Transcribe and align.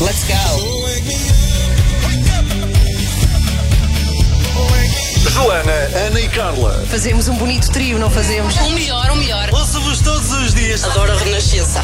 Let's 0.00 0.24
go. 0.24 0.80
Joana, 5.30 5.72
Ana 6.06 6.20
e 6.20 6.28
Carla. 6.28 6.84
Fazemos 6.88 7.28
um 7.28 7.34
bonito 7.36 7.70
trio, 7.70 7.98
não 7.98 8.10
fazemos? 8.10 8.56
O 8.56 8.70
melhor, 8.70 9.10
o 9.10 9.16
melhor. 9.16 9.48
Ouço-vos 9.52 10.00
todos 10.00 10.30
os 10.32 10.54
dias. 10.54 10.84
Adoro 10.84 11.12
a 11.12 11.16
Renascença. 11.16 11.82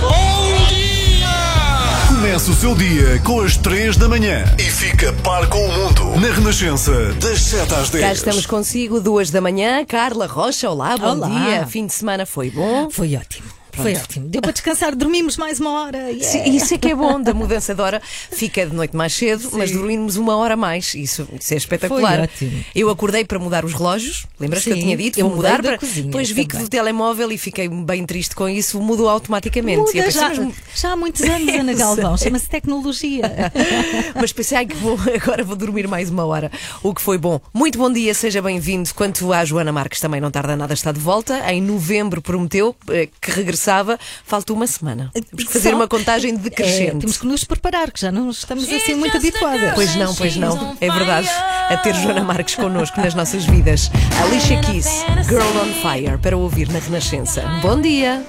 Começa 2.09 2.51
o 2.51 2.55
seu 2.55 2.75
dia 2.75 3.21
com 3.23 3.41
as 3.41 3.57
3 3.57 3.97
da 3.97 4.09
manhã 4.09 4.45
e 4.59 4.63
fica 4.63 5.13
par 5.23 5.47
com 5.49 5.65
o 5.65 5.73
mundo 5.73 6.19
na 6.21 6.33
Renascença, 6.33 7.13
das 7.21 7.41
7 7.43 7.75
às 7.75 7.91
10. 7.91 8.05
Cá 8.05 8.13
estamos 8.13 8.47
consigo, 8.47 9.01
duas 9.01 9.31
da 9.31 9.41
manhã. 9.41 9.85
Carla 9.85 10.27
Rocha, 10.27 10.69
olá, 10.71 10.97
bom 10.97 11.17
Olá. 11.17 11.29
dia. 11.29 11.67
Fim 11.67 11.87
de 11.87 11.93
semana 11.95 12.25
foi 12.27 12.51
bom? 12.51 12.91
Foi 12.91 13.15
ótimo. 13.17 13.56
Foi 13.77 13.95
ótimo. 13.95 14.29
Deu 14.29 14.41
para 14.43 14.53
descansar, 14.53 14.95
dormimos 14.95 15.37
mais 15.37 15.61
uma 15.61 15.71
hora. 15.83 15.99
Yeah. 16.11 16.25
Sim, 16.25 16.57
Isso 16.57 16.75
é 16.75 16.79
que 16.79 16.89
é 16.89 16.95
bom, 16.95 17.21
da 17.21 17.33
mudança 17.35 17.75
de 17.75 17.81
hora. 17.81 18.01
Fica 18.03 18.67
de 18.67 18.75
noite 18.75 18.97
mais 18.97 19.13
cedo, 19.15 19.51
mas 19.53 19.71
dormimos 19.71 20.17
uma 20.17 20.37
hora 20.37 20.57
mais. 20.57 20.95
Isso, 20.95 21.29
isso 21.41 21.55
é 21.55 21.57
espetacular. 21.57 22.29
Foi 22.29 22.47
ótimo. 22.49 22.65
Eu 22.75 22.91
acordei 22.91 23.25
para 23.25 23.39
mudar 23.39 23.65
os 23.65 23.73
relógios. 23.75 24.27
Lembras 24.41 24.65
que 24.65 24.71
eu 24.71 24.75
Sim, 24.77 24.83
tinha 24.83 24.97
dito? 24.97 25.19
eu 25.21 25.27
Vou 25.29 25.37
mudar 25.37 25.61
da 25.63 25.71
para. 25.71 25.79
cozinha 25.79 26.07
Depois 26.07 26.31
vi 26.31 26.43
que 26.45 26.53
também. 26.53 26.65
do 26.67 26.71
telemóvel 26.71 27.33
e 27.33 27.39
fiquei 27.39 27.69
bem 27.69 28.05
triste 28.07 28.35
com 28.35 28.49
isso, 28.49 28.81
mudou 28.81 29.09
automaticamente. 29.09 29.79
Muda 29.79 29.93
pensei, 29.93 30.11
já, 30.13 30.29
mas 30.35 30.55
já 30.75 30.93
há 30.93 30.97
muitos 30.97 31.23
anos, 31.23 31.55
Ana 31.55 31.73
Galvão. 31.75 32.17
Chama-se 32.17 32.49
tecnologia. 32.49 33.23
Mas 34.15 34.33
pensei 34.33 34.59
ai, 34.59 34.67
que 34.67 34.75
vou, 34.77 34.99
agora 35.23 35.45
vou 35.45 35.57
dormir 35.57 35.87
mais 35.89 36.09
uma 36.11 36.25
hora. 36.25 36.51
O 36.83 36.95
que 36.95 37.03
foi 37.03 37.19
bom. 37.19 37.41
Muito 37.53 37.79
bom 37.79 37.93
dia, 37.93 38.15
seja 38.15 38.41
bem-vindo. 38.41 38.89
Quanto 38.95 39.33
à 39.33 39.45
Joana 39.45 39.73
Marques, 39.73 40.01
também 40.01 40.21
não 40.21 40.31
tarda 40.31 40.57
nada, 40.57 40.73
está 40.75 40.93
de 40.93 41.01
volta. 41.01 41.51
Em 41.53 41.61
novembro 41.61 42.23
prometeu 42.23 42.75
eh, 42.89 43.09
que 43.21 43.31
regressava. 43.31 43.66
Falta 44.25 44.53
uma 44.53 44.67
semana. 44.67 45.11
Temos 45.13 45.45
que 45.45 45.53
fazer 45.53 45.75
uma 45.75 45.89
contagem 45.89 46.35
É, 46.35 46.39
decrescente. 46.39 46.99
temos 46.99 47.17
que 47.17 47.27
nos 47.27 47.45
preparar, 47.45 47.91
que 47.91 48.01
já 48.01 48.11
não 48.13 48.31
estamos 48.31 48.65
assim 48.73 48.95
muito 48.95 49.17
habituadas. 49.17 49.75
Pois 49.75 49.95
não, 49.97 50.15
pois 50.15 50.37
não. 50.37 50.77
É 50.81 50.91
verdade. 50.91 51.29
A 51.69 51.77
ter 51.79 51.95
Joana 51.95 52.23
Marques 52.23 52.55
connosco 52.55 53.01
nas 53.01 53.15
nossas 53.15 53.45
vidas. 53.45 53.91
Alicia 54.23 54.61
Keys, 54.61 54.87
Girl 55.29 55.43
on 55.61 55.73
Fire, 55.83 56.19
para 56.19 56.37
ouvir 56.37 56.69
na 56.69 56.79
Renascença. 56.79 57.43
Bom 57.63 57.81
dia. 57.81 58.25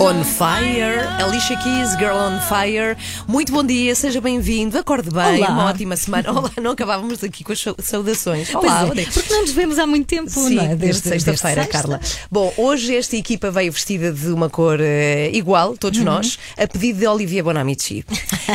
On 0.00 0.22
Fire, 0.22 1.00
Alicia 1.20 1.56
Keys, 1.56 1.96
Girl 1.98 2.14
on 2.16 2.38
Fire. 2.48 2.96
Muito 3.26 3.52
bom 3.52 3.64
dia, 3.64 3.92
seja 3.96 4.20
bem-vindo. 4.20 4.78
Acorde 4.78 5.10
bem, 5.10 5.38
Olá. 5.38 5.48
uma 5.48 5.64
ótima 5.64 5.96
semana. 5.96 6.30
Olá, 6.30 6.48
não 6.62 6.70
acabávamos 6.70 7.24
aqui 7.24 7.42
com 7.42 7.50
as 7.52 7.58
sau- 7.60 7.74
saudações. 7.82 8.50
Pois 8.50 8.64
Olá, 8.64 8.84
onde 8.84 9.00
é 9.00 9.04
que- 9.04 9.10
porque 9.12 9.32
não 9.32 9.40
nos 9.40 9.50
vemos 9.50 9.78
há 9.80 9.86
muito 9.86 10.06
tempo, 10.06 10.30
Sim, 10.30 10.54
não 10.54 10.62
é? 10.64 10.76
desde, 10.76 11.08
sexta-feira, 11.08 11.62
sexta. 11.64 11.76
Carla. 11.76 12.00
Bom, 12.30 12.54
hoje 12.56 12.94
esta 12.94 13.16
equipa 13.16 13.50
veio 13.50 13.72
vestida 13.72 14.12
de 14.12 14.28
uma 14.28 14.48
cor 14.48 14.78
eh, 14.80 15.30
igual, 15.32 15.70
Uhum. 15.70 15.76
todos 15.76 15.98
nós, 16.00 16.38
a 16.56 16.68
pedido 16.68 17.00
de 17.00 17.06
Olivier 17.08 17.42
Bonamici. 17.42 18.04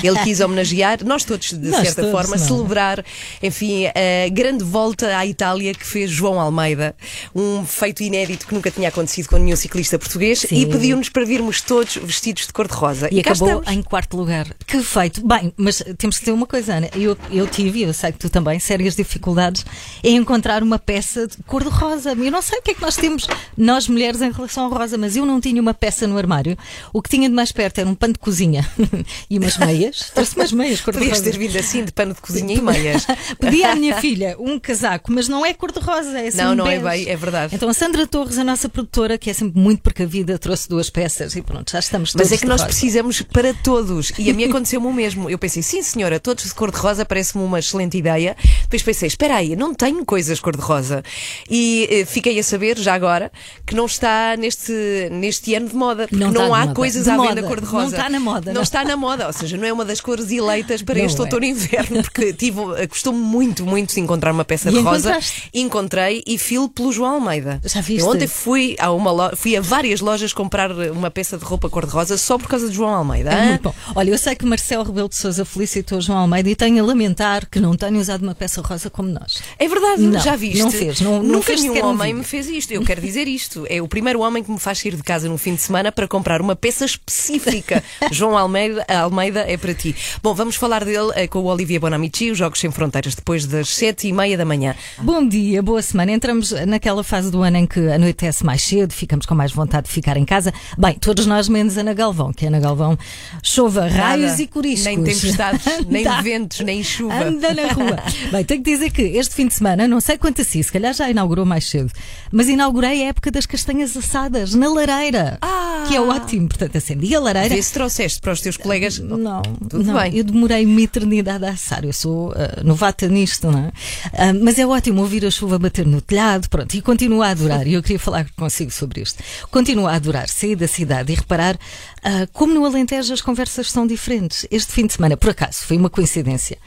Ele 0.02 0.20
quis 0.24 0.40
homenagear, 0.40 1.00
nós 1.04 1.26
todos, 1.26 1.52
de 1.52 1.68
Nós 1.70 1.82
certa 1.82 2.04
todos, 2.04 2.12
forma, 2.12 2.38
não 2.38 2.44
é? 2.44 2.48
celebrar, 2.48 3.06
enfim, 3.42 3.88
a 3.88 4.30
grande 4.32 4.64
volta 4.64 5.18
à 5.18 5.26
Itália 5.26 5.74
que 5.74 5.86
fez 5.86 6.10
João 6.10 6.40
Almeida, 6.40 6.96
um 7.36 7.66
feito 7.66 8.02
inédito 8.04 8.48
que 8.48 8.54
nunca 8.54 8.72
tinha 8.72 8.88
acontecido 8.88 9.28
com 9.34 9.39
nenhum 9.39 9.56
ciclista 9.56 9.98
português, 9.98 10.42
Sim. 10.42 10.62
e 10.62 10.66
pediu-nos 10.67 11.09
para 11.09 11.26
virmos 11.26 11.59
todos 11.59 11.95
vestidos 11.95 12.45
de 12.45 12.53
cor-de-rosa. 12.53 13.08
E 13.12 13.23
cá 13.23 13.31
acabou 13.31 13.62
estamos. 13.62 13.72
em 13.72 13.81
quarto 13.81 14.16
lugar. 14.16 14.45
Que 14.67 14.84
feito. 14.84 15.25
Bem, 15.25 15.52
mas 15.58 15.84
temos 15.98 16.20
que 16.20 16.25
ter 16.25 16.31
uma 16.31 16.45
coisa, 16.45 16.75
Ana. 16.75 16.88
Eu, 16.94 17.17
eu 17.31 17.48
tive, 17.48 17.80
e 17.80 17.81
eu 17.81 17.94
sei 17.95 18.12
que 18.12 18.20
tu 18.20 18.30
também, 18.30 18.59
sérias 18.59 18.95
dificuldades 18.95 19.66
em 20.03 20.17
encontrar 20.17 20.62
uma 20.62 20.78
peça 20.78 21.25
de 21.25 21.38
cor-de-rosa. 21.48 22.12
Eu 22.12 22.31
não 22.31 22.44
sei 22.44 22.59
o 22.59 22.62
que 22.62 22.72
é 22.72 22.73
que 22.75 22.81
nós 22.84 22.95
temos, 22.95 23.25
nós 23.58 23.88
mulheres, 23.88 24.22
em 24.22 24.31
relação 24.31 24.66
ao 24.66 24.70
rosa, 24.70 25.00
mas 25.00 25.16
eu 25.16 25.25
não 25.25 25.42
tinha 25.42 25.59
uma 25.59 25.73
peça 25.73 26.06
no 26.06 26.16
armário. 26.16 26.56
O 26.94 27.02
que 27.02 27.09
tinha 27.09 27.28
de 27.28 27.34
mais 27.34 27.52
perto 27.52 27.80
era 27.80 27.90
um 27.90 27.95
pano 27.95 28.13
de 28.13 28.19
cozinha 28.19 28.69
e 29.31 29.40
umas 29.40 29.58
meias. 29.58 30.12
Trouxe 30.13 30.35
umas 30.35 30.52
meias 30.52 30.79
Podias 30.81 31.06
cor-de-rosa. 31.06 31.24
ter 31.24 31.40
vindo 31.40 31.58
assim, 31.58 31.84
de 31.84 31.91
pano 31.91 32.13
de 32.13 32.22
cozinha 32.22 32.53
e 32.56 32.62
meias. 32.62 33.08
Pedi 33.41 33.63
à 33.63 33.74
minha 33.75 34.00
filha 34.00 34.35
um 34.38 34.59
casaco, 34.59 35.12
mas 35.12 35.28
não 35.28 35.44
é 35.44 35.56
cor-de-rosa, 35.56 36.19
é 36.19 36.28
assim 36.28 36.38
Não, 36.38 36.53
não 36.53 36.68
é 36.68 36.78
bege. 36.78 37.06
bem, 37.06 37.12
é 37.12 37.18
verdade. 37.18 37.56
Então 37.56 37.68
a 37.68 37.74
Sandra 37.74 38.06
Torres, 38.06 38.38
a 38.38 38.44
nossa 38.44 38.69
produtora, 38.69 39.18
que 39.23 39.29
é 39.29 39.34
sempre 39.34 39.59
muito 39.59 39.81
precavida, 39.81 40.38
trouxe 40.38 40.67
duas 40.67 40.89
peças 40.89 41.35
e 41.35 41.41
pronto, 41.41 41.72
já 41.72 41.79
estamos 41.79 42.11
todos 42.11 42.29
Mas 42.29 42.38
é 42.38 42.41
que 42.41 42.45
nós 42.45 42.61
rosa. 42.61 42.66
precisamos 42.66 43.22
para 43.22 43.53
todos. 43.53 44.11
E 44.19 44.29
a 44.29 44.34
mim 44.34 44.44
aconteceu-me 44.51 44.85
o 44.85 44.94
mesmo. 44.94 45.29
Eu 45.29 45.39
pensei, 45.39 45.63
sim 45.63 45.81
senhora, 45.81 46.19
todos 46.19 46.44
de 46.44 46.53
cor-de-rosa 46.53 47.06
parece-me 47.06 47.44
uma 47.44 47.59
excelente 47.59 47.97
ideia. 47.97 48.35
Depois 48.73 48.81
pensei, 48.97 49.06
espera 49.07 49.35
aí, 49.35 49.56
não 49.56 49.72
tenho 49.72 50.03
coisas 50.03 50.39
cor-de-rosa. 50.39 51.03
E 51.47 51.88
eh, 51.91 52.06
fiquei 52.06 52.39
a 52.39 52.44
saber, 52.44 52.75
já 52.79 52.95
agora, 52.95 53.31
que 53.67 53.75
não 53.75 53.85
está 53.85 54.35
neste, 54.35 54.73
neste 55.11 55.53
ano 55.53 55.69
de 55.69 55.75
moda. 55.75 56.07
Porque 56.07 56.23
Não 56.23 56.31
não, 56.31 56.56
há 56.56 56.61
moda. 56.61 56.73
coisas 56.73 57.03
De 57.03 57.09
à 57.11 57.13
venda 57.17 57.28
moda. 57.35 57.44
cor-de-rosa. 57.44 57.84
Não 57.84 57.89
está 57.91 58.09
na 58.09 58.19
moda, 58.19 58.45
Não, 58.47 58.53
não. 58.56 58.61
está 58.63 58.84
na 58.84 58.97
moda. 58.97 59.28
Ou 59.28 59.34
seja, 59.34 59.57
não 59.57 59.66
é 59.67 59.72
uma 59.72 59.85
das 59.85 60.01
cores 60.01 60.31
eleitas 60.31 60.81
para 60.81 60.95
Não 60.97 61.06
este 61.06 61.19
é. 61.19 61.22
outono 61.22 61.45
e 61.45 61.50
inverno. 61.50 62.01
Porque 62.01 62.34
tive, 62.34 62.59
eh, 62.78 62.88
custou-me 62.88 63.19
muito, 63.19 63.63
muito 63.63 63.94
de 63.94 64.00
encontrar 64.00 64.31
uma 64.31 64.44
peça 64.44 64.69
E 64.72 64.73
de 64.73 64.79
rosa. 64.79 65.19
Encontrei 65.53 66.23
e 66.25 66.38
filo 66.40 66.67
pelo 66.67 66.91
João 66.91 67.16
Almeida. 67.16 67.61
Já 67.63 67.79
viste? 67.79 68.01
Eu 68.01 68.09
ontem 68.09 68.25
fui 68.28 68.75
a, 68.79 68.91
uma 68.91 69.11
lo- 69.11 69.35
fui 69.35 69.55
a 69.55 69.61
várias 69.61 70.01
lojas 70.01 70.34
comprar 70.34 70.72
uma 70.90 71.11
peça 71.11 71.38
de 71.38 71.45
roupa 71.45 71.69
cor-de-rosa 71.69 72.17
só 72.17 72.40
por 72.40 72.47
causa 72.47 72.67
de 72.69 72.73
João 72.75 72.90
Almeida. 72.94 73.29
É 73.31 73.50
muito 73.50 73.61
bom. 73.61 73.75
Olha, 73.95 74.09
eu 74.09 74.17
sei 74.17 74.35
que 74.35 74.45
Marcelo 74.47 74.84
Rebelo 74.84 75.09
de 75.09 75.16
Sousa 75.16 75.45
felicitou 75.45 76.01
João 76.01 76.17
Almeida 76.17 76.50
e 76.50 76.55
tenho 76.55 76.84
a 76.84 76.88
lamentar 76.88 77.47
que 77.50 77.59
não 77.59 77.75
tenha 77.75 78.00
usado 78.00 78.23
uma 78.23 78.34
peça 78.34 78.62
rosa 78.63 78.90
como 78.90 79.09
nós. 79.09 79.41
É 79.59 79.68
verdade, 79.68 80.01
Não, 80.01 80.19
já 80.19 80.35
viste? 80.35 80.59
não 80.59 80.72
fez, 80.72 81.01
não- 81.01 81.22
não 81.22 81.34
Nunca 81.34 81.44
fez 81.47 81.62
nenhum 81.63 81.75
um 81.85 81.90
homem 81.90 82.13
me 82.13 82.24
fez 82.24 82.47
isto. 82.47 82.72
Eu 82.72 82.84
quero 82.84 83.01
dizer 83.01 83.28
isto. 83.28 83.66
É 83.69 83.81
o 83.81 83.88
primeiro 83.88 84.19
homem 84.22 84.44
que 84.44 84.51
me 84.51 84.59
faz 84.59 84.79
sair 84.79 84.96
de 84.96 85.03
casa 85.03 85.28
num 85.29 85.38
fim 85.38 85.56
de 85.56 85.62
semana 85.62 85.91
para 85.91 86.07
comprar 86.07 86.41
uma 86.41 86.56
peça 86.56 86.85
específica. 86.85 87.84
João 88.12 88.38
Almeida, 88.38 88.85
Almeida 88.88 89.41
é 89.47 89.57
para 89.57 89.73
ti. 89.73 89.96
Bom, 90.22 90.34
vamos 90.34 90.56
falar 90.56 90.84
dele 90.85 91.12
eh, 91.16 91.28
com 91.28 91.40
o 91.40 91.46
Olivier 91.46 91.79
Bonamici, 91.79 92.31
os 92.31 92.38
Jogos 92.38 92.59
Sem 92.59 92.72
Fronteiras, 92.72 93.16
depois 93.16 93.46
das 93.46 93.69
sete 93.69 94.07
e 94.07 94.13
meia 94.13 94.38
da 94.38 94.46
manhã. 94.46 94.75
Bom 95.00 95.25
dia, 95.28 95.62
boa 95.62 95.81
semana. 95.81 96.12
Entramos 96.12 96.52
naquela 96.66 97.03
fase 97.03 97.29
do 97.31 97.41
ano 97.41 97.57
em 97.57 97.66
que 97.68 97.79
anoitece 97.91 98.46
mais 98.46 98.62
cedo, 98.62 98.91
ficamos 98.94 99.25
com 99.25 99.35
mais 99.35 99.52
vontade 99.52 99.88
de 99.88 99.94
ficar 99.94 100.18
em 100.18 100.25
casa. 100.25 100.53
Bem, 100.78 100.94
todos 100.96 101.25
nós 101.25 101.47
menos 101.50 101.78
Ana 101.78 101.94
Galvão, 101.94 102.31
que 102.34 102.46
Ana 102.46 102.59
Galvão 102.59 102.97
chova 103.41 103.88
raios 103.88 104.31
Nada, 104.31 104.41
e 104.41 104.47
coriscos. 104.47 104.84
Nem 104.85 105.03
tempestades, 105.03 105.66
nem 105.88 106.06
Anda- 106.07 106.22
ventos, 106.22 106.59
nem 106.62 106.84
chuva. 106.84 107.13
Anda 107.23 107.53
na 107.53 107.68
rua. 107.68 107.97
Bem, 108.31 108.44
tenho 108.53 108.64
que 108.64 108.72
dizer 108.72 108.91
que 108.91 109.02
este 109.18 109.34
fim 109.34 109.47
de 109.47 109.53
semana, 109.53 109.88
não 109.88 110.00
sei 110.00 110.18
quanto 110.18 110.41
assim, 110.41 110.62
se 110.62 110.72
calhar 110.72 110.94
já 110.94 111.09
inaugurou 111.09 111.46
mais 111.46 111.66
cedo, 111.68 111.91
mas 112.31 112.47
inaugurei 112.47 113.03
a 113.03 113.08
época 113.08 113.31
das 113.31 113.46
castanhas 113.46 113.96
assadas 113.97 114.53
na 114.53 114.72
lareira, 114.72 115.38
Ah! 115.41 115.86
que 115.88 115.96
é 115.96 116.02
ótimo. 116.02 116.47
Portanto, 116.47 116.78
acendi 116.78 117.16
a 117.16 117.19
lareira. 117.19 117.56
Vê 117.56 117.62
se 117.62 117.74
trouxeste 117.74 118.22
para 118.22 118.31
os 118.31 118.41
teus 118.41 118.56
colegas. 118.58 119.00
Não, 119.00 119.41
Tudo 119.41 119.84
não, 119.84 120.00
bem. 120.00 120.16
eu 120.16 120.24
demorei 120.24 120.66
uma 120.66 120.81
eternidade 120.81 121.44
a 121.46 121.50
assar. 121.50 121.84
Eu 121.84 121.94
sou 121.94 122.31
ah, 122.34 122.62
novata 122.64 123.08
nisto, 123.08 123.50
não 123.50 123.59
é? 123.59 123.72
Ah, 124.14 124.34
mas 124.34 124.58
é 124.59 124.66
ótimo 124.66 125.02
ouvir 125.02 125.25
a 125.25 125.31
chuva 125.31 125.58
bater 125.58 125.85
no 125.85 126.00
telhado, 126.02 126.47
pronto, 126.50 126.74
e 126.75 126.81
continuo 126.81 127.22
a 127.22 127.30
adorar. 127.30 127.68
E 127.68 127.74
eu 127.74 127.81
queria 127.81 128.00
falar 128.00 128.28
consigo 128.38 128.72
sobre 128.72 129.02
isto. 129.02 129.22
Continuo 129.50 129.88
a 129.88 129.96
adorar 129.96 130.28
sair 130.30 130.56
da 130.56 130.68
cidade 130.68 131.12
e 131.12 131.16
reparar 131.16 131.58
ah, 132.03 132.28
como 132.34 132.53
no 132.53 132.66
Alentejo 132.66 133.14
as 133.14 133.22
conversas 133.22 133.72
são 133.72 133.88
diferentes. 133.88 134.46
Este 134.52 134.74
fim 134.74 134.86
de 134.86 134.94
semana, 134.94 135.16
por 135.16 135.30
acaso, 135.30 135.59
foi 135.66 135.78
uma 135.78 135.90
coincidência. 135.90 136.58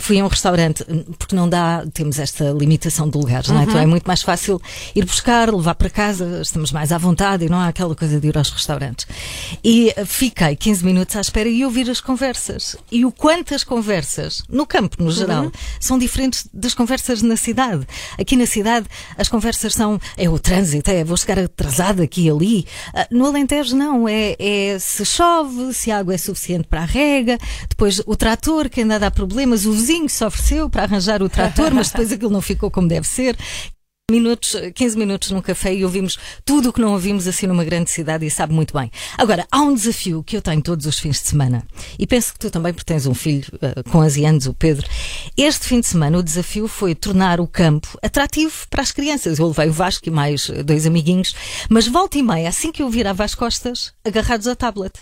Fui 0.00 0.18
a 0.18 0.24
um 0.24 0.28
restaurante, 0.28 0.84
hum, 0.88 1.04
porque 1.18 1.36
não 1.36 1.48
dá, 1.48 1.84
temos 1.92 2.18
esta 2.18 2.50
limitação 2.50 3.08
de 3.08 3.18
lugares, 3.18 3.48
não 3.48 3.60
é? 3.60 3.64
Então 3.64 3.78
é 3.78 3.86
muito 3.86 4.04
mais 4.04 4.22
fácil 4.22 4.60
ir 4.94 5.04
buscar, 5.04 5.52
levar 5.52 5.74
para 5.74 5.90
casa, 5.90 6.40
estamos 6.40 6.72
mais 6.72 6.92
à 6.92 6.98
vontade 6.98 7.44
e 7.44 7.48
não 7.48 7.58
há 7.58 7.68
aquela 7.68 7.94
coisa 7.94 8.18
de 8.18 8.28
ir 8.28 8.38
aos 8.38 8.50
restaurantes. 8.50 9.06
E 9.62 9.92
ah, 9.96 10.06
fiquei 10.06 10.56
15 10.56 10.84
minutos 10.84 11.14
à 11.16 11.20
espera 11.20 11.48
e 11.48 11.64
ouvir 11.64 11.90
as 11.90 12.00
conversas. 12.00 12.76
E 12.90 13.04
o 13.04 13.12
quanto 13.12 13.54
as 13.54 13.64
conversas, 13.64 14.42
no 14.48 14.66
campo 14.66 15.02
no 15.02 15.10
geral, 15.10 15.52
são 15.78 15.98
diferentes 15.98 16.48
das 16.54 16.72
conversas 16.72 17.20
na 17.20 17.36
cidade. 17.36 17.86
Aqui 18.18 18.34
na 18.34 18.46
cidade 18.46 18.86
as 19.18 19.28
conversas 19.28 19.74
são 19.74 20.00
é 20.16 20.28
o 20.28 20.38
trânsito, 20.38 20.90
é 20.90 21.04
vou 21.04 21.16
chegar 21.16 21.38
atrasada 21.38 22.02
aqui 22.02 22.26
e 22.26 22.30
ali. 22.30 22.66
Ah, 22.94 23.06
No 23.10 23.26
Alentejo 23.26 23.76
não, 23.76 24.08
é, 24.08 24.36
é 24.38 24.78
se 24.86 25.04
chove, 25.04 25.74
se 25.74 25.90
a 25.90 25.98
água 25.98 26.14
é 26.14 26.18
suficiente 26.18 26.68
para 26.68 26.82
a 26.82 26.84
rega, 26.84 27.36
depois 27.68 28.00
o 28.06 28.16
trator 28.16 28.68
que 28.68 28.80
ainda 28.80 28.98
dá 28.98 29.10
problemas, 29.10 29.66
o 29.66 29.72
vizinho 29.72 30.08
se 30.08 30.24
ofereceu 30.24 30.70
para 30.70 30.84
arranjar 30.84 31.22
o 31.22 31.28
trator, 31.28 31.74
mas 31.74 31.90
depois 31.90 32.12
aquilo 32.12 32.30
não 32.30 32.40
ficou 32.40 32.70
como 32.70 32.86
deve 32.86 33.06
ser. 33.06 33.36
Minutos, 34.08 34.54
15 34.72 34.96
minutos 34.96 35.32
num 35.32 35.42
café 35.42 35.74
e 35.74 35.84
ouvimos 35.84 36.16
tudo 36.44 36.68
o 36.68 36.72
que 36.72 36.80
não 36.80 36.92
ouvimos 36.92 37.26
assim 37.26 37.48
numa 37.48 37.64
grande 37.64 37.90
cidade 37.90 38.24
e 38.24 38.30
sabe 38.30 38.54
muito 38.54 38.72
bem. 38.72 38.88
Agora, 39.18 39.44
há 39.50 39.60
um 39.60 39.74
desafio 39.74 40.22
que 40.22 40.36
eu 40.36 40.40
tenho 40.40 40.62
todos 40.62 40.86
os 40.86 40.96
fins 40.96 41.20
de 41.20 41.26
semana 41.26 41.66
e 41.98 42.06
penso 42.06 42.32
que 42.32 42.38
tu 42.38 42.48
também, 42.48 42.72
porque 42.72 42.84
tens 42.84 43.04
um 43.04 43.14
filho 43.14 43.48
eh, 43.60 43.82
com 43.90 43.98
11 43.98 44.24
anos, 44.24 44.46
o 44.46 44.54
Pedro. 44.54 44.88
Este 45.36 45.66
fim 45.66 45.80
de 45.80 45.88
semana 45.88 46.18
o 46.18 46.22
desafio 46.22 46.68
foi 46.68 46.94
tornar 46.94 47.40
o 47.40 47.48
campo 47.48 47.98
atrativo 48.00 48.54
para 48.70 48.80
as 48.80 48.92
crianças. 48.92 49.40
Eu 49.40 49.48
levei 49.48 49.70
o 49.70 49.72
Vasco 49.72 50.08
e 50.08 50.12
mais 50.12 50.50
eh, 50.50 50.62
dois 50.62 50.86
amiguinhos, 50.86 51.34
mas 51.68 51.88
volta 51.88 52.16
e 52.16 52.22
meia, 52.22 52.48
assim 52.48 52.70
que 52.70 52.84
eu 52.84 52.88
virava 52.88 53.24
as 53.24 53.34
costas, 53.34 53.92
agarrados 54.04 54.46
ao 54.46 54.54
tablet. 54.54 55.00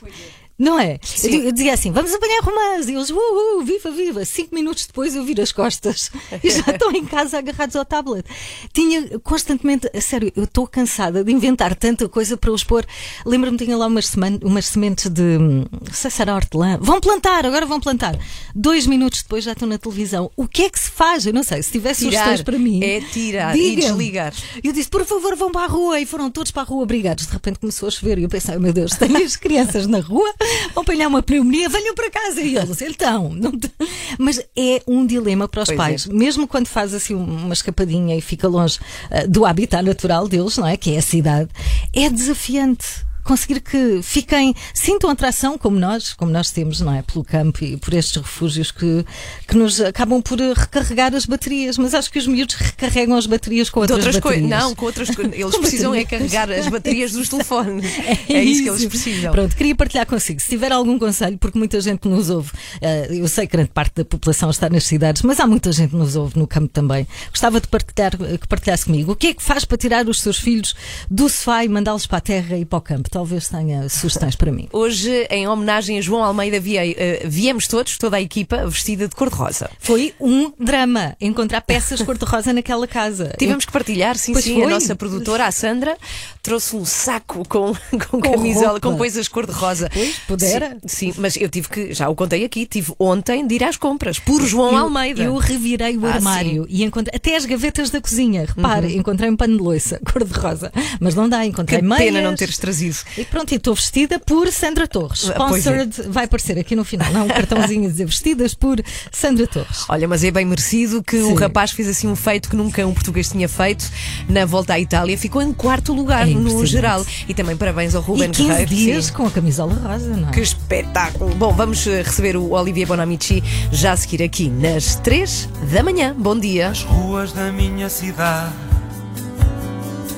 Não 0.59 0.79
é? 0.79 0.99
Eu, 1.25 1.41
eu 1.45 1.53
dizia 1.53 1.75
assim: 1.75 1.91
vamos 1.91 2.13
apanhar 2.15 2.41
romãs. 2.43 2.89
E 2.89 2.95
eles, 2.95 3.11
uhul, 3.11 3.63
viva, 3.65 3.91
viva. 3.91 4.25
Cinco 4.25 4.55
minutos 4.55 4.87
depois 4.87 5.15
eu 5.15 5.25
viro 5.25 5.43
as 5.43 5.51
costas 5.53 6.11
e 6.43 6.51
já 6.51 6.71
estão 6.73 6.93
em 6.93 7.05
casa 7.05 7.39
agarrados 7.39 7.75
ao 7.77 7.85
tablet. 7.85 8.25
Tinha 8.73 9.19
constantemente, 9.21 9.89
a 9.95 10.01
sério, 10.01 10.33
eu 10.37 10.45
estou 10.45 10.67
cansada 10.67 11.25
de 11.25 11.33
inventar 11.33 11.75
tanta 11.75 12.09
coisa 12.09 12.37
para 12.37 12.53
os 12.53 12.63
pôr. 12.63 12.85
Lembro-me, 13.27 13.57
tinha 13.59 13.77
lá 13.77 13.87
umas, 13.87 14.07
seman- 14.07 14.39
umas 14.43 14.67
sementes 14.67 15.09
de, 15.11 15.23
hum, 15.23 15.65
não 15.71 15.93
sei 15.93 16.11
hortelã. 16.33 16.79
Vão 16.81 17.01
plantar, 17.01 17.45
agora 17.45 17.67
vão 17.67 17.81
plantar. 17.81 18.17
Dois 18.55 18.87
minutos 18.87 19.23
depois 19.23 19.45
já 19.45 19.53
estão 19.53 19.67
na 19.69 19.79
televisão. 19.79 20.31
O 20.37 20.47
que 20.47 20.63
é 20.63 20.71
que 20.71 20.79
se 20.79 20.91
faz? 20.91 21.27
Eu 21.27 21.33
não 21.33 21.43
sei. 21.43 21.63
Se 21.63 21.73
tivesse 21.73 22.05
Tirar. 22.05 22.23
sugestões 22.25 22.43
para 22.43 22.59
mim. 22.59 22.83
É 22.83 23.01
tirar 23.01 23.57
e 23.57 23.77
desligar. 23.77 24.33
Eu 24.63 24.73
disse, 24.73 24.89
por 24.89 25.05
favor, 25.05 25.35
vão 25.37 25.51
para 25.51 25.65
a 25.65 25.69
rua. 25.69 26.01
E 26.01 26.07
foram 26.07 26.31
todos 26.31 26.51
para 26.53 26.63
a 26.63 26.65
rua 26.65 26.83
obrigados. 26.83 27.27
De 27.27 27.33
repente 27.33 27.59
começou 27.59 27.89
a 27.89 27.91
chover. 27.91 28.19
E 28.19 28.23
eu 28.23 28.29
pensei, 28.29 28.57
meu 28.59 28.73
Deus, 28.73 28.93
tenho 28.95 29.17
as 29.25 29.37
crianças 29.37 29.87
na 29.87 29.99
rua, 30.01 30.33
apanhar 30.77 31.09
uma 31.09 31.23
pneumonia, 31.23 31.69
venham 31.69 31.95
para 31.95 32.11
casa. 32.11 32.41
E 32.41 32.57
eles, 32.57 32.81
então. 32.83 33.31
Te- 33.59 33.71
Mas 34.19 34.39
é 34.57 34.83
um 34.87 35.07
dilema 35.07 35.49
para 35.49 35.63
os 35.63 35.67
Pois 35.69 35.77
pais. 35.77 36.09
é. 36.09 36.13
Mesmo 36.13 36.47
quando 36.47 36.67
faz 36.67 36.93
assim 36.95 37.15
uma 37.15 37.53
escapadinha 37.53 38.17
e 38.17 38.21
fica 38.21 38.47
longe 38.49 38.79
ah, 39.11 39.27
do 39.27 39.45
habitat 39.45 39.83
natural 39.85 40.29
deles, 40.29 40.57
não 40.59 40.67
é? 40.67 40.77
Que 40.77 40.95
é 40.95 40.99
a 40.99 41.03
cidade. 41.03 41.51
É 41.93 42.09
desafiante. 42.11 43.05
Conseguir 43.25 43.61
que 43.61 44.01
fiquem, 44.03 44.55
sintam 44.73 45.11
atração 45.11 45.57
como 45.59 45.79
nós, 45.79 46.13
como 46.13 46.31
nós 46.31 46.51
temos, 46.51 46.81
não 46.81 46.95
é? 46.95 47.03
Pelo 47.03 47.25
campo 47.25 47.65
e 47.65 47.77
por 47.77 47.95
estes 47.95 48.17
refúgios 48.17 48.71
que, 48.71 49.05
que 49.49 49.57
nos 49.57 49.81
acabam 49.81 50.21
por 50.23 50.39
recarregar 50.39 51.15
as 51.15 51.27
baterias. 51.27 51.79
Mas 51.79 51.95
acho 51.95 52.11
que 52.11 52.19
os 52.19 52.27
miúdos 52.27 52.55
recarregam 52.55 53.17
as 53.17 53.27
baterias 53.27 53.71
com 53.71 53.81
outras, 53.81 53.99
outras 53.99 54.21
coisas. 54.21 54.49
Não, 54.49 54.75
com 54.75 54.87
outras 54.87 55.11
coisas. 55.11 55.35
Eles 55.35 55.57
precisam 55.57 55.95
é 55.95 56.05
carregar 56.05 56.51
as 56.51 56.69
baterias 56.69 57.13
dos 57.13 57.29
telefones. 57.31 57.87
É, 58.29 58.43
isso 58.43 58.63
que 58.63 58.69
eles 58.69 58.85
precisam. 58.87 59.33
Pronto, 59.33 59.57
queria 59.57 59.75
partilhar 59.75 60.07
consigo. 60.07 60.41
Se 60.41 60.49
tiver 60.49 60.73
algum 60.73 60.99
conselho, 60.99 61.39
porque 61.39 61.59
muita 61.59 61.81
gente 61.81 62.09
nos 62.09 62.31
ouve, 62.31 62.51
eh, 62.81 63.09
eu 63.11 63.29
sei 63.29 63.47
que 63.47 63.57
grande 63.57 63.71
parte 63.71 63.95
da 63.97 64.05
população 64.05 64.51
está 64.51 64.69
nas 64.69 64.85
cidades, 64.85 65.23
mas 65.23 65.41
há 65.41 65.47
muita 65.47 65.73
gente 65.73 65.91
que 65.91 65.97
nos 65.97 66.17
ouve 66.17 66.39
no 66.39 66.47
campo 66.47 66.69
também. 66.69 67.07
Gostava 67.31 67.61
de 67.61 67.69
partilhar, 67.69 68.13
que 68.17 68.49
partilhasse 68.49 68.85
comigo. 68.85 69.13
O 69.13 69.17
que 69.17 69.29
é 69.29 69.35
que 69.35 69.43
faz 69.43 69.65
para 69.65 69.77
tirar 69.77 70.09
os 70.09 70.21
seus 70.21 70.39
filhos 70.39 70.75
do 71.11 71.29
sofá 71.29 71.65
e 71.65 71.69
mandá-los 71.69 72.07
para 72.07 72.19
a 72.19 72.21
terra 72.21 72.57
e 72.57 72.65
para 72.65 72.79
o 72.79 72.83
campo? 72.83 73.11
Talvez 73.15 73.49
tenha 73.49 73.89
sugestões 73.89 74.35
para 74.35 74.51
mim. 74.51 74.69
Hoje, 74.73 75.09
em 75.31 75.47
homenagem 75.47 75.99
a 75.99 76.01
João 76.01 76.25
Almeida, 76.25 76.59
viei- 76.59 76.97
eh, 76.99 77.23
viemos 77.25 77.69
todos, 77.69 77.97
toda 77.97 78.17
a 78.17 78.21
equipa, 78.21 78.67
vestida 78.67 79.07
de 79.07 79.15
cor-de-rosa. 79.15 79.71
Foi 79.79 80.13
um 80.21 80.53
drama 80.59 81.17
encontrar 81.21 81.61
peças 81.61 82.03
cor-de-rosa 82.03 82.53
naquela 82.53 82.89
casa. 82.89 83.33
Tivemos 83.39 83.65
que 83.65 83.71
partilhar, 83.71 84.17
sim, 84.17 84.33
Pois 84.33 84.45
sim. 84.45 84.57
A 84.57 84.65
foi. 84.65 84.73
nossa 84.73 84.97
produtora, 84.97 85.47
a 85.47 85.53
Sandra, 85.53 85.97
trouxe 86.43 86.75
um 86.75 86.85
saco 86.85 87.49
com, 87.49 87.73
com, 88.11 88.21
camisola, 88.21 88.71
roupa. 88.73 88.91
com 88.91 88.97
coisas 88.99 89.29
cor-de-rosa. 89.29 89.89
Pois, 89.95 90.17
pudera. 90.27 90.77
Sim, 90.85 91.13
sim, 91.13 91.15
mas 91.21 91.37
eu 91.37 91.49
tive 91.49 91.69
que, 91.69 91.95
já 91.95 92.09
o 92.09 92.17
contei 92.17 92.45
aqui, 92.45 92.67
tive 92.67 92.93
ontem 92.99 93.47
de 93.47 93.55
ir 93.55 93.63
às 93.63 93.77
compras, 93.77 94.19
por 94.19 94.43
João 94.45 94.73
eu, 94.73 94.79
Almeida. 94.79 95.23
Eu 95.23 95.37
revirei 95.37 95.97
o 95.97 96.05
Ah, 96.05 96.15
armário 96.15 96.67
e 96.69 96.83
encontrei 96.83 97.17
até 97.17 97.37
as 97.37 97.45
gavetas 97.45 97.91
da 97.91 98.01
cozinha. 98.01 98.45
Repare, 98.45 98.97
encontrei 98.97 99.31
um 99.31 99.37
pano 99.37 99.57
de 99.57 99.63
louça 99.63 100.01
cor-de-rosa. 100.13 100.73
Mas 100.99 101.15
não 101.15 101.29
dá, 101.29 101.47
encontrei 101.47 101.79
Que 101.79 101.85
meias. 101.85 102.03
pena 102.03 102.21
não 102.21 102.35
teres 102.35 102.59
trazido. 102.59 102.97
E 103.17 103.25
pronto, 103.25 103.53
e 103.53 103.57
estou 103.57 103.75
vestida 103.75 104.19
por 104.19 104.51
Sandra 104.51 104.89
Torres. 104.89 105.25
Ah, 105.25 105.33
é. 105.33 105.33
Sponsored, 105.33 106.03
vai 106.09 106.25
aparecer 106.25 106.59
aqui 106.59 106.75
no 106.75 106.85
final, 106.85 107.13
não? 107.13 107.25
Um 107.27 107.29
cartãozinho 107.29 107.85
a 107.87 107.89
dizer 107.91 108.07
vestidas 108.07 108.55
por 108.55 108.83
Sandra 109.13 109.47
Torres. 109.47 109.85
Olha, 109.89 110.09
mas 110.09 110.25
é 110.25 110.31
bem 110.31 110.45
merecido 110.45 111.03
que 111.03 111.17
o 111.17 111.29
Sim. 111.29 111.35
rapaz 111.37 111.71
fez 111.71 111.89
assim 111.89 112.09
um 112.09 112.17
feito 112.17 112.49
que 112.49 112.57
nunca 112.57 112.87
um 112.87 112.93
português 112.93 113.29
tinha 113.29 113.49
feito 113.49 113.89
na 114.29 114.45
volta 114.45 114.75
à 114.75 114.81
Itália. 114.81 115.17
Ficou 115.17 115.41
em 115.43 115.53
quarto 115.53 115.93
lugar 115.93 116.29
É 116.29 116.33
no 116.33 116.65
geral. 116.67 117.05
E 117.29 117.35
também 117.35 117.57
parabéns 117.57 117.95
ao 117.95 118.03
Ruben 118.03 118.29
e 118.29 118.33
15 118.33 118.49
Guerreiro. 118.49 118.71
dias 118.71 119.05
Sim. 119.07 119.13
com 119.13 119.27
a 119.27 119.31
camisola 119.31 119.75
rosa, 119.75 120.09
não 120.17 120.29
é? 120.29 120.33
Que 120.33 120.41
espetáculo! 120.41 121.35
Bom, 121.35 121.53
vamos 121.53 121.87
eh, 121.87 122.03
receber 122.03 122.37
o 122.37 122.51
Olivier 122.53 122.87
Bonamici 122.87 123.43
já 123.71 123.93
a 123.93 123.97
seguir 123.97 124.23
aqui 124.23 124.49
nas 124.49 124.97
3 124.97 125.49
da 125.73 125.83
manhã. 125.83 126.15
Bom 126.19 126.39
dia. 126.39 126.69
As 126.69 126.83
ruas 126.83 127.33
da 127.33 127.51
minha 127.53 127.89
cidade 127.89 128.53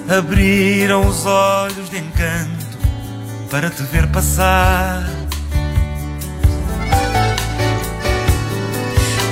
abriram 0.08 1.06
os 1.06 1.26
olhos 1.26 1.90
de 1.90 1.98
encanto 1.98 2.65
para 3.50 3.70
te 3.70 3.82
ver 3.84 4.10
passar. 4.10 5.04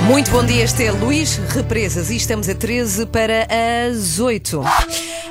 Muito 0.07 0.29
bom 0.31 0.45
dia, 0.45 0.63
este 0.63 0.85
é 0.85 0.91
Luís 0.91 1.37
Represas 1.49 2.09
e 2.09 2.15
estamos 2.15 2.47
a 2.47 2.55
13 2.55 3.07
para 3.07 3.47
as 3.89 4.19
8. 4.19 4.61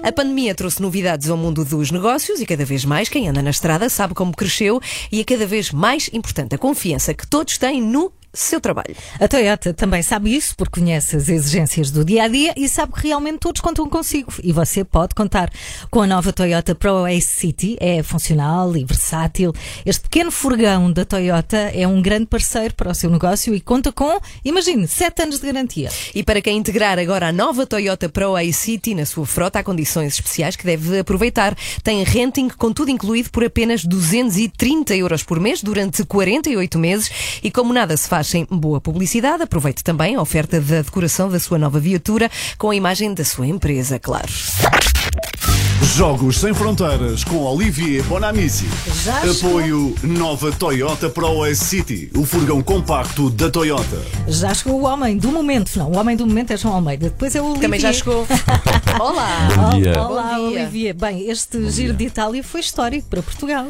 A 0.02 0.12
pandemia 0.12 0.54
trouxe 0.54 0.82
novidades 0.82 1.30
ao 1.30 1.36
mundo 1.36 1.64
dos 1.64 1.90
negócios 1.90 2.40
e 2.40 2.46
cada 2.46 2.64
vez 2.64 2.84
mais 2.84 3.08
quem 3.08 3.28
anda 3.28 3.40
na 3.40 3.50
estrada 3.50 3.88
sabe 3.88 4.12
como 4.14 4.36
cresceu 4.36 4.80
e 5.10 5.20
é 5.20 5.24
cada 5.24 5.46
vez 5.46 5.70
mais 5.70 6.10
importante 6.12 6.54
a 6.54 6.58
confiança 6.58 7.14
que 7.14 7.26
todos 7.26 7.56
têm 7.56 7.80
no 7.80 8.12
seu 8.34 8.60
trabalho. 8.60 8.94
A 9.20 9.28
Toyota 9.28 9.72
também 9.72 10.02
sabe 10.02 10.34
isso 10.34 10.54
porque 10.56 10.80
conhece 10.80 11.16
as 11.16 11.28
exigências 11.28 11.90
do 11.90 12.04
dia 12.04 12.24
a 12.24 12.28
dia 12.28 12.52
e 12.56 12.68
sabe 12.68 12.92
que 12.92 13.06
realmente 13.06 13.38
todos 13.38 13.60
contam 13.60 13.88
consigo. 13.88 14.32
E 14.42 14.52
você 14.52 14.84
pode 14.84 15.14
contar 15.14 15.50
com 15.90 16.02
a 16.02 16.06
nova 16.06 16.32
Toyota 16.32 16.74
Pro 16.74 17.06
Ace 17.06 17.28
City. 17.28 17.76
É 17.80 18.02
funcional 18.02 18.76
e 18.76 18.84
versátil. 18.84 19.52
Este 19.86 20.02
pequeno 20.02 20.30
furgão 20.30 20.92
da 20.92 21.04
Toyota 21.04 21.56
é 21.56 21.86
um 21.86 22.02
grande 22.02 22.26
parceiro 22.26 22.74
para 22.74 22.90
o 22.90 22.94
seu 22.94 23.08
negócio 23.08 23.54
e 23.54 23.60
conta 23.60 23.92
com, 23.92 24.20
imagine, 24.44 24.88
7 24.88 25.22
anos 25.22 25.40
de 25.40 25.46
garantia. 25.46 25.90
E 26.14 26.22
para 26.22 26.42
quem 26.42 26.58
integrar 26.58 26.98
agora 26.98 27.28
a 27.28 27.32
nova 27.32 27.66
Toyota 27.66 28.08
Pro 28.08 28.34
A-City 28.34 28.94
na 28.94 29.06
sua 29.06 29.26
frota, 29.26 29.60
há 29.60 29.62
condições 29.62 30.14
especiais 30.14 30.56
que 30.56 30.64
deve 30.64 30.98
aproveitar. 30.98 31.56
Tem 31.82 32.02
renting 32.02 32.48
com 32.48 32.72
tudo 32.72 32.90
incluído 32.90 33.30
por 33.30 33.44
apenas 33.44 33.84
230 33.84 34.96
euros 34.96 35.22
por 35.22 35.38
mês 35.38 35.62
durante 35.62 36.04
48 36.04 36.78
meses. 36.78 37.10
E 37.42 37.50
como 37.50 37.72
nada 37.72 37.96
se 37.96 38.08
faz 38.08 38.23
sem 38.24 38.46
boa 38.50 38.80
publicidade, 38.80 39.42
aproveite 39.42 39.84
também 39.84 40.16
a 40.16 40.22
oferta 40.22 40.60
da 40.60 40.82
decoração 40.82 41.28
da 41.28 41.38
sua 41.38 41.58
nova 41.58 41.78
viatura 41.78 42.30
com 42.58 42.70
a 42.70 42.76
imagem 42.76 43.14
da 43.14 43.24
sua 43.24 43.46
empresa, 43.46 43.98
claro. 43.98 44.28
Jogos 45.94 46.38
Sem 46.38 46.54
Fronteiras 46.54 47.22
com 47.22 47.36
Olivier 47.36 48.02
Bonamici. 48.04 48.66
Já 49.04 49.18
Apoio 49.30 49.94
Nova 50.02 50.50
Toyota 50.50 51.08
Pro 51.10 51.44
S 51.44 51.64
City, 51.64 52.10
o 52.16 52.24
furgão 52.24 52.62
compacto 52.62 53.28
da 53.30 53.50
Toyota. 53.50 54.02
Já 54.26 54.52
chegou 54.54 54.80
o 54.80 54.84
homem 54.84 55.16
do 55.16 55.30
momento. 55.30 55.78
Não, 55.78 55.92
o 55.92 55.96
homem 55.96 56.16
do 56.16 56.26
momento 56.26 56.52
é 56.52 56.56
João 56.56 56.74
Almeida. 56.74 57.10
Depois 57.10 57.34
é 57.36 57.40
o 57.40 57.44
Olivier. 57.44 57.62
Também 57.62 57.80
já 57.80 57.92
chegou. 57.92 58.26
Olá! 58.98 59.48
Bom 59.54 59.78
dia. 59.78 60.02
Olá, 60.02 60.34
Bom 60.38 60.48
dia. 60.48 60.60
Olivier. 60.62 60.94
Bem, 60.94 61.28
este 61.28 61.70
giro 61.70 61.92
de 61.92 62.06
Itália 62.06 62.42
foi 62.42 62.60
histórico 62.60 63.06
para 63.08 63.22
Portugal. 63.22 63.68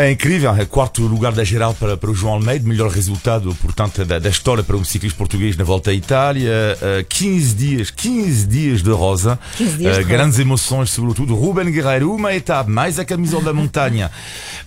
É 0.00 0.12
incrível, 0.12 0.54
é 0.54 0.64
quarto 0.64 1.02
lugar 1.02 1.32
da 1.32 1.42
geral 1.42 1.74
para, 1.74 1.96
para 1.96 2.08
o 2.08 2.14
João 2.14 2.34
Almeida, 2.34 2.64
melhor 2.68 2.88
resultado, 2.88 3.52
portanto, 3.60 4.04
da, 4.04 4.20
da 4.20 4.28
história 4.28 4.62
para 4.62 4.76
um 4.76 4.84
ciclista 4.84 5.18
português 5.18 5.56
na 5.56 5.64
volta 5.64 5.90
à 5.90 5.92
Itália. 5.92 6.52
Uh, 7.00 7.04
15 7.08 7.54
dias, 7.56 7.90
15 7.90 8.46
dias 8.46 8.80
de 8.80 8.90
rosa, 8.92 9.36
15 9.56 9.76
dias 9.76 9.78
de 9.78 9.86
Uh, 9.88 9.90
rosa. 9.96 10.02
grandes 10.04 10.38
emoções, 10.38 10.90
sobretudo. 10.90 11.34
Ruben 11.34 11.68
Guerreiro, 11.72 12.14
uma 12.14 12.32
etapa, 12.32 12.70
mais 12.70 12.96
a 13.00 13.04
camisola 13.04 13.42
da 13.46 13.52
montanha 13.52 14.08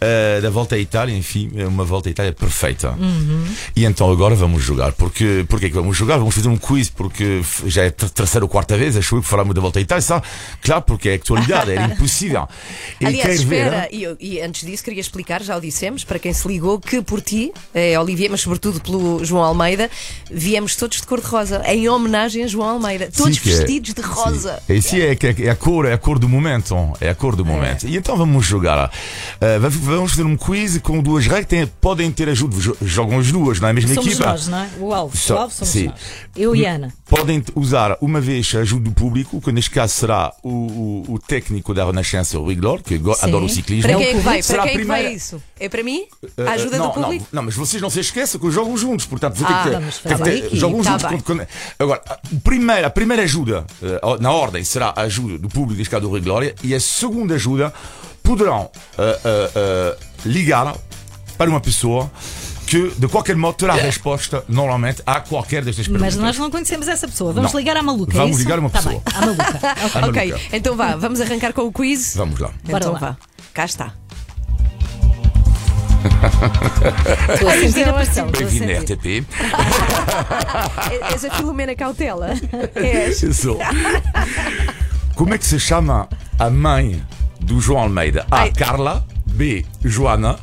uh, 0.01 0.41
da 0.43 0.49
volta 0.49 0.75
à 0.75 0.77
Itália, 0.77 1.15
enfim, 1.15 1.49
é 1.55 1.65
uma 1.65 1.85
volta 1.85 2.09
à 2.09 2.11
Itália 2.11 2.33
perfeita. 2.33 2.91
Uhum. 2.99 3.45
E 3.73 3.85
então 3.85 4.11
agora 4.11 4.35
vamos 4.35 4.61
jogar. 4.61 4.91
Porque, 4.91 5.45
porque 5.47 5.69
que 5.69 5.75
vamos 5.75 5.95
jogar? 5.95 6.17
Vamos 6.17 6.35
fazer 6.35 6.49
um 6.49 6.57
quiz, 6.57 6.89
porque 6.89 7.39
já 7.67 7.83
é 7.83 7.87
a 7.87 7.91
ter- 7.91 8.09
terceira 8.09 8.43
ou 8.43 8.49
quarta 8.49 8.75
vez, 8.75 8.97
acho 8.97 9.15
eu, 9.15 9.21
que 9.21 9.29
falamos 9.29 9.55
da 9.55 9.61
volta 9.61 9.79
à 9.79 9.81
Itália. 9.81 10.01
Sabe? 10.01 10.25
Claro, 10.61 10.81
porque 10.81 11.07
é 11.07 11.15
atualidade, 11.15 11.71
era 11.71 11.85
impossível. 11.93 12.49
E 12.99 13.05
Aliás, 13.05 13.41
ver, 13.43 13.57
espera, 13.67 13.83
hein? 13.85 13.89
e, 13.97 14.03
eu- 14.03 14.17
e 14.19 14.41
antes 14.41 14.65
disso 14.67 14.83
queria 14.83 14.99
explicar, 14.99 15.20
já 15.41 15.57
o 15.57 15.61
dissemos, 15.61 16.03
para 16.03 16.19
quem 16.19 16.33
se 16.33 16.47
ligou, 16.47 16.79
que 16.79 17.01
por 17.01 17.21
ti, 17.21 17.51
é, 17.73 17.99
Olivier, 17.99 18.29
mas 18.29 18.41
sobretudo 18.41 18.79
pelo 18.81 19.23
João 19.23 19.43
Almeida, 19.43 19.89
viemos 20.29 20.75
todos 20.75 20.97
de 21.01 21.07
cor-de-rosa, 21.07 21.61
em 21.67 21.87
homenagem 21.89 22.43
a 22.43 22.47
João 22.47 22.69
Almeida. 22.69 23.09
Todos 23.15 23.35
Sim, 23.37 23.41
que 23.41 23.51
é- 23.51 23.55
vestidos 23.57 23.93
de 23.93 24.01
rosa. 24.01 24.61
Sim. 24.67 24.73
Esse 24.73 25.01
é, 25.01 25.15
que 25.15 25.27
é, 25.27 25.35
é 25.45 25.49
a 25.49 25.55
cor, 25.55 25.85
é 25.85 25.93
a 25.93 25.97
cor 25.97 26.17
do 26.19 26.27
momento. 26.29 26.75
É 26.99 27.09
a 27.09 27.15
cor 27.15 27.35
do 27.35 27.45
momento. 27.45 27.87
E 27.87 27.95
então 27.97 28.15
vamos 28.17 28.45
jogar. 28.45 28.89
Uh, 29.41 29.59
va- 29.59 29.69
vamos 29.69 30.11
fazer 30.11 30.23
um 30.25 30.35
quiz 30.37 30.77
com 30.79 31.01
duas 31.01 31.25
regras. 31.25 31.45
Tem- 31.47 31.67
podem 31.67 32.11
ter 32.11 32.29
ajuda. 32.29 32.57
jo- 32.57 32.77
Jogam 32.81 33.19
as 33.19 33.31
duas 33.31 33.59
na 33.59 33.71
mesma 33.73 33.93
Somos 33.93 34.13
equipa. 34.13 34.29
nós, 34.29 34.47
não 34.47 34.59
é? 34.59 34.69
O 34.79 34.93
alvo. 34.93 35.15
Só- 35.17 35.35
o 35.35 35.37
alvo 35.39 35.53
somos 35.53 35.69
sim. 35.71 35.87
nós. 35.87 35.99
Eu 36.35 36.55
e 36.55 36.65
a 36.65 36.73
Ana. 36.73 36.93
Podem 37.11 37.43
usar 37.55 37.97
uma 37.99 38.21
vez 38.21 38.53
a 38.55 38.59
ajuda 38.59 38.85
do 38.89 38.91
público, 38.93 39.41
que 39.41 39.51
neste 39.51 39.69
caso 39.69 39.93
será 39.93 40.33
o, 40.41 40.49
o, 40.49 41.05
o 41.15 41.19
técnico 41.19 41.73
da 41.73 41.83
Renascença, 41.83 42.39
o 42.39 42.47
Riglor, 42.47 42.81
que 42.81 42.97
Sim. 42.97 43.03
adora 43.21 43.43
o 43.43 43.49
ciclismo. 43.49 43.89
Para 43.91 43.97
quem 43.99 44.07
é 44.07 44.13
que 44.13 44.19
vai? 44.21 44.41
Será 44.41 44.61
Para 44.63 44.71
quem 44.71 44.77
é 44.77 44.81
que 44.81 44.87
vai 44.87 44.97
primeira- 44.99 45.17
isso? 45.17 45.43
É 45.59 45.67
para 45.67 45.83
mim? 45.83 46.05
Uh, 46.23 46.47
A 46.47 46.51
ajuda 46.53 46.77
não, 46.77 46.87
do 46.87 46.93
público? 46.93 47.27
Não, 47.33 47.41
não, 47.41 47.43
mas 47.43 47.55
vocês 47.55 47.81
não 47.81 47.89
se 47.89 47.99
esqueçam 47.99 48.39
que 48.39 48.49
jogam 48.49 48.77
juntos, 48.77 49.05
portanto, 49.05 49.35
vou 49.35 49.45
Ah, 49.47 49.63
ter 49.65 49.81
que, 49.81 50.23
ter- 50.23 50.49
ter- 50.49 50.55
jogam 50.55 50.81
tá 50.81 50.91
juntos. 50.91 51.05
quando- 51.05 51.23
quando- 51.23 51.47
agora, 51.77 52.01
a, 52.07 52.17
primeira, 52.41 52.87
a 52.87 52.89
primeira 52.89 53.23
ajuda, 53.23 53.65
uh, 53.81 54.21
na 54.21 54.31
ordem, 54.31 54.63
será 54.63 54.93
a 54.95 55.01
ajuda 55.01 55.37
do 55.37 55.49
público, 55.49 55.77
neste 55.79 55.91
caso 55.91 56.03
do 56.03 56.09
Rui 56.09 56.21
Glória, 56.21 56.55
e 56.63 56.73
a 56.73 56.79
segunda 56.79 57.35
ajuda 57.35 57.73
poderão 58.23 58.61
uh, 58.97 59.01
uh, 59.01 59.97
uh, 59.97 59.97
ligar 60.25 60.73
para 61.37 61.49
uma 61.49 61.59
pessoa 61.59 62.09
que, 62.71 62.89
de 62.97 63.07
qualquer 63.09 63.35
modo, 63.35 63.55
terá 63.55 63.73
resposta, 63.73 64.45
normalmente, 64.47 65.01
a 65.05 65.19
qualquer 65.19 65.61
destas 65.65 65.87
perguntas. 65.89 66.15
Mas 66.15 66.23
nós 66.23 66.37
não 66.37 66.49
conhecemos 66.49 66.87
essa 66.87 67.05
pessoa. 67.05 67.33
Vamos 67.33 67.51
Não. 67.51 67.59
ligar 67.59 67.75
à 67.75 67.83
maluca. 67.83 68.13
é 68.13 68.15
Vamos 68.15 68.37
isso? 68.37 68.39
ligar 68.45 68.57
a 68.59 68.61
uma 68.61 68.69
Tá 68.69 68.77
pessoa. 68.81 69.01
bem, 69.05 69.13
à 69.13 69.19
maluca. 69.19 69.59
Ah, 70.01 70.07
ok, 70.07 70.33
então 70.53 70.77
vá, 70.77 70.95
vamos 70.95 71.19
arrancar 71.19 71.51
com 71.51 71.63
o 71.63 71.71
quiz. 71.73 72.15
Vamos 72.15 72.39
lá. 72.39 72.49
Bora 72.63 72.77
então 72.77 72.93
lá. 72.93 72.99
vá, 72.99 73.17
cá 73.53 73.65
está. 73.65 73.91
Estou 77.33 77.49
a 77.49 77.53
sentir 77.57 77.89
a 77.89 77.93
pressão. 77.93 78.27
Bem-vindo 78.31 78.65
na. 78.67 78.79
RTP. 78.79 79.25
É- 80.89 81.13
És 81.13 81.25
a 81.25 81.31
Filomena 81.31 81.75
Cautela? 81.75 82.29
És. 82.75 83.21
Eu 83.21 83.33
sou. 83.33 83.59
Como 85.15 85.33
é 85.33 85.37
que 85.37 85.45
se 85.45 85.59
chama 85.59 86.07
a 86.39 86.49
mãe 86.49 87.03
do 87.41 87.59
João 87.59 87.81
Almeida? 87.83 88.25
A. 88.31 88.41
Ai. 88.43 88.51
Carla. 88.53 89.05
B. 89.27 89.65
Joana. 89.83 90.39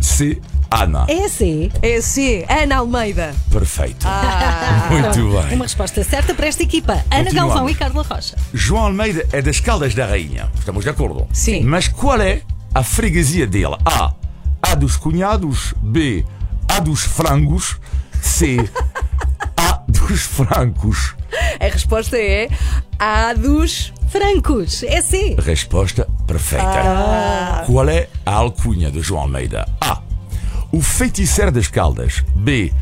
C. 0.00 0.40
Ana. 0.70 1.04
É 1.08 1.24
assim. 1.24 1.70
É 1.82 2.00
C. 2.00 2.44
Ana 2.48 2.76
Almeida. 2.78 3.34
Perfeito. 3.50 4.06
Muito 4.90 5.42
bem. 5.42 5.54
Uma 5.56 5.64
resposta 5.64 6.02
certa 6.04 6.32
para 6.34 6.46
esta 6.46 6.62
equipa. 6.62 7.04
Ana. 7.10 7.30
Galvão 7.32 7.68
e 7.68 7.74
Carla 7.74 8.02
Rocha. 8.02 8.36
João 8.54 8.84
Almeida 8.84 9.26
é 9.32 9.42
das 9.42 9.58
Caldas 9.60 9.94
da 9.94 10.06
Rainha. 10.06 10.50
Estamos 10.58 10.84
de 10.84 10.90
acordo? 10.90 11.26
Sim. 11.32 11.62
Mas 11.64 11.88
qual 11.88 12.20
é 12.20 12.42
a 12.74 12.82
freguesia 12.82 13.46
dele? 13.46 13.76
A. 13.84 14.12
A 14.62 14.74
dos 14.74 14.96
cunhados. 14.96 15.74
B. 15.82 16.24
A 16.68 16.78
dos 16.80 17.02
frangos. 17.02 17.78
C. 18.22 18.58
A 19.56 19.82
dos 19.88 20.22
francos. 20.22 21.14
A 21.58 21.64
resposta 21.64 22.16
é 22.16 22.48
A 22.98 23.32
dos. 23.34 23.92
Francos. 24.10 24.82
É 24.82 25.00
sim. 25.02 25.36
Resposta 25.38 26.08
perfeita. 26.26 27.62
Qual 27.64 27.88
é 27.88 28.08
a 28.26 28.32
alcunha 28.32 28.90
de 28.90 29.00
João 29.00 29.22
Almeida? 29.22 29.68
A. 29.80 30.00
O 30.72 30.80
feiticeiro 30.80 31.50
das 31.50 31.68
Caldas. 31.68 32.22
B. 32.34 32.72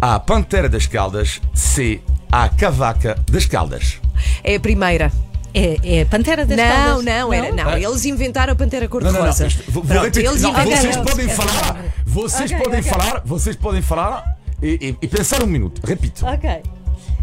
A 0.00 0.18
pantera 0.20 0.68
das 0.68 0.86
Caldas. 0.86 1.40
C. 1.54 2.00
A 2.30 2.48
cavaca 2.48 3.16
das 3.30 3.46
Caldas. 3.46 3.98
É 4.42 4.56
a 4.56 4.60
primeira. 4.60 5.12
É, 5.54 6.00
é 6.00 6.04
Pantera 6.04 6.44
das 6.44 6.54
Não, 6.56 6.68
Caldas. 6.68 7.04
não, 7.04 7.32
era, 7.32 7.50
não. 7.52 7.78
Eles 7.78 8.04
inventaram 8.04 8.52
a 8.52 8.56
Pantera 8.56 8.86
Cor-de-Rosa. 8.88 9.18
Não, 9.18 9.26
vocês 9.32 10.44
Ok, 10.44 11.02
podem 11.02 11.26
ok. 11.26 11.32
falar. 11.32 11.76
Vocês 12.04 12.52
podem 12.52 12.82
falar. 12.82 13.22
Vocês 13.24 13.56
podem 13.56 13.82
falar 13.82 14.36
e, 14.62 14.68
e- 14.90 14.96
e 15.00 15.08
pensar 15.08 15.42
um 15.42 15.46
minuto. 15.46 15.80
Repito. 15.86 16.26
Ok. 16.26 16.62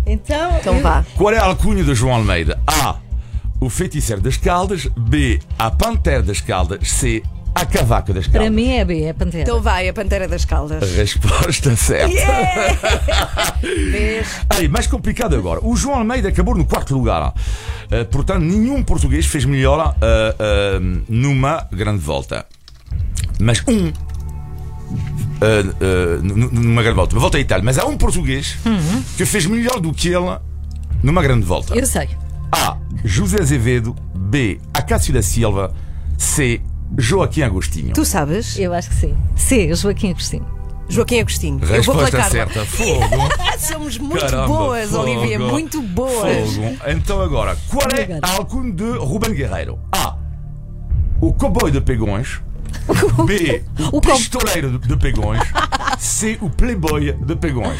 Então. 0.05 0.57
Então 0.59 0.75
eu- 0.77 0.81
vá. 0.81 1.05
Qual 1.15 1.31
é 1.33 1.37
a 1.37 1.43
alcunha 1.45 1.83
de 1.83 1.93
João 1.93 2.15
Almeida? 2.15 2.59
A. 2.65 2.95
O 3.59 3.69
feiticeiro 3.69 4.21
das 4.21 4.35
Caldas. 4.37 4.87
B. 4.97 5.39
A 5.59 5.69
pantera 5.69 6.23
das 6.23 6.41
Caldas. 6.41 6.89
C. 6.89 7.21
A 7.55 7.65
cavaca 7.65 8.11
das 8.13 8.25
Caldas. 8.25 8.41
Para 8.41 8.49
mim 8.49 8.69
é 8.71 8.83
B, 8.83 9.03
é 9.03 9.13
Pantera. 9.13 9.43
Então 9.43 9.61
vai, 9.61 9.87
a 9.87 9.93
Pantera 9.93 10.27
das 10.27 10.43
Caldas. 10.43 10.91
Resposta 10.95 11.73
certa. 11.77 12.13
Vês? 13.91 14.27
Aí, 14.49 14.67
mais 14.67 14.87
complicado 14.87 15.35
agora. 15.35 15.59
O 15.63 15.75
João 15.75 15.97
Almeida 15.99 16.29
acabou 16.29 16.55
no 16.55 16.65
quarto 16.65 16.93
lugar. 16.95 17.33
Uh, 17.91 18.05
portanto, 18.11 18.41
nenhum 18.43 18.83
português 18.83 19.25
fez 19.25 19.45
melhor 19.45 19.95
uh, 19.95 19.97
uh, 19.97 21.03
numa 21.07 21.67
grande 21.71 21.99
volta. 22.01 22.45
Mas 23.39 23.63
um. 23.67 23.87
uh, 23.87 23.91
uh, 23.91 23.93
nu- 26.23 26.51
numa 26.51 26.81
grande 26.81 26.95
volta. 26.97 27.15
Uma 27.15 27.21
volta 27.21 27.37
à 27.37 27.41
Itália. 27.41 27.63
Mas 27.63 27.77
há 27.77 27.85
um 27.85 27.97
português 27.97 28.57
que 29.15 29.25
fez 29.25 29.45
melhor 29.45 29.79
do 29.79 29.93
que 29.93 30.09
ele 30.09 30.37
numa 31.03 31.21
grande 31.21 31.45
volta. 31.45 31.75
Eu 31.75 31.85
sei. 31.85 32.09
A. 32.51 32.77
José 33.05 33.37
Azevedo. 33.41 33.95
B. 34.15 34.59
Acácio 34.73 35.13
da 35.13 35.21
Silva. 35.21 35.73
C. 36.17 36.59
Joaquim 36.97 37.41
Agostinho. 37.41 37.93
Tu 37.93 38.05
sabes? 38.05 38.57
Eu 38.57 38.73
acho 38.73 38.89
que 38.89 38.95
sim. 38.95 39.17
C, 39.35 39.73
Joaquim 39.73 40.11
Agostinho. 40.11 40.45
Joaquim 40.89 41.19
Agostinho. 41.21 41.59
Eu 41.63 41.81
vou 41.83 41.95
pela 41.95 42.05
Resposta 42.05 42.17
Carla. 42.17 42.29
certa. 42.31 42.65
Fogo. 42.67 43.29
Somos 43.57 43.97
muito 43.97 44.19
Caramba, 44.19 44.47
boas, 44.47 44.89
fogo. 44.89 45.03
Olivia. 45.03 45.39
Muito 45.39 45.81
boas. 45.81 46.53
Fogo. 46.53 46.77
Então 46.87 47.21
agora, 47.21 47.57
qual 47.69 47.87
é 47.97 48.19
a 48.21 48.31
alcunha 48.35 48.71
de 48.73 48.83
Ruben 48.97 49.33
Guerreiro? 49.33 49.79
A. 49.91 50.17
O 51.21 51.33
cowboy 51.33 51.71
de 51.71 51.81
Pegões. 51.81 52.41
B. 53.25 53.63
O, 53.91 53.97
O 53.97 54.01
pistoleiro 54.01 54.77
de 54.77 54.87
de 54.87 54.97
Pegões. 54.97 55.41
C. 55.97 56.37
O 56.41 56.49
playboy 56.49 57.13
de 57.13 57.35
Pegões. 57.37 57.79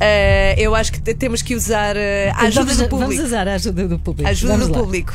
Eh, 0.00 0.54
eu 0.58 0.74
acho 0.74 0.92
que 0.92 1.00
te- 1.00 1.14
temos 1.14 1.42
que 1.42 1.54
usar 1.54 1.96
eh, 1.96 2.30
a 2.34 2.42
ajuda 2.42 2.64
vamos, 2.64 2.76
do 2.76 2.88
Vamos 2.88 3.04
público. 3.06 3.22
usar 3.24 3.48
a 3.48 3.54
ajuda 3.54 3.88
do 3.88 3.98
público. 3.98 4.26
A 4.28 4.30
ajuda 4.30 4.52
Vamos 4.52 4.68
do 4.68 4.72
lá. 4.74 4.78
público. 4.80 5.12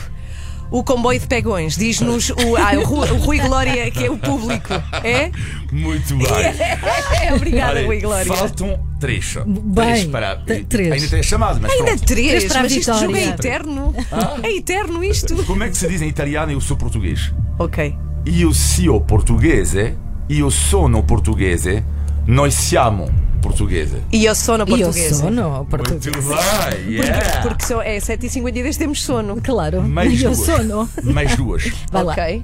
O 0.71 0.83
comboio 0.83 1.19
de 1.19 1.27
pegões. 1.27 1.75
Diz-nos 1.75 2.29
o, 2.29 2.55
ah, 2.57 2.71
o, 2.79 2.83
Ru- 2.85 3.01
o 3.13 3.17
Rui 3.17 3.39
Glória, 3.39 3.91
que 3.91 4.05
é 4.05 4.09
o 4.09 4.17
público. 4.17 4.73
É? 5.03 5.29
Muito 5.71 6.15
bem. 6.15 6.27
É, 6.27 7.33
obrigada, 7.35 7.71
Olha, 7.79 7.85
Rui 7.87 7.99
Glória. 7.99 8.33
Faltam 8.33 8.79
três. 8.99 9.35
Bem, 9.45 9.73
três 9.85 10.05
para. 10.05 10.35
t- 10.37 10.63
três. 10.63 10.91
Ainda 10.93 11.07
tem 11.09 11.21
chamado, 11.23 11.59
mas 11.61 11.71
Ainda 11.71 11.83
pronto. 11.85 12.05
três, 12.05 12.27
Três 12.29 12.45
para 12.45 12.59
a 12.59 12.63
mas 12.63 12.71
isto 12.71 12.93
jogo 12.93 13.15
é 13.15 13.19
vitória. 13.19 13.33
eterno. 13.35 13.95
É 14.43 14.55
eterno 14.55 15.03
isto. 15.03 15.35
Como 15.43 15.61
é 15.63 15.69
que 15.69 15.77
se 15.77 15.87
diz 15.89 16.01
em 16.01 16.07
italiano 16.07 16.51
eu 16.53 16.61
sou 16.61 16.77
português? 16.77 17.33
Ok. 17.59 17.93
Io 18.25 18.53
sio 18.53 19.01
portoghese, 19.01 19.95
io 20.29 20.49
sono 20.51 21.03
portoghese, 21.03 21.83
noi 22.27 22.49
siamo 22.51 23.11
portoghese. 23.41 23.98
E 24.12 24.25
eu 24.25 24.33
sono 24.36 24.63
E 24.67 24.71
eu 24.71 24.77
portuguesa. 24.88 25.15
sou 25.15 25.31
no 25.31 25.50
Muito 25.50 25.69
português. 25.69 26.25
bem, 26.25 26.93
yeah. 26.93 27.41
Porque 27.41 27.65
são, 27.65 27.81
é 27.81 27.98
7h52 27.98 28.77
temos 28.77 29.01
sono. 29.03 29.38
Claro. 29.41 29.81
Mais 29.83 30.21
eu 30.21 30.31
duas. 30.31 30.45
sou 30.45 30.63
no. 30.63 30.89
Mais 31.03 31.36
duas. 31.36 31.63
Vai 31.91 32.03
lá. 32.03 32.13
ok. 32.13 32.43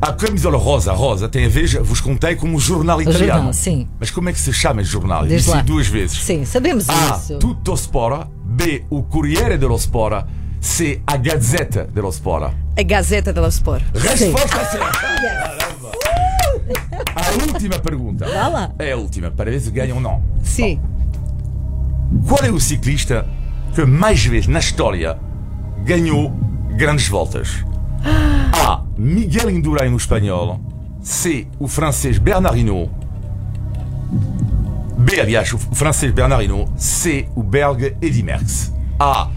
A 0.00 0.12
camisola 0.12 0.58
rosa, 0.58 0.92
rosa, 0.92 1.28
tem 1.28 1.46
a 1.46 1.48
ver, 1.48 1.80
vos 1.80 2.00
contei, 2.00 2.34
como 2.34 2.58
jornal 2.58 3.00
italiano. 3.00 3.26
jornal, 3.34 3.52
sim. 3.52 3.86
Mas 4.00 4.10
como 4.10 4.28
é 4.28 4.32
que 4.32 4.40
se 4.40 4.52
chama 4.52 4.82
esse 4.82 4.90
jornal? 4.90 5.22
Diz 5.24 5.44
Disse 5.44 5.50
lá. 5.56 5.62
duas 5.62 5.86
vezes. 5.86 6.20
Sim, 6.20 6.44
sabemos 6.44 6.88
A. 6.88 7.16
isso. 7.16 7.38
Tutto 7.38 7.76
Spora. 7.76 8.26
B. 8.44 8.84
O 8.90 9.04
Corriere 9.04 9.56
dello 9.56 9.78
Spora. 9.78 10.26
C. 10.60 11.00
A 11.06 11.16
Gazzetta 11.16 11.84
dello 11.84 12.10
Spora. 12.10 12.52
A 12.76 12.82
Gazeta 12.82 13.32
dello 13.32 13.46
Sport. 13.48 13.84
Resposta 13.94 14.64
certa. 14.70 14.90
Caramba. 14.90 15.92
A 17.32 17.52
última 17.52 17.78
pergunta. 17.78 18.26
Vá 18.26 18.48
lá. 18.48 18.70
É 18.78 18.92
a 18.92 18.96
última, 18.96 19.30
para 19.30 19.50
ver 19.50 19.60
se 19.60 19.70
ganham 19.70 19.96
ou 19.96 20.02
não. 20.02 20.22
Sim. 20.42 20.78
Qual 22.28 22.44
é 22.44 22.50
o 22.50 22.60
ciclista 22.60 23.26
que 23.74 23.84
mais 23.84 24.24
vezes 24.24 24.48
na 24.48 24.58
história 24.58 25.18
ganhou 25.84 26.30
grandes 26.76 27.08
voltas? 27.08 27.64
A. 28.52 28.82
Miguel 28.96 29.50
Indurain 29.50 29.90
no 29.90 29.96
espanhol. 29.96 30.60
C. 31.00 31.46
O 31.58 31.66
francês 31.66 32.18
Bernard 32.18 32.58
Hinault. 32.58 32.90
B. 34.98 35.20
Aliás, 35.20 35.52
o 35.52 35.58
francês 35.58 36.12
Bernard 36.12 36.44
Hinault. 36.44 36.70
C. 36.76 37.26
O 37.34 37.42
belga 37.42 37.96
Eddy 38.00 38.22
Merckx. 38.22 38.72
A. 39.00 39.28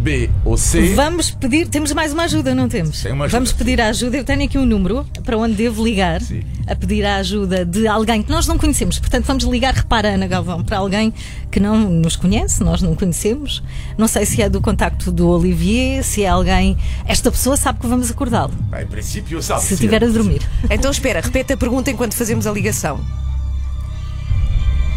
B 0.00 0.30
ou 0.44 0.56
C. 0.56 0.94
Vamos 0.94 1.30
pedir, 1.30 1.68
temos 1.68 1.92
mais 1.92 2.12
uma 2.12 2.24
ajuda, 2.24 2.54
não 2.54 2.68
temos? 2.68 3.02
Tem 3.02 3.12
uma 3.12 3.26
ajuda, 3.26 3.36
Vamos 3.38 3.52
pedir 3.52 3.80
a 3.80 3.88
ajuda. 3.88 4.16
Eu 4.16 4.24
tenho 4.24 4.42
aqui 4.44 4.58
um 4.58 4.64
número 4.64 5.06
para 5.24 5.36
onde 5.36 5.54
devo 5.54 5.84
ligar 5.84 6.20
Sim. 6.22 6.42
a 6.66 6.74
pedir 6.74 7.04
a 7.04 7.16
ajuda 7.16 7.64
de 7.64 7.86
alguém 7.86 8.22
que 8.22 8.30
nós 8.30 8.46
não 8.46 8.56
conhecemos. 8.58 8.98
Portanto, 8.98 9.24
vamos 9.26 9.44
ligar, 9.44 9.74
repara, 9.74 10.08
Ana 10.14 10.26
Galvão, 10.26 10.64
para 10.64 10.78
alguém 10.78 11.12
que 11.50 11.60
não 11.60 11.78
nos 11.78 12.16
conhece, 12.16 12.62
nós 12.64 12.80
não 12.80 12.94
conhecemos. 12.96 13.62
Não 13.98 14.08
sei 14.08 14.24
se 14.24 14.40
é 14.40 14.48
do 14.48 14.60
contacto 14.60 15.12
do 15.12 15.28
Olivier, 15.28 16.02
se 16.02 16.24
é 16.24 16.28
alguém. 16.28 16.76
Esta 17.06 17.30
pessoa 17.30 17.56
sabe 17.56 17.80
que 17.80 17.86
vamos 17.86 18.10
acordá-lo, 18.10 18.52
Em 18.80 18.86
princípio, 18.86 19.42
sabe. 19.42 19.62
se 19.62 19.74
estiver 19.74 20.02
a 20.02 20.08
dormir. 20.08 20.40
Então 20.70 20.90
espera, 20.90 21.20
repete 21.20 21.52
a 21.52 21.56
pergunta 21.56 21.90
enquanto 21.90 22.14
fazemos 22.14 22.46
a 22.46 22.52
ligação. 22.52 23.00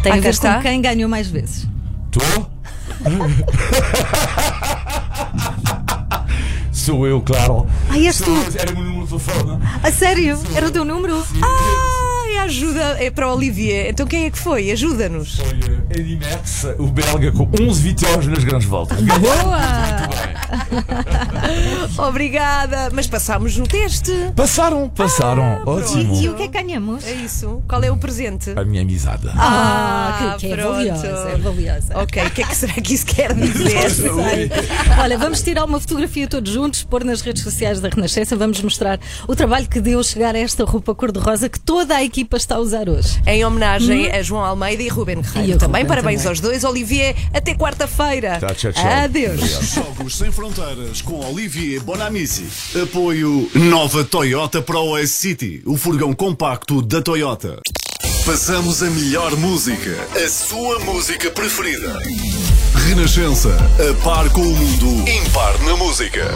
Tem 0.02 0.12
Ah, 0.12 0.16
a 0.16 0.20
ver 0.20 0.36
com 0.38 0.60
quem 0.62 0.80
ganhou 0.82 1.08
mais 1.08 1.28
vezes. 1.28 1.66
Tô? 2.10 2.20
Sou 6.84 7.06
eu, 7.06 7.18
claro. 7.22 7.66
Ah, 7.88 7.98
és 7.98 8.18
tu. 8.18 8.30
Era 8.58 8.70
o 8.70 8.74
meu 8.74 8.84
número 8.84 9.04
de 9.04 9.08
telefone. 9.08 9.58
A 9.82 9.90
sério? 9.90 10.38
Era 10.54 10.66
o 10.66 10.70
teu 10.70 10.84
número? 10.84 11.16
Ah, 11.42 12.26
é 12.30 12.40
ajuda, 12.40 13.02
é 13.02 13.10
para 13.10 13.26
o 13.26 13.34
Olivier. 13.34 13.88
Então 13.88 14.06
quem 14.06 14.26
é 14.26 14.30
que 14.30 14.38
foi? 14.38 14.70
Ajuda-nos. 14.70 15.36
Foi 15.38 15.46
eh, 15.48 15.98
Eddy 16.00 16.16
Merckx, 16.16 16.66
o 16.78 16.86
belga, 16.88 17.32
com 17.32 17.48
11 17.58 17.82
vitórias 17.82 18.26
nas 18.26 18.44
grandes 18.44 18.68
voltas. 18.68 18.98
Boa! 19.00 19.60
Obrigada. 21.98 22.90
Mas 22.92 23.06
passámos 23.06 23.56
no 23.56 23.66
teste. 23.66 24.12
Passaram, 24.36 24.88
passaram. 24.88 25.62
Ótimo. 25.66 26.20
E 26.20 26.28
o 26.28 26.34
que 26.34 26.44
é 26.44 26.48
que 26.48 26.52
ganhamos? 26.52 27.04
É 27.06 27.12
isso. 27.12 27.62
Qual 27.68 27.82
é 27.82 27.90
o 27.90 27.96
presente? 27.96 28.50
A 28.56 28.64
minha 28.64 28.82
amizade. 28.82 29.28
Ah, 29.34 30.36
que, 30.38 30.46
que 30.46 30.52
é 30.52 30.56
valiosa, 30.56 31.06
é 31.06 31.36
valiosa. 31.36 31.98
Ok, 31.98 32.26
o 32.26 32.30
que 32.30 32.42
é 32.42 32.46
que 32.46 32.56
será 32.56 32.74
que 32.74 32.94
isso 32.94 33.06
quer 33.06 33.32
dizer? 33.34 34.10
Olha, 34.98 35.18
vamos 35.18 35.42
tirar 35.42 35.64
uma 35.64 35.80
fotografia 35.80 36.26
todos 36.26 36.52
juntos, 36.52 36.82
pôr 36.84 37.04
nas 37.04 37.20
redes 37.20 37.42
sociais 37.42 37.80
da 37.80 37.88
Renascença, 37.88 38.36
vamos 38.36 38.60
mostrar 38.60 38.98
o 39.28 39.34
trabalho 39.34 39.68
que 39.68 39.80
deu 39.80 40.02
chegar 40.02 40.34
a 40.34 40.38
esta 40.38 40.64
roupa 40.64 40.94
cor-de-rosa 40.94 41.48
que 41.48 41.60
toda 41.60 41.96
a 41.96 42.02
equipa 42.04 42.36
está 42.36 42.56
a 42.56 42.58
usar 42.58 42.88
hoje. 42.88 43.20
Em 43.26 43.44
homenagem 43.44 44.10
a 44.10 44.22
João 44.22 44.44
Almeida 44.44 44.82
e 44.82 44.88
Ruben 44.88 45.20
Guerreiro. 45.20 45.52
E 45.52 45.58
também 45.58 45.82
Ruben 45.82 45.86
parabéns 45.86 46.22
também. 46.22 46.30
aos 46.30 46.40
dois. 46.40 46.64
Olivier, 46.64 47.14
até 47.32 47.54
quarta-feira. 47.54 48.38
Tchau, 48.38 48.54
tchau, 48.54 48.72
tchau. 48.72 48.86
Adeus. 48.86 49.40
Jogos 49.74 50.16
Sem 50.16 50.30
Fronteiras 50.44 51.00
com 51.00 51.24
Olivier 51.24 51.82
Bonamici. 51.82 52.46
Apoio 52.82 53.50
Nova 53.54 54.04
Toyota 54.04 54.60
Pro 54.60 54.94
S 54.98 55.14
City, 55.14 55.62
o 55.64 55.74
furgão 55.74 56.12
compacto 56.12 56.82
da 56.82 57.00
Toyota. 57.00 57.62
Passamos 58.26 58.82
a 58.82 58.90
melhor 58.90 59.34
música, 59.38 60.06
a 60.14 60.28
sua 60.28 60.80
música 60.80 61.30
preferida. 61.30 61.98
Renascença, 62.88 63.56
a 63.56 64.04
par 64.04 64.28
com 64.32 64.42
o 64.42 64.54
mundo, 64.54 65.08
impar 65.08 65.58
na 65.62 65.78
música. 65.78 66.30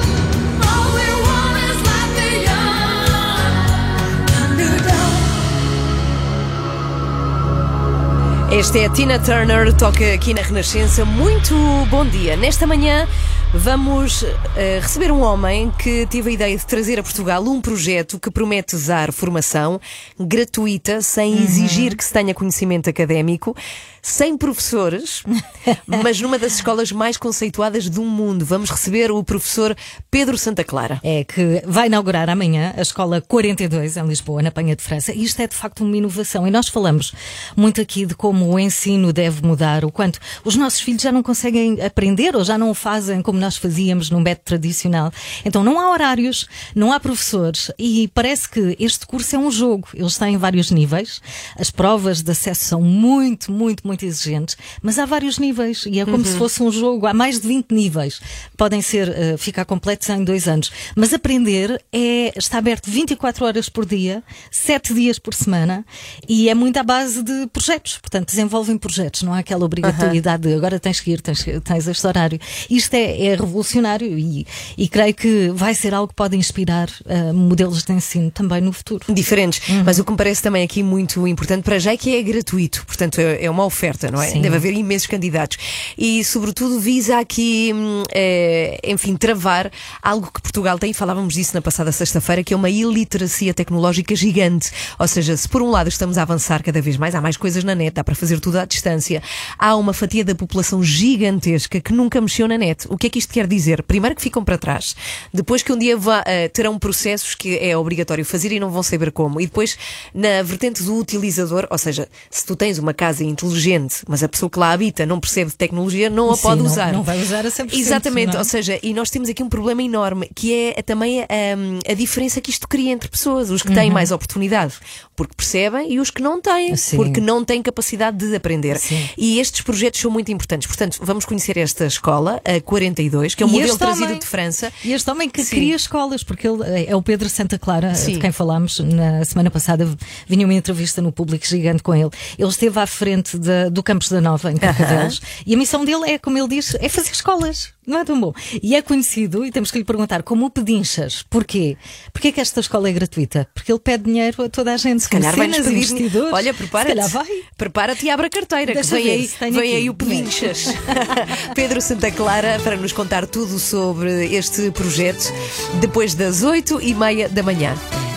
Esta 8.51 8.79
é 8.79 8.87
a 8.87 8.91
Tina 8.91 9.19
Turner, 9.19 9.75
toca 9.75 10.15
aqui 10.15 10.33
na 10.33 10.41
Renascença. 10.41 11.05
Muito 11.05 11.55
bom 11.91 12.07
dia. 12.07 12.35
Nesta 12.35 12.67
manhã 12.67 13.07
vamos 13.55 14.25
eh, 14.57 14.79
receber 14.81 15.11
um 15.11 15.21
homem 15.23 15.71
que 15.79 16.07
teve 16.07 16.31
a 16.31 16.33
ideia 16.33 16.57
de 16.57 16.67
trazer 16.67 16.99
a 16.99 17.03
Portugal 17.03 17.43
um 17.43 17.61
projeto 17.61 18.19
que 18.19 18.31
promete 18.31 18.77
dar 18.77 19.13
formação 19.13 19.81
gratuita, 20.19 21.01
sem 21.01 21.35
Uhum. 21.35 21.43
exigir 21.43 21.97
que 21.97 22.05
se 22.05 22.13
tenha 22.13 22.35
conhecimento 22.35 22.89
académico, 22.91 23.57
sem 24.03 24.37
professores, 24.37 25.23
mas 25.87 26.21
numa 26.21 26.39
das 26.39 26.55
escolas 26.55 26.93
mais 26.93 27.17
conceituadas 27.17 27.89
do 27.89 28.03
mundo. 28.03 28.45
Vamos 28.45 28.71
receber 28.71 29.11
o 29.11 29.23
professor 29.23 29.77
Pedro 30.11 30.39
Santa 30.39 30.65
Clara. 30.65 31.01
É 31.03 31.25
que 31.25 31.63
vai 31.67 31.87
inaugurar 31.87 32.29
amanhã 32.31 32.73
a 32.77 32.83
Escola 32.83 33.21
42 33.21 33.97
em 33.97 34.07
Lisboa, 34.07 34.43
na 34.43 34.51
Penha 34.51 34.75
de 34.75 34.83
França. 34.83 35.13
E 35.13 35.23
isto 35.23 35.41
é 35.41 35.47
de 35.47 35.55
facto 35.55 35.85
uma 35.85 35.97
inovação. 35.97 36.47
E 36.47 36.51
nós 36.51 36.69
falamos 36.69 37.13
muito 37.57 37.81
aqui 37.81 38.07
de 38.07 38.15
como 38.15 38.53
o 38.53 38.59
ensino 38.59 39.13
deve 39.13 39.45
mudar, 39.45 39.85
o 39.85 39.93
quanto 39.93 40.19
os 40.45 40.57
nossos 40.57 40.81
filhos 40.81 41.03
já 41.03 41.13
não 41.13 41.23
conseguem 41.23 41.81
aprender 41.83 42.35
ou 42.35 42.45
já 42.45 42.57
não 42.57 42.71
o 42.71 42.75
fazem 42.75 43.23
como 43.23 43.39
nós 43.39 43.57
fazíamos 43.57 44.11
num 44.11 44.21
método 44.21 44.45
tradicional. 44.45 45.13
Então 45.45 45.63
não 45.63 45.79
há 45.79 45.91
horários, 45.91 46.47
não 46.75 46.93
há 46.93 47.01
professores 47.01 47.71
e 47.79 48.09
parece 48.15 48.49
que 48.49 48.77
este 48.79 49.07
curso 49.07 49.37
é 49.37 49.39
um 49.39 49.51
jogo. 49.51 49.89
Eles 49.95 50.17
têm 50.17 50.37
vários 50.37 50.71
níveis. 50.71 51.21
As 51.59 51.71
provas 51.71 52.23
de 52.23 52.31
acesso 52.31 52.65
são 52.65 52.81
muito, 52.81 53.51
muito, 53.53 53.87
muito 53.87 53.98
exigentes, 54.07 54.57
mas 54.83 54.99
há 54.99 55.07
vários 55.07 55.39
níveis 55.39 55.85
e 55.87 56.01
é 56.01 56.05
como 56.05 56.25
se 56.25 56.37
fosse 56.37 56.63
um 56.63 56.71
jogo. 56.71 57.07
Há 57.07 57.15
mais 57.15 57.41
de 57.41 57.49
20 57.49 57.71
níveis. 57.73 58.21
Podem 58.57 58.83
ser, 58.83 59.09
eh, 59.09 59.37
ficar 59.37 59.65
completos 59.65 60.09
em 60.09 60.23
dois 60.25 60.47
anos. 60.49 60.71
Mas 60.97 61.13
aprender 61.15 61.81
é, 61.93 62.33
está 62.37 62.59
aberto 62.59 62.91
24 62.91 63.45
horas 63.45 63.69
por 63.69 63.85
dia, 63.87 64.23
7 64.51 64.93
dias 64.95 65.19
por 65.19 65.35
semana 65.35 65.85
e 66.29 66.49
é 66.49 66.55
muito 66.55 66.77
à 66.79 66.83
base 66.83 67.23
de 67.23 67.47
projetos. 67.53 67.99
Portanto, 67.99 68.27
desenvolvem 68.31 68.77
projetos. 68.77 69.23
Não 69.23 69.33
há 69.33 69.39
aquela 69.39 69.65
obrigatoriedade 69.65 70.43
de 70.49 70.55
agora 70.55 70.79
tens 70.79 71.01
que 71.01 71.11
ir, 71.13 71.21
tens, 71.21 71.45
tens 71.65 71.89
este 71.89 72.07
horário. 72.07 72.39
Isto 72.69 72.95
é, 72.95 73.27
é 73.27 73.35
revolucionário 73.35 74.19
e, 74.19 74.47
e 74.77 74.89
creio 74.89 75.15
que 75.15 75.49
vai 75.55 75.75
ser 75.75 75.95
algo 75.95 76.09
que 76.09 76.15
pode 76.15 76.37
inspirar 76.37 76.89
eh, 77.07 77.33
modelos 77.33 77.83
de 77.85 77.93
ensino 77.93 78.31
também 78.31 78.61
no 78.61 78.73
futuro. 78.73 79.05
Diferentes, 79.13 79.59
Uhum. 79.69 79.83
mas 79.85 79.99
o 79.99 80.05
que 80.05 80.11
me 80.11 80.17
parece 80.17 80.43
também 80.43 80.63
aqui 80.65 80.83
muito 80.83 81.27
importante 81.27 81.63
para 81.63 81.79
já 81.79 81.93
é 81.93 81.97
que 81.97 82.15
é 82.15 82.23
gratuito, 82.23 82.85
portanto 82.87 83.19
é 83.21 83.39
é 83.45 83.51
uma 83.51 83.65
oferta, 83.65 83.78
não 84.11 84.21
é? 84.21 84.29
Sim. 84.29 84.41
Deve 84.41 84.57
haver 84.57 84.73
imensos 84.73 85.07
candidatos 85.07 85.59
e, 85.97 86.25
sobretudo, 86.25 86.81
visa 86.81 87.19
aqui, 87.19 87.73
hum, 87.75 88.03
eh, 88.13 88.79
enfim, 88.85 89.17
travar 89.17 89.71
algo 90.03 90.31
que 90.33 90.41
Portugal 90.41 90.79
tem, 90.79 90.93
falávamos 90.93 91.35
disso 91.35 91.55
na 91.55 91.63
passada 91.63 91.93
sexta-feira, 91.93 92.43
que 92.43 92.53
é 92.53 92.57
uma 92.57 92.71
iliteracia 92.71 93.55
tecnológica 93.55 94.15
gigante. 94.15 94.71
Ou 94.99 95.07
seja, 95.07 95.37
se 95.37 95.49
por 95.49 95.63
um 95.63 95.71
lado 95.71 95.89
estamos 95.89 96.19
a 96.19 96.23
avançar 96.23 96.63
cada 96.63 96.81
vez 96.81 96.97
mais, 96.97 97.15
há 97.15 97.21
mais 97.21 97.37
coisas 97.37 97.65
na 97.65 97.75
net, 97.75 97.95
dá 97.95 98.05
para 98.05 98.15
fazer 98.15 98.41
tudo 98.41 98.59
à 98.59 98.65
distância, 98.65 99.23
há 99.59 99.77
uma 99.77 99.93
fatia 99.93 100.25
da 100.25 100.35
população 100.35 100.83
gigantesca 100.83 101.81
que 101.81 101.93
nunca 101.93 102.21
mexeu 102.21 102.49
na 102.49 102.59
net. 102.59 102.87
O 102.89 102.97
que 102.97 103.07
é 103.07 103.11
que 103.11 103.19
isto 103.19 103.33
quer 103.33 103.47
dizer? 103.47 103.83
Primeiro 103.83 104.17
que 104.17 104.23
ficam 104.23 104.45
para 104.45 104.59
trás, 104.59 104.97
depois 105.33 105.63
que 105.63 105.73
um 105.73 105.79
dia 105.79 105.97
vá, 105.97 106.23
eh, 106.27 106.49
terão 106.49 106.79
processos 106.79 107.35
que 107.35 107.59
é 107.59 107.77
obrigatório 107.77 108.25
fazer 108.25 108.53
e 108.53 108.61
não 108.61 108.71
vão 108.71 108.83
saber 108.83 109.13
como. 109.13 109.41
E 109.41 109.47
depois, 109.47 109.77
na 110.15 110.43
vertente 110.43 110.83
do 110.83 110.97
utilizador, 110.97 111.67
ou 111.71 111.79
seja, 111.79 112.09
se 112.31 112.45
tu 112.45 112.57
tens 112.57 112.79
uma 112.79 112.95
casa 112.95 113.25
inteligente, 113.25 113.68
mas 114.09 114.23
a 114.23 114.29
pessoa 114.29 114.49
que 114.51 114.59
lá 114.59 114.73
habita 114.73 115.05
não 115.07 115.21
percebe 115.21 115.51
de 115.51 115.57
tecnologia, 115.57 116.09
não 116.11 116.31
a 116.31 116.37
Sim, 116.37 116.43
pode 116.43 116.63
não- 116.63 116.67
usar. 116.71 116.93
não 116.93 117.03
vai 117.03 117.21
usar 117.21 117.45
a 117.47 117.51
100%, 117.51 117.75
Exatamente, 117.79 118.29
não 118.29 118.35
é? 118.37 118.39
ou 118.39 118.45
seja, 118.45 118.79
e 118.83 118.93
nós 118.95 119.11
temos 119.11 119.29
aqui 119.29 119.43
um 119.43 119.49
problema 119.49 119.83
enorme, 119.83 120.31
que 120.35 120.73
é 120.77 120.83
também 120.83 121.21
hum, 121.21 121.79
a 121.89 121.95
diferença 121.95 122.41
que 122.41 122.51
isto 122.51 122.67
cria 122.69 122.91
entre 122.93 123.09
pessoas, 123.09 123.51
os 123.51 123.63
que 123.63 123.73
têm 123.73 123.91
mais 123.91 124.11
oportunidade, 124.11 124.75
porque 125.17 125.35
percebem, 125.37 125.93
e 125.93 126.01
os 126.01 126.11
que 126.11 126.23
não 126.23 126.41
têm, 126.41 126.71
Uhum. 126.71 126.77
Sim. 126.77 126.97
porque 126.97 127.21
não 127.21 127.45
têm 127.45 127.63
capacidade 127.63 128.17
de 128.19 128.35
aprender. 128.35 128.79
Sim. 128.79 129.09
E 129.17 129.39
estes 129.41 129.61
projetos 129.63 130.01
são 130.01 130.11
muito 130.11 130.31
importantes. 130.31 130.67
Portanto, 130.67 130.99
vamos 131.03 131.25
conhecer 131.25 131.57
esta 131.57 131.87
escola, 131.87 132.41
a 132.45 132.61
42, 132.61 133.35
que 133.35 133.43
é 133.43 133.47
um 133.47 133.49
E 133.49 133.53
modelo 133.53 133.77
trazido 133.79 134.07
homem- 134.07 134.19
de 134.19 134.27
França. 134.27 134.73
E 134.85 134.93
este 134.93 135.11
homem 135.11 135.29
que 135.29 135.43
Sim. 135.43 135.57
cria 135.57 135.75
escolas, 135.77 136.23
porque 136.23 136.47
ele 136.47 136.63
é 136.87 136.95
o 136.95 137.03
Pedro 137.03 137.29
Santa 137.29 137.59
Clara, 137.59 137.95
Sim. 137.95 138.13
de 138.13 138.19
quem 138.21 138.31
falámos 138.33 138.79
na 138.81 139.25
semana 139.25 139.51
passada, 139.51 139.89
vinha 140.27 140.45
uma 140.47 140.55
entrevista 140.55 141.03
no 141.03 141.11
público 141.13 141.47
gigante 141.47 141.83
com 141.83 141.95
ele. 141.95 142.11
Ele 142.39 142.49
esteve 142.49 142.79
à 142.79 142.87
frente 142.87 143.37
da- 143.39 143.58
do 143.71 143.83
Campos 143.83 144.09
da 144.09 144.21
Nova, 144.21 144.51
em 144.53 144.57
Carcavelos, 144.57 145.21
e 145.47 145.55
a 145.55 145.59
missão 145.59 145.85
dele 145.85 146.11
é, 146.11 146.19
como 146.19 146.39
ele 146.39 146.49
diz, 146.49 146.75
é 146.81 146.89
fazer 146.89 147.11
escolas. 147.13 147.71
Não 147.87 147.99
é 148.01 148.05
tão 148.05 148.21
bom. 148.21 148.35
E 148.63 148.77
é 148.77 148.83
conhecido, 148.83 149.47
e 149.47 149.51
temos 149.51 149.71
que 149.71 149.79
lhe 149.79 149.85
perguntar, 149.85 150.23
como 150.23 150.45
o 150.45 150.51
Pedinchas, 150.51 151.25
porquê? 151.31 151.77
Porquê 152.13 152.31
que 152.33 152.41
esta 152.41 152.61
escola 152.61 152.89
é 152.89 152.93
gratuita? 152.93 153.49
Porque 153.55 153.73
ele 153.73 153.79
pede 153.79 154.05
dinheiro 154.05 154.43
a 154.45 154.49
toda 154.51 154.75
a 154.75 154.77
gente, 154.77 155.03
Se 155.05 155.09
calhar 155.09 155.35
mecenas, 155.37 155.67
pedir. 155.67 155.77
investidores. 155.77 156.33
Olha, 156.35 156.53
Se 156.53 156.59
prepara-te. 156.59 156.95
calhar 156.97 157.09
vai. 157.09 157.29
Prepara-te 157.57 158.05
e 158.07 158.11
abre 158.11 158.27
a 158.27 158.31
carteira, 158.31 158.75
Deixa 158.75 158.95
que 158.97 159.03
vem 159.03 159.13
aí, 159.13 159.27
vem 159.41 159.49
aqui. 159.59 159.77
aí 159.77 159.91
o 159.91 159.95
Pedinchas. 159.95 160.67
Pedro 161.57 161.81
Santa 161.81 162.11
Clara 162.11 162.61
para 162.63 162.77
nos 162.77 162.93
contar 162.93 163.27
tudo 163.27 163.59
sobre 163.59 164.35
este 164.35 164.71
projeto 164.71 165.33
depois 165.81 166.15
das 166.15 166.43
oito 166.43 166.79
e 166.83 166.93
meia 166.95 167.27
da 167.29 167.43
manhã. 167.43 167.75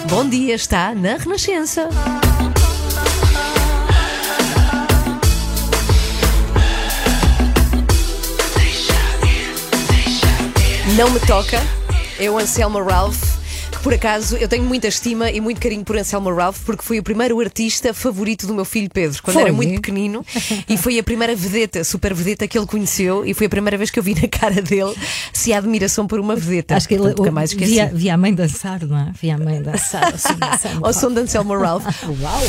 Bom 0.09 0.27
dia, 0.27 0.53
está 0.55 0.93
na 0.93 1.15
Renascença. 1.15 1.87
Não 11.01 11.09
me 11.09 11.19
toca. 11.21 11.57
O 12.31 12.37
Anselmo 12.37 12.79
Ralph. 12.83 13.30
Por 13.83 13.93
acaso 13.93 14.37
eu 14.37 14.47
tenho 14.47 14.63
muita 14.63 14.87
estima 14.87 15.31
e 15.31 15.41
muito 15.41 15.59
carinho 15.59 15.83
por 15.83 15.97
Anselmo 15.97 16.33
Ralph 16.33 16.59
porque 16.65 16.83
foi 16.83 16.99
o 16.99 17.03
primeiro 17.03 17.39
artista 17.39 17.93
favorito 17.93 18.45
do 18.45 18.53
meu 18.53 18.63
filho 18.63 18.89
Pedro 18.93 19.21
quando 19.23 19.33
Foi? 19.33 19.43
era 19.43 19.53
muito 19.53 19.73
pequenino 19.75 20.23
e 20.69 20.77
foi 20.77 20.99
a 20.99 21.03
primeira 21.03 21.35
vedeta, 21.35 21.83
super 21.83 22.13
vedeta 22.13 22.47
que 22.47 22.57
ele 22.57 22.67
conheceu 22.67 23.25
e 23.25 23.33
foi 23.33 23.47
a 23.47 23.49
primeira 23.49 23.77
vez 23.77 23.89
que 23.89 23.97
eu 23.97 24.03
vi 24.03 24.13
na 24.13 24.27
cara 24.27 24.61
dele 24.61 24.93
se 25.33 25.51
há 25.51 25.57
admiração 25.57 26.05
por 26.05 26.19
uma 26.19 26.35
vedeta. 26.35 26.75
Acho 26.75 26.87
que 26.87 26.93
ele 26.93 27.01
Portanto, 27.01 27.19
nunca 27.19 27.31
mais 27.31 27.51
esqueci. 27.51 27.71
via, 27.71 27.91
via 27.93 28.13
a 28.13 28.17
mãe 28.17 28.33
dançar, 28.33 28.85
não 28.85 28.97
é? 28.97 29.11
Via 29.19 29.35
a 29.35 29.37
mãe 29.37 29.61
dançar. 29.63 30.13
Ao 30.81 30.93
som 30.93 31.11
de 31.11 31.19
Anselmo 31.21 31.57
Ralph. 31.57 31.85
Uau! 32.21 32.41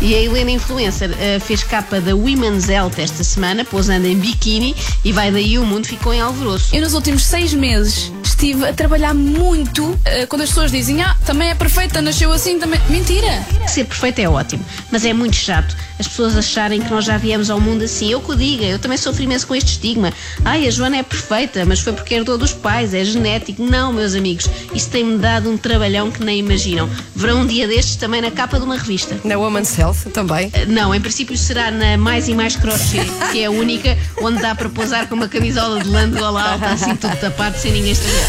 E 0.00 0.14
a 0.14 0.22
Helena 0.22 0.52
Influencer 0.52 1.10
eh, 1.18 1.40
fez 1.40 1.64
capa 1.64 2.00
da 2.00 2.14
Women's 2.14 2.68
Health 2.68 2.92
esta 2.98 3.24
semana, 3.24 3.64
pousando 3.64 4.06
em 4.06 4.16
biquíni, 4.16 4.76
e 5.04 5.10
vai 5.12 5.32
daí 5.32 5.58
o 5.58 5.66
mundo 5.66 5.86
ficou 5.88 6.14
em 6.14 6.20
alvoroço. 6.20 6.74
Eu 6.74 6.82
nos 6.82 6.94
últimos 6.94 7.24
seis 7.26 7.52
meses 7.52 8.12
estive 8.38 8.68
a 8.68 8.72
trabalhar 8.72 9.14
muito 9.14 9.98
eh, 10.04 10.24
quando 10.26 10.42
as 10.42 10.50
pessoas 10.50 10.70
dizem 10.70 11.02
ah, 11.02 11.16
também 11.26 11.50
é 11.50 11.54
perfeita, 11.56 12.00
nasceu 12.00 12.32
assim, 12.32 12.56
também. 12.56 12.80
Mentira! 12.88 13.44
Ser 13.66 13.84
perfeito 13.84 14.20
é 14.20 14.28
ótimo, 14.28 14.64
mas 14.92 15.04
é 15.04 15.12
muito 15.12 15.34
chato 15.34 15.74
as 15.98 16.06
pessoas 16.06 16.36
acharem 16.36 16.80
que 16.80 16.90
nós 16.90 17.04
já 17.04 17.16
viemos 17.18 17.50
ao 17.50 17.60
mundo 17.60 17.84
assim. 17.84 18.10
Eu 18.10 18.20
que 18.20 18.30
o 18.30 18.36
diga, 18.36 18.64
eu 18.64 18.78
também 18.78 18.96
sofri 18.96 19.24
imenso 19.24 19.46
com 19.46 19.54
este 19.54 19.72
estigma. 19.72 20.12
Ai, 20.44 20.66
a 20.66 20.70
Joana 20.70 20.98
é 20.98 21.02
perfeita, 21.02 21.64
mas 21.66 21.80
foi 21.80 21.92
porque 21.92 22.14
herdou 22.14 22.38
dos 22.38 22.52
pais, 22.52 22.94
é 22.94 23.04
genético. 23.04 23.62
Não, 23.62 23.92
meus 23.92 24.14
amigos, 24.14 24.48
isso 24.72 24.88
tem-me 24.90 25.18
dado 25.18 25.50
um 25.50 25.56
trabalhão 25.56 26.10
que 26.10 26.22
nem 26.22 26.38
imaginam. 26.38 26.88
Verão 27.14 27.40
um 27.40 27.46
dia 27.46 27.66
destes 27.66 27.96
também 27.96 28.20
na 28.20 28.30
capa 28.30 28.58
de 28.58 28.64
uma 28.64 28.76
revista. 28.76 29.18
Na 29.24 29.36
Woman's 29.36 29.76
Health 29.76 30.10
também. 30.12 30.50
Eh, 30.52 30.66
Não, 30.66 30.94
em 30.94 31.00
princípio 31.00 31.36
será 31.36 31.70
na 31.70 31.96
Mais 31.96 32.28
e 32.28 32.34
Mais 32.34 32.54
Crochet, 32.54 33.08
que 33.32 33.42
é 33.42 33.46
a 33.46 33.50
única 33.50 33.98
onde 34.22 34.40
dá 34.40 34.54
para 34.54 34.68
pousar 34.68 35.08
com 35.08 35.14
uma 35.16 35.28
camisola 35.28 35.82
de 35.82 35.88
lã 35.88 36.08
de 36.08 36.18
gola 36.18 36.52
alta, 36.52 36.66
assim 36.66 36.94
tudo 36.94 37.16
tapado, 37.16 37.58
sem 37.58 37.72
ninguém 37.72 37.92
estragar. 37.92 38.27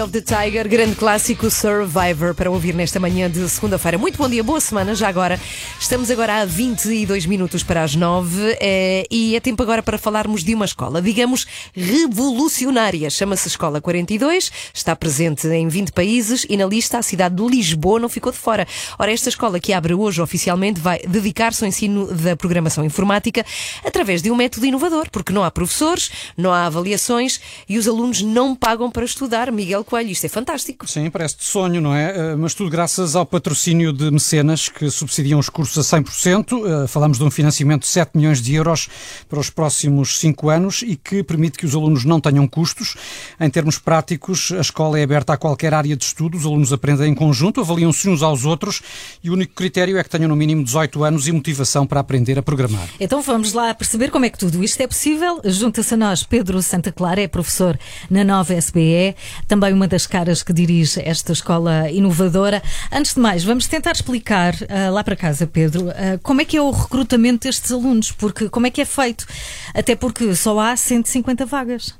Eye 0.00 0.02
of 0.02 0.12
the 0.12 0.22
Tiger, 0.22 0.66
grande 0.66 0.96
clássico 0.96 1.50
Survivor 1.50 2.34
para 2.34 2.50
ouvir 2.50 2.74
nesta 2.74 2.98
manhã 2.98 3.30
de 3.30 3.46
segunda-feira. 3.50 3.98
Muito 3.98 4.16
bom 4.16 4.30
dia, 4.30 4.42
boa 4.42 4.58
semana 4.58 4.94
já 4.94 5.08
agora. 5.08 5.38
Estamos 5.78 6.10
agora 6.10 6.40
a 6.40 6.44
22 6.46 7.26
minutos 7.26 7.62
para 7.62 7.82
as 7.82 7.94
9 7.94 8.56
eh, 8.60 9.06
e 9.10 9.36
é 9.36 9.40
tempo 9.40 9.62
agora 9.62 9.82
para 9.82 9.98
falarmos 9.98 10.42
de 10.42 10.54
uma 10.54 10.64
escola, 10.64 11.02
digamos, 11.02 11.46
revolucionária. 11.74 13.10
Chama-se 13.10 13.48
Escola 13.48 13.78
42, 13.78 14.50
está 14.72 14.96
presente 14.96 15.46
em 15.48 15.68
20 15.68 15.92
países 15.92 16.46
e 16.48 16.56
na 16.56 16.64
lista 16.64 16.96
a 16.96 17.02
cidade 17.02 17.34
de 17.34 17.42
Lisboa 17.42 18.00
não 18.00 18.08
ficou 18.08 18.32
de 18.32 18.38
fora. 18.38 18.66
Ora, 18.98 19.12
esta 19.12 19.28
escola 19.28 19.60
que 19.60 19.72
abre 19.72 19.92
hoje 19.92 20.22
oficialmente 20.22 20.80
vai 20.80 21.00
dedicar-se 21.00 21.62
ao 21.62 21.68
ensino 21.68 22.06
da 22.06 22.34
programação 22.34 22.82
informática 22.86 23.44
através 23.84 24.22
de 24.22 24.30
um 24.30 24.36
método 24.36 24.64
inovador, 24.64 25.10
porque 25.10 25.32
não 25.32 25.44
há 25.44 25.50
professores, 25.50 26.10
não 26.38 26.52
há 26.52 26.64
avaliações 26.64 27.38
e 27.68 27.76
os 27.76 27.86
alunos 27.86 28.22
não 28.22 28.56
pagam 28.56 28.90
para 28.90 29.04
estudar. 29.04 29.52
Miguel 29.52 29.84
Coelho, 29.90 30.10
isto 30.10 30.24
é 30.24 30.28
fantástico. 30.28 30.86
Sim, 30.88 31.10
parece 31.10 31.38
de 31.38 31.44
sonho, 31.44 31.80
não 31.80 31.94
é? 31.94 32.16
Eh, 32.16 32.36
Mas 32.36 32.54
tudo 32.54 32.70
graças 32.70 33.16
ao 33.16 33.26
patrocínio 33.26 33.92
de 33.92 34.10
mecenas 34.10 34.68
que 34.68 34.88
subsidiam 34.90 35.38
os 35.38 35.48
cursos 35.48 35.78
a 35.92 35.98
100%. 35.98 36.84
Eh, 36.84 36.86
Falamos 36.86 37.18
de 37.18 37.24
um 37.24 37.30
financiamento 37.30 37.82
de 37.82 37.88
7 37.88 38.16
milhões 38.16 38.40
de 38.40 38.54
euros 38.54 38.88
para 39.28 39.40
os 39.40 39.50
próximos 39.50 40.18
5 40.18 40.48
anos 40.48 40.82
e 40.82 40.96
que 40.96 41.22
permite 41.22 41.58
que 41.58 41.66
os 41.66 41.74
alunos 41.74 42.04
não 42.04 42.20
tenham 42.20 42.46
custos. 42.46 42.96
Em 43.40 43.48
termos 43.50 43.78
práticos, 43.78 44.52
a 44.52 44.60
escola 44.60 44.98
é 44.98 45.02
aberta 45.02 45.32
a 45.32 45.36
qualquer 45.36 45.72
área 45.74 45.96
de 45.96 46.04
estudo, 46.04 46.36
os 46.36 46.44
alunos 46.44 46.72
aprendem 46.72 47.10
em 47.10 47.14
conjunto, 47.14 47.60
avaliam-se 47.60 48.08
uns 48.08 48.22
aos 48.22 48.44
outros 48.44 48.82
e 49.24 49.30
o 49.30 49.32
único 49.32 49.54
critério 49.54 49.96
é 49.98 50.04
que 50.04 50.10
tenham 50.10 50.28
no 50.28 50.36
mínimo 50.36 50.62
18 50.62 51.02
anos 51.04 51.26
e 51.26 51.32
motivação 51.32 51.86
para 51.86 52.00
aprender 52.00 52.38
a 52.38 52.42
programar. 52.42 52.88
Então 53.00 53.22
vamos 53.22 53.52
lá 53.52 53.74
perceber 53.74 54.10
como 54.10 54.24
é 54.24 54.30
que 54.30 54.38
tudo 54.38 54.62
isto 54.62 54.80
é 54.80 54.86
possível. 54.86 55.40
Junta-se 55.44 55.94
a 55.94 55.96
nós 55.96 56.22
Pedro 56.22 56.62
Santa 56.62 56.92
Clara, 56.92 57.20
é 57.22 57.26
professor 57.28 57.78
na 58.08 58.22
nova 58.22 58.54
SBE. 58.54 59.16
Também 59.48 59.70
também 59.70 59.74
uma 59.80 59.88
das 59.88 60.06
caras 60.06 60.42
que 60.42 60.52
dirige 60.52 61.00
esta 61.02 61.32
escola 61.32 61.90
inovadora. 61.90 62.62
Antes 62.92 63.14
de 63.14 63.20
mais, 63.20 63.42
vamos 63.42 63.66
tentar 63.66 63.92
explicar 63.92 64.54
ah, 64.68 64.90
lá 64.90 65.02
para 65.02 65.16
casa, 65.16 65.46
Pedro, 65.46 65.88
ah, 65.90 66.18
como 66.22 66.42
é 66.42 66.44
que 66.44 66.54
é 66.56 66.60
o 66.60 66.70
recrutamento 66.70 67.46
destes 67.48 67.72
alunos, 67.72 68.12
porque 68.12 68.50
como 68.50 68.66
é 68.66 68.70
que 68.70 68.82
é 68.82 68.84
feito? 68.84 69.26
Até 69.74 69.96
porque 69.96 70.34
só 70.36 70.58
há 70.60 70.76
150 70.76 71.46
vagas. 71.46 71.94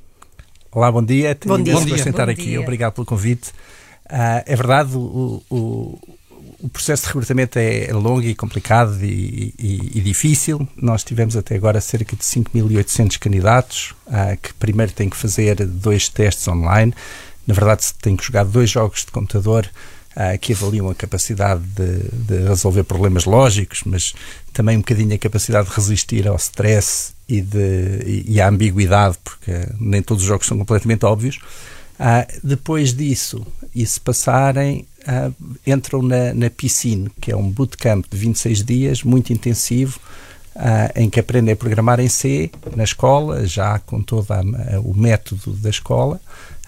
Olá, 0.71 0.93
bom 0.93 1.03
dia. 1.03 1.37
Bom 1.47 1.61
dia. 1.63 1.73
Bom 1.75 1.85
dia. 1.87 1.95
estar 1.97 2.27
Bom 2.27 2.33
aqui. 2.33 2.43
dia. 2.45 2.61
Obrigado 2.61 2.93
pelo 2.93 3.07
convite. 3.07 3.51
Ah, 4.07 4.43
é 4.47 4.55
verdade, 4.55 4.95
o, 4.95 5.43
o- 5.51 5.99
o 6.63 6.69
processo 6.69 7.05
de 7.05 7.09
recrutamento 7.09 7.59
é 7.59 7.89
longo 7.91 8.21
e 8.21 8.35
complicado 8.35 9.03
e, 9.03 9.55
e- 9.59 9.93
e 9.95 10.01
difícil. 10.03 10.69
Nós 10.77 11.03
tivemos 11.03 11.35
até 11.35 11.55
agora 11.55 11.81
cerca 11.81 12.15
de 12.15 12.23
5.800 12.23 13.19
candidatos 13.19 13.95
ah, 14.07 14.37
que 14.37 14.53
primeiro 14.55 14.93
têm 14.93 15.09
que 15.09 15.17
fazer 15.17 15.55
dois 15.67 16.11
testes 16.11 16.47
online. 16.47 16.93
Na 17.51 17.55
verdade, 17.55 17.85
se 17.85 17.95
têm 17.95 18.17
que 18.17 18.25
jogar 18.25 18.45
dois 18.45 18.71
jogos 18.71 19.01
de 19.05 19.11
computador 19.11 19.69
ah, 20.17 20.37
que 20.39 20.53
avaliam 20.53 20.89
a 20.89 20.95
capacidade 20.95 21.61
de, 21.63 22.09
de 22.13 22.49
resolver 22.49 22.85
problemas 22.85 23.25
lógicos, 23.25 23.83
mas 23.85 24.13
também 24.53 24.77
um 24.77 24.81
bocadinho 24.81 25.15
a 25.15 25.19
capacidade 25.19 25.69
de 25.69 25.75
resistir 25.75 26.27
ao 26.29 26.37
stress 26.37 27.13
e, 27.29 27.41
de, 27.41 28.03
e, 28.07 28.25
e 28.35 28.41
à 28.41 28.49
ambiguidade, 28.49 29.17
porque 29.23 29.53
nem 29.79 30.03
todos 30.03 30.23
os 30.23 30.29
jogos 30.29 30.47
são 30.47 30.59
completamente 30.59 31.05
óbvios. 31.05 31.39
Ah, 31.99 32.27
depois 32.43 32.95
disso, 32.95 33.47
e 33.75 33.85
se 33.87 34.01
passarem, 34.01 34.87
ah, 35.07 35.31
entram 35.67 36.03
na, 36.03 36.33
na 36.35 36.51
piscine, 36.51 37.11
que 37.21 37.31
é 37.31 37.37
um 37.37 37.49
bootcamp 37.51 38.05
de 38.11 38.17
26 38.17 38.65
dias, 38.65 39.03
muito 39.03 39.33
intensivo, 39.33 40.01
ah, 40.57 40.91
em 40.97 41.09
que 41.11 41.21
aprendem 41.21 41.53
a 41.53 41.57
programar 41.57 42.01
em 42.01 42.09
C, 42.09 42.51
na 42.75 42.85
escola, 42.85 43.47
já 43.47 43.79
com 43.79 44.03
todo 44.03 44.31
a- 44.33 44.41
o 44.83 44.93
método 44.95 45.53
da 45.53 45.71
escola. 45.71 46.21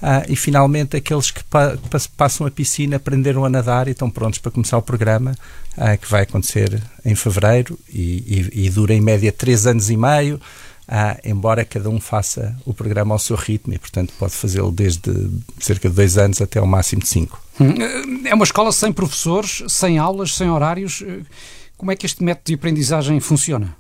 Ah, 0.03 0.25
e 0.29 0.35
finalmente 0.35 0.97
aqueles 0.97 1.31
que 1.31 1.45
pa- 1.45 1.77
pas- 1.89 2.09
passam 2.09 2.45
a 2.47 2.51
piscina 2.51 2.97
aprenderam 2.97 3.45
a 3.45 3.49
nadar 3.49 3.87
e 3.87 3.93
estão 3.93 4.11
prontos 4.11 4.41
para 4.41 4.51
começar 4.51 4.77
o 4.77 4.83
programa, 4.83 5.33
ah, 5.77 5.97
que 5.97 6.11
vai 6.11 6.23
acontecer 6.23 6.83
em 7.05 7.15
fevereiro 7.15 7.79
e, 7.89 8.51
e- 8.53 8.67
e 8.67 8.71
dura 8.71 8.93
em 8.95 9.01
média 9.01 9.31
três 9.31 9.65
anos 9.67 9.91
e 9.91 9.97
meio. 9.97 10.41
Ah, 10.89 11.17
embora 11.25 11.65
cada 11.65 11.89
um 11.89 12.01
faça 12.01 12.55
o 12.67 12.75
programa 12.75 13.15
ao 13.15 13.19
seu 13.19 13.37
ritmo 13.37 13.73
e, 13.73 13.79
portanto, 13.79 14.13
pode 14.19 14.33
fazê-lo 14.35 14.73
desde 14.73 15.31
cerca 15.61 15.89
de 15.89 15.95
dois 15.95 16.19
anos 16.19 16.43
até 16.43 16.59
ao 16.59 16.67
máximo 16.67 17.01
de 17.03 17.09
cinco. 17.09 17.41
Hum, 17.61 17.73
É 18.27 18.35
uma 18.35 18.45
escola 18.45 18.73
sem 18.73 18.93
professores, 18.93 19.63
sem 19.69 19.99
aulas, 19.99 20.35
sem 20.35 20.51
horários. 20.51 21.03
Eh, 21.07 21.21
Como 21.77 21.91
é 21.93 21.97
que 21.97 22.05
este 22.07 22.23
método 22.23 22.47
de 22.47 22.55
aprendizagem 22.55 23.19
funciona? 23.21 23.75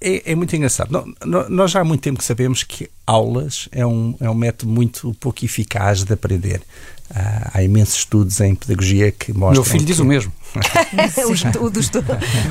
É, 0.00 0.32
é 0.32 0.34
muito 0.34 0.54
engraçado. 0.54 0.90
No- 0.92 1.14
no- 1.26 1.48
nós 1.48 1.70
já 1.72 1.80
há 1.80 1.84
muito 1.84 2.00
tempo 2.02 2.18
que 2.18 2.24
sabemos 2.24 2.62
que 2.62 2.88
aulas 3.06 3.68
é 3.72 3.84
um, 3.84 4.14
é 4.20 4.30
um 4.30 4.34
método 4.34 4.70
muito 4.72 5.14
pouco 5.18 5.44
eficaz 5.44 6.04
de 6.04 6.12
aprender. 6.12 6.62
Ah, 7.10 7.50
há 7.54 7.62
imensos 7.62 7.96
estudos 7.96 8.38
em 8.40 8.54
pedagogia 8.54 9.10
que 9.10 9.32
mostram. 9.32 9.62
Meu 9.62 9.64
filho 9.64 9.84
diz 9.84 9.96
que- 9.96 10.02
o 10.02 10.04
mesmo. 10.04 10.32
Os- 11.30 11.42
o 11.60 11.70
dos 11.70 11.88
to- 11.88 12.04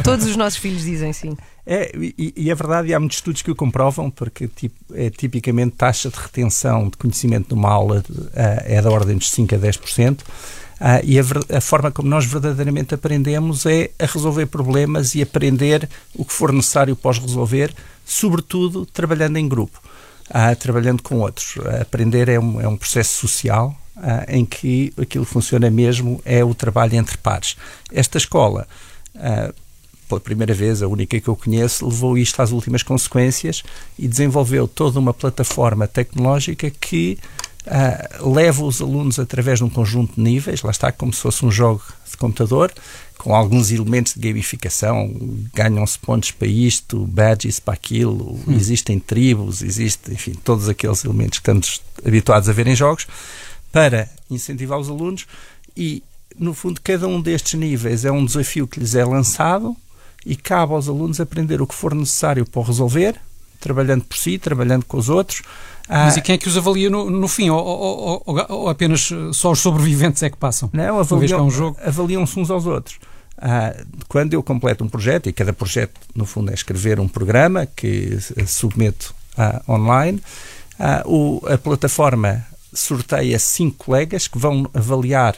todos 0.04 0.26
os 0.26 0.36
nossos 0.36 0.58
filhos 0.60 0.84
dizem 0.84 1.14
sim. 1.14 1.38
É, 1.66 1.92
e, 1.96 2.34
e 2.36 2.50
é 2.52 2.56
verdade, 2.56 2.88
e 2.90 2.94
há 2.94 3.00
muitos 3.00 3.18
estudos 3.18 3.42
que 3.42 3.52
o 3.52 3.56
comprovam, 3.56 4.10
porque 4.10 4.48
tipo, 4.48 4.76
é, 4.94 5.10
tipicamente 5.10 5.76
taxa 5.76 6.10
de 6.10 6.16
retenção 6.18 6.90
de 6.90 6.98
conhecimento 6.98 7.56
numa 7.56 7.70
aula 7.70 8.04
ah, 8.36 8.64
é 8.66 8.82
da 8.82 8.90
ordem 8.90 9.18
dos 9.18 9.30
5 9.30 9.54
a 9.56 9.58
10%. 9.60 10.20
Ah, 10.80 11.02
e 11.04 11.20
a, 11.20 11.24
a 11.58 11.62
forma 11.62 11.92
como 11.92 12.08
nós 12.08 12.26
verdadeiramente 12.26 12.94
aprendemos 12.94 13.66
é 13.66 13.90
a 13.98 14.06
resolver 14.06 14.46
problemas 14.46 15.16
e 15.16 15.22
aprender 15.22 15.90
o 16.14 16.24
que 16.24 16.34
for 16.34 16.54
necessário 16.54 16.98
os 17.02 17.18
resolver, 17.18 17.74
sobretudo 18.06 18.86
trabalhando 18.86 19.38
em 19.38 19.48
grupo, 19.48 19.82
ah, 20.30 20.56
trabalhando 20.56 21.02
com 21.02 21.20
outros. 21.20 21.56
Aprender 21.82 22.30
é 22.30 22.40
um, 22.40 22.62
é 22.62 22.68
um 22.68 22.78
processo 22.78 23.20
social 23.20 23.76
ah, 23.96 24.26
em 24.28 24.46
que 24.46 24.94
aquilo 25.00 25.26
que 25.26 25.32
funciona 25.32 25.70
mesmo 25.72 26.22
é 26.24 26.44
o 26.44 26.54
trabalho 26.54 26.96
entre 26.96 27.18
pares. 27.18 27.58
Esta 27.92 28.18
escola. 28.18 28.68
ah, 29.20 29.54
pela 30.08 30.22
primeira 30.22 30.54
vez, 30.54 30.82
a 30.82 30.88
única 30.88 31.20
que 31.20 31.28
eu 31.28 31.36
conheço, 31.36 31.86
levou 31.86 32.18
isto 32.18 32.42
às 32.42 32.52
últimas 32.52 32.82
consequências 32.82 33.62
e 34.00 34.08
desenvolveu 34.08 34.66
toda 34.66 35.00
uma 35.00 35.14
plataforma 35.14 35.86
tecnológica 35.86 36.70
que 36.70 37.18
ah, 37.70 38.10
leva 38.22 38.64
os 38.64 38.82
alunos 38.82 39.20
através 39.20 39.60
de 39.60 39.66
um 39.66 39.70
conjunto 39.70 40.16
de 40.16 40.22
níveis, 40.22 40.62
lá 40.62 40.72
está 40.72 40.92
como 40.92 41.14
se 41.14 41.22
fosse 41.22 41.46
um 41.46 41.52
jogo 41.52 41.82
de 42.10 42.18
computador, 42.18 42.74
com 43.18 43.36
alguns 43.36 43.72
elementos 43.72 44.14
de 44.14 44.20
gamificação, 44.20 45.14
ganham-se 45.54 45.98
pontos 46.00 46.32
para 46.32 46.48
isto, 46.48 47.06
badges 47.06 47.60
para 47.60 47.74
aquilo, 47.74 48.40
existem 48.50 49.00
tribos, 49.00 49.62
existe, 49.62 50.14
enfim, 50.14 50.34
todos 50.44 50.70
aqueles 50.70 51.04
elementos 51.04 51.40
que 51.40 51.44
estamos 51.44 51.82
habituados 52.06 52.48
a 52.48 52.54
ver 52.54 52.68
em 52.68 52.76
jogos, 52.76 53.08
para 53.72 54.10
incentivar 54.30 54.80
os 54.80 54.90
alunos 54.90 55.26
e, 55.76 56.04
no 56.38 56.54
fundo, 56.54 56.80
cada 56.82 57.08
um 57.08 57.22
destes 57.22 57.60
níveis 57.60 58.06
é 58.06 58.12
um 58.12 58.26
desafio 58.26 58.68
que 58.68 58.80
lhes 58.80 58.96
é 58.96 59.04
lançado 59.04 59.76
e 60.26 60.36
cabe 60.36 60.74
aos 60.74 60.88
alunos 60.88 61.20
aprender 61.20 61.62
o 61.62 61.68
que 61.68 61.76
for 61.76 61.94
necessário 61.94 62.46
para 62.46 62.60
o 62.60 62.64
resolver, 62.64 63.20
trabalhando 63.60 64.04
por 64.04 64.18
si, 64.18 64.38
trabalhando 64.38 64.86
com 64.86 64.98
os 64.98 65.10
outros. 65.10 65.42
Ah, 65.90 66.06
Mas 66.06 66.18
e 66.18 66.22
quem 66.22 66.36
é 66.36 66.38
que 66.38 66.48
os 66.48 66.58
avalia 66.58 66.90
no, 66.90 67.10
no 67.10 67.28
fim? 67.28 67.50
Ou, 67.50 67.64
ou- 67.64 68.24
ou- 68.26 68.46
ou 68.50 68.70
apenas 68.70 69.10
só 69.34 69.52
os 69.52 69.60
sobreviventes 69.60 70.22
é 70.24 70.30
que 70.30 70.38
passam? 70.38 70.70
Não, 70.74 70.84
que 70.84 70.90
é 70.90 71.00
avaliam, 71.00 71.46
um 71.46 71.50
jogo. 71.52 71.78
avaliam-se 71.84 72.40
uns 72.40 72.50
aos 72.52 72.66
outros. 72.66 73.00
Ah, 73.38 73.74
quando 74.08 74.34
eu 74.34 74.42
completo 74.44 74.84
um 74.84 74.90
projeto, 74.90 75.30
e 75.30 75.34
cada 75.34 75.54
projeto, 75.54 75.94
no 76.16 76.26
fundo, 76.26 76.52
é 76.52 76.54
escrever 76.54 77.00
um 77.00 77.08
programa 77.08 77.66
que 77.66 78.18
eh, 78.36 78.46
submeto 78.46 79.14
ah, 79.38 79.62
online, 79.70 80.22
o- 81.06 81.42
a 81.48 81.58
plataforma 81.58 82.46
sorteia 82.74 83.40
cinco 83.40 83.86
colegas 83.86 84.28
que 84.28 84.38
vão 84.38 84.70
avaliar 84.74 85.36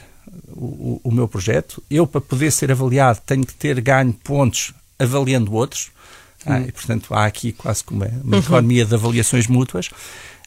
o- 0.48 1.00
o 1.04 1.10
meu 1.12 1.28
projeto. 1.28 1.82
Eu, 1.90 2.06
para 2.06 2.20
poder 2.20 2.50
ser 2.50 2.70
avaliado, 2.72 3.20
tenho 3.24 3.44
que 3.46 3.54
ter 3.54 3.80
ganho 3.80 4.12
pontos 4.24 4.72
avaliando 4.98 5.52
outros. 5.54 5.90
Ah, 6.46 6.60
e, 6.60 6.72
portanto, 6.72 7.12
há 7.14 7.26
aqui 7.26 7.52
quase 7.52 7.84
como 7.84 8.04
uma, 8.04 8.10
uma 8.24 8.38
economia 8.38 8.84
de 8.84 8.94
avaliações 8.94 9.46
mútuas. 9.46 9.90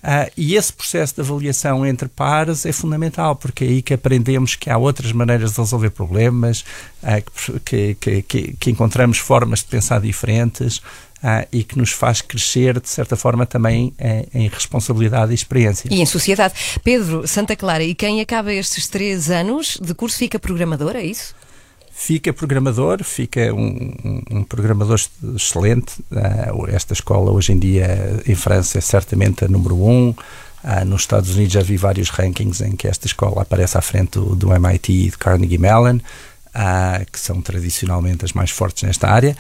Ah, 0.06 0.30
e 0.36 0.56
esse 0.56 0.74
processo 0.74 1.16
de 1.16 1.22
avaliação 1.22 1.86
entre 1.86 2.10
pares 2.10 2.66
é 2.66 2.74
fundamental, 2.74 3.38
porque 3.38 3.64
é 3.64 3.68
aí 3.68 3.82
que 3.82 3.94
aprendemos 3.94 4.54
que 4.54 4.70
há 4.70 4.78
outras 4.78 5.14
maneiras 5.14 5.54
de 5.54 5.62
resolver 5.62 5.92
problemas, 5.92 6.66
ah, 7.02 7.22
que, 7.64 7.96
que, 7.96 8.22
que, 8.24 8.54
que 8.54 8.70
encontramos 8.70 9.18
formas 9.18 9.60
de 9.60 9.66
pensar 9.66 10.02
diferentes 10.02 10.82
ah, 11.24 11.48
e 11.54 11.64
que 11.64 11.78
nos 11.78 11.92
faz 11.92 12.22
crescer, 12.22 12.82
de 12.82 12.90
certa 12.90 13.16
forma, 13.16 13.46
também 13.46 13.94
em, 13.98 14.44
em 14.44 14.48
responsabilidade 14.50 15.32
e 15.32 15.36
experiência. 15.36 15.88
E 15.90 16.02
em 16.02 16.06
sociedade. 16.06 16.54
Pedro, 16.84 17.26
Santa 17.26 17.56
Clara, 17.56 17.84
e 17.84 17.96
quem 17.96 18.20
acaba 18.20 18.52
estes 18.52 18.90
três 18.90 19.32
anos 19.32 19.78
de 19.82 19.94
curso 19.94 20.18
fica 20.18 20.38
programador, 20.38 20.98
é 20.98 21.06
isso? 21.06 21.34
Fica 21.96 22.34
programador, 22.34 23.04
fica 23.04 23.54
um, 23.54 23.94
um- 24.32 24.44
programador 24.44 24.96
ex- 24.96 25.12
excelente. 25.36 25.94
Ah, 26.12 26.52
esta 26.70 26.92
escola 26.94 27.32
hoje 27.32 27.54
em 27.54 27.60
dia 27.60 28.20
em 28.26 28.34
França 28.36 28.80
é 28.80 28.82
certamente 28.82 29.46
a 29.46 29.48
número 29.48 29.76
um. 29.76 30.14
Ah, 30.64 30.84
nos 30.84 31.02
Estados 31.02 31.30
Unidos 31.36 31.54
já 31.54 31.62
vi 31.62 31.78
vários 31.78 32.10
rankings 32.10 32.62
em 32.62 32.76
que 32.76 32.88
esta 32.88 33.06
escola 33.06 33.44
aparece 33.44 33.78
à 33.78 33.82
frente 33.82 34.20
do, 34.20 34.52
MIT 34.54 34.92
e 34.92 35.12
do 35.12 35.18
Carnegie 35.20 35.60
Mellon, 35.60 36.00
ah, 36.54 37.06
que 37.10 37.20
são 37.20 37.42
tradicionalmente 37.42 38.26
as 38.26 38.34
mais 38.34 38.50
fortes 38.50 38.84
nesta 38.84 39.08
área. 39.08 39.38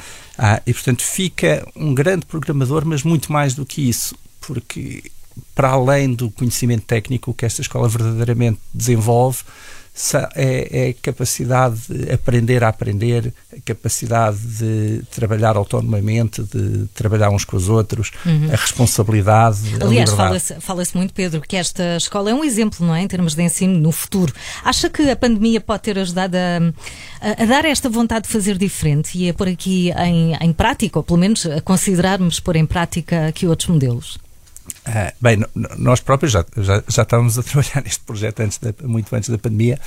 E 0.66 0.74
portanto 0.74 1.02
fica 1.02 1.68
um 1.76 1.94
grande 1.94 2.26
programador, 2.26 2.84
mas 2.86 3.04
muito 3.04 3.32
mais 3.32 3.56
do 3.56 3.66
que 3.66 3.89
isso, 3.89 4.16
porque 4.39 5.04
para 5.56 5.70
além 5.70 6.13
do 6.13 6.30
conhecimento 6.30 6.86
técnico 6.86 7.34
que 7.34 7.46
esta 7.46 7.62
escola 7.62 7.89
verdadeiramente 7.89 8.60
desenvolve 8.74 9.39
é, 10.36 10.88
é 10.88 10.89
a 10.89 10.93
capacidade 10.93 11.79
de 11.88 12.12
aprender 12.12 12.63
a 12.63 12.69
aprender, 12.69 13.32
a 13.56 13.62
capacidade 13.63 14.38
de 14.39 15.03
trabalhar 15.12 15.56
autonomamente, 15.56 16.41
de 16.43 16.88
trabalhar 16.95 17.29
uns 17.29 17.45
com 17.45 17.56
os 17.56 17.69
outros, 17.69 18.12
a 18.51 18.56
responsabilidade, 18.56 19.60
Aliás, 19.82 20.10
fala-se 20.12 20.56
fala-se 20.62 20.97
muito, 20.97 21.13
Pedro, 21.13 21.41
que 21.41 21.56
esta 21.56 21.95
escola 21.97 22.32
é 22.32 22.34
um 22.34 22.43
exemplo, 22.43 22.86
não 22.86 22.95
é? 22.95 23.01
Em 23.01 23.08
termos 23.08 23.36
de 23.36 23.43
ensino 23.43 23.77
no 23.79 23.91
futuro. 23.91 24.34
Acha 24.63 24.89
que 24.89 25.10
a 25.10 25.15
pandemia 25.15 25.62
pode 25.62 25.84
ter 25.84 25.97
ajudado 25.99 26.36
a, 26.36 27.27
a- 27.29 27.43
a 27.43 27.45
dar 27.45 27.65
esta 27.65 27.88
vontade 27.89 28.25
de 28.27 28.34
fazer 28.34 28.58
diferente 28.58 29.17
e 29.17 29.29
a 29.29 29.34
pôr 29.34 29.47
aqui 29.47 29.91
em, 29.91 30.36
em 30.41 30.53
prática, 30.53 30.97
ou 30.99 31.03
pelo 31.03 31.19
menos 31.19 31.45
a 31.45 31.62
considerarmos 31.62 32.39
pôr 32.39 32.56
em 32.56 32.65
prática 32.65 33.27
aqui 33.27 33.45
outros 33.47 33.69
modelos? 33.69 34.17
Ah, 34.86 35.13
bem, 35.22 35.38
nós 35.78 36.00
próprios 36.02 36.32
já, 36.34 36.46
já, 36.58 36.84
já 36.88 37.04
estávamos 37.04 37.39
a 37.39 37.43
trabalhar 37.43 37.82
neste 37.86 38.02
projeto 38.02 38.41
antes 38.41 38.58
da- 38.58 38.74
muito 38.88 39.13
antes 39.15 39.30
da 39.30 39.38
pandemia, 39.38 39.80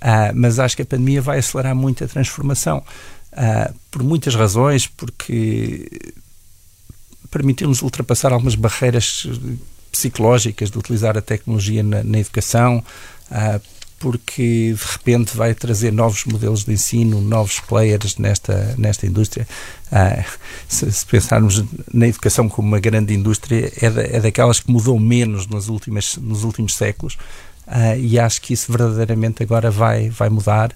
ah, 0.00 0.32
mas 0.34 0.58
acho 0.58 0.74
que 0.76 0.82
a 0.82 0.86
pandemia 0.86 1.22
vai 1.22 1.38
acelerar 1.38 1.74
muito 1.74 2.02
a 2.04 2.08
transformação. 2.08 2.82
ah, 3.32 3.72
por 3.90 4.02
muitas 4.02 4.34
razões, 4.34 4.86
porque 4.86 5.88
permitiu-nos 7.30 7.80
ultrapassar 7.82 8.32
algumas 8.32 8.54
barreiras 8.56 9.24
eh, 9.26 9.54
psicológicas 9.92 10.70
de 10.70 10.78
utilizar 10.78 11.16
a 11.16 11.20
tecnologia 11.22 11.82
na, 11.82 12.02
na 12.02 12.18
educação, 12.18 12.82
porque 14.00 14.74
de 14.74 14.92
repente 14.92 15.36
vai 15.36 15.54
trazer 15.54 15.92
novos 15.92 16.24
modelos 16.24 16.64
de 16.64 16.72
ensino, 16.72 17.20
novos 17.20 17.60
players 17.60 18.16
nesta, 18.16 18.74
nesta 18.76 19.06
indústria. 19.06 19.46
Ah, 19.92 20.24
se, 20.66 20.90
se 20.90 21.06
pensarmos 21.06 21.62
na 21.92 22.08
educação 22.08 22.48
como 22.48 22.66
uma 22.66 22.80
grande 22.80 23.14
indústria, 23.14 23.70
é, 23.80 23.90
da, 23.90 24.02
é 24.02 24.18
daquelas 24.20 24.58
que 24.58 24.70
mudou 24.72 24.98
menos 24.98 25.46
nas 25.46 25.68
últimas, 25.68 26.16
nos 26.16 26.42
últimos 26.44 26.74
séculos. 26.74 27.16
ah, 27.66 27.94
e 27.96 28.18
acho 28.18 28.40
que 28.40 28.54
isso 28.54 28.72
verdadeiramente 28.72 29.42
agora 29.42 29.70
vai, 29.70 30.08
vai 30.08 30.30
mudar 30.30 30.74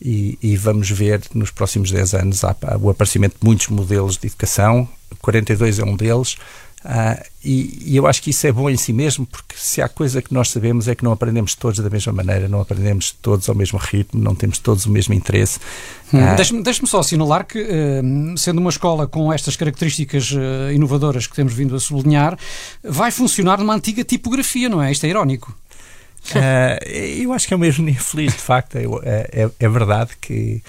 e, 0.00 0.38
e 0.42 0.56
vamos 0.56 0.90
ver 0.90 1.20
nos 1.34 1.50
próximos 1.50 1.90
10 1.90 2.14
anos 2.14 2.42
há- 2.42 2.56
há 2.62 2.76
o 2.78 2.88
aparecimento 2.90 3.36
de 3.38 3.44
muitos 3.46 3.68
modelos 3.68 4.16
de 4.16 4.26
educação, 4.28 4.88
42 5.20 5.78
é 5.78 5.84
um 5.84 5.94
deles, 5.94 6.36
ah, 6.84 7.22
e, 7.44 7.82
e 7.86 7.96
eu 7.96 8.06
acho 8.06 8.22
que 8.22 8.30
isso 8.30 8.46
é 8.46 8.52
bom 8.52 8.68
em 8.70 8.76
si 8.76 8.92
mesmo, 8.92 9.24
porque 9.26 9.54
se 9.56 9.80
há 9.82 9.88
coisa 9.88 10.20
que 10.22 10.32
nós 10.34 10.50
sabemos 10.50 10.88
é 10.88 10.94
que 10.94 11.02
não 11.04 11.12
aprendemos 11.12 11.54
todos 11.54 11.78
da 11.80 11.88
mesma 11.90 12.12
maneira, 12.12 12.48
não 12.48 12.60
aprendemos 12.60 13.10
todos 13.22 13.48
ao 13.48 13.54
mesmo 13.54 13.78
ritmo, 13.78 14.20
não 14.22 14.34
temos 14.34 14.58
todos 14.58 14.86
o 14.86 14.90
mesmo 14.90 15.14
interesse. 15.14 15.58
Hum, 16.12 16.18
Ah, 16.20 16.34
Deixe-me 16.34 16.86
só 16.88 17.00
assinalar 17.00 17.44
que, 17.46 17.58
eh, 17.58 18.02
sendo 18.36 18.58
uma 18.60 18.70
escola 18.70 19.06
com 19.06 19.32
estas 19.32 19.56
características 19.56 20.32
eh, 20.36 20.74
inovadoras 20.74 21.26
que 21.26 21.34
temos 21.34 21.52
vindo 21.52 21.74
a 21.76 21.80
sublinhar, 21.80 22.38
vai 22.82 23.10
funcionar 23.10 23.58
numa 23.58 23.74
antiga 23.74 24.04
tipografia, 24.04 24.68
não 24.68 24.82
é? 24.82 24.90
Isto 24.92 25.04
é 25.06 25.08
irónico. 25.08 25.54
Ah, 26.36 26.78
eu 26.86 27.32
acho 27.32 27.48
que 27.48 27.54
é 27.54 27.56
uma 27.56 27.66
ironia 27.68 27.98
feliz, 28.00 28.32
de 28.32 28.38
facto. 28.40 28.76
É, 28.76 28.84
é- 29.32 29.50
é 29.58 29.68
verdade 29.68 30.12
que 30.20 30.62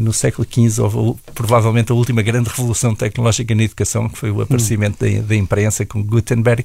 no 0.00 0.12
século 0.12 0.46
XV 0.50 0.82
houve 0.82 1.20
provavelmente 1.34 1.92
a 1.92 1.94
última 1.94 2.22
grande 2.22 2.48
revolução 2.48 2.94
tecnológica 2.94 3.54
na 3.54 3.62
educação, 3.62 4.08
que 4.08 4.18
foi 4.18 4.30
o 4.30 4.40
aparecimento 4.40 5.04
da, 5.04 5.20
da 5.22 5.36
imprensa 5.36 5.84
com 5.86 6.02
Gutenberg. 6.02 6.64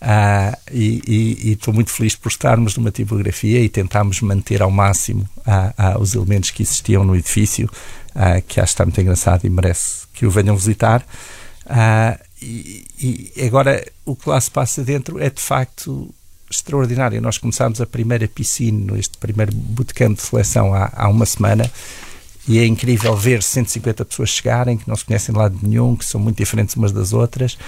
Ah, 0.00 0.56
e 0.72 1.52
estou 1.52 1.74
muito 1.74 1.90
feliz 1.90 2.14
por 2.14 2.28
estarmos 2.28 2.76
numa 2.76 2.90
tipografia 2.90 3.60
e 3.60 3.68
tentarmos 3.68 4.20
manter 4.20 4.62
ao 4.62 4.70
máximo 4.70 5.28
ah, 5.44 5.74
ah, 5.76 5.98
os 5.98 6.14
elementos 6.14 6.50
que 6.50 6.62
existiam 6.62 7.02
no 7.04 7.16
edifício, 7.16 7.68
ah, 8.14 8.40
que 8.40 8.60
acho 8.60 8.70
que 8.70 8.74
está 8.74 8.84
muito 8.84 9.00
engraçado 9.00 9.44
e 9.44 9.50
merece 9.50 10.06
que 10.12 10.24
o 10.24 10.30
venham 10.30 10.56
visitar. 10.56 11.04
Ah, 11.66 12.18
e, 12.40 12.86
e 13.36 13.44
agora 13.44 13.84
o 14.04 14.14
que 14.14 14.28
lá 14.28 14.40
se 14.40 14.50
passa 14.50 14.84
dentro 14.84 15.20
é 15.20 15.28
de 15.28 15.40
facto 15.40 16.14
extraordinário. 16.48 17.20
Nós 17.20 17.36
começámos 17.36 17.80
a 17.80 17.86
primeira 17.86 18.28
piscina, 18.28 18.96
este 18.98 19.18
primeiro 19.18 19.52
bootcamp 19.52 20.16
de 20.16 20.22
seleção 20.22 20.72
há, 20.72 20.90
há 20.94 21.08
uma 21.08 21.26
semana 21.26 21.70
e 22.48 22.58
é 22.58 22.66
incrível 22.66 23.14
ver 23.14 23.42
150 23.42 24.04
pessoas 24.06 24.30
chegarem 24.30 24.76
que 24.76 24.88
não 24.88 24.96
se 24.96 25.04
conhecem 25.04 25.32
de 25.32 25.38
lado 25.38 25.56
nenhum, 25.62 25.94
que 25.94 26.04
são 26.04 26.20
muito 26.20 26.38
diferentes 26.38 26.74
umas 26.74 26.90
das 26.92 27.12
outras. 27.12 27.58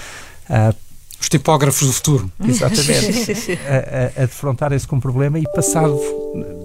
Ah, 0.48 0.74
Os 1.20 1.28
tipógrafos 1.28 1.86
do 1.86 1.92
futuro. 1.92 2.32
Exatamente. 2.42 3.52
a, 3.68 4.20
a, 4.20 4.22
a 4.22 4.26
defrontarem-se 4.26 4.86
com 4.88 4.96
um 4.96 5.00
problema 5.00 5.38
e 5.38 5.44
passado 5.54 6.00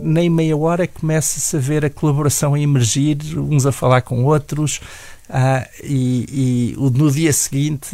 nem 0.01 0.30
meia 0.30 0.56
hora 0.56 0.88
começa-se 0.88 1.58
a 1.58 1.60
ver 1.60 1.84
a 1.84 1.89
colaboração 1.89 2.54
a 2.54 2.60
emergir, 2.60 3.17
uns 3.38 3.65
a 3.65 3.71
falar 3.71 4.01
com 4.01 4.23
outros. 4.23 4.80
Ah, 5.29 5.67
e, 5.83 6.73
e 6.75 6.75
no 6.77 7.11
dia 7.11 7.31
seguinte 7.33 7.88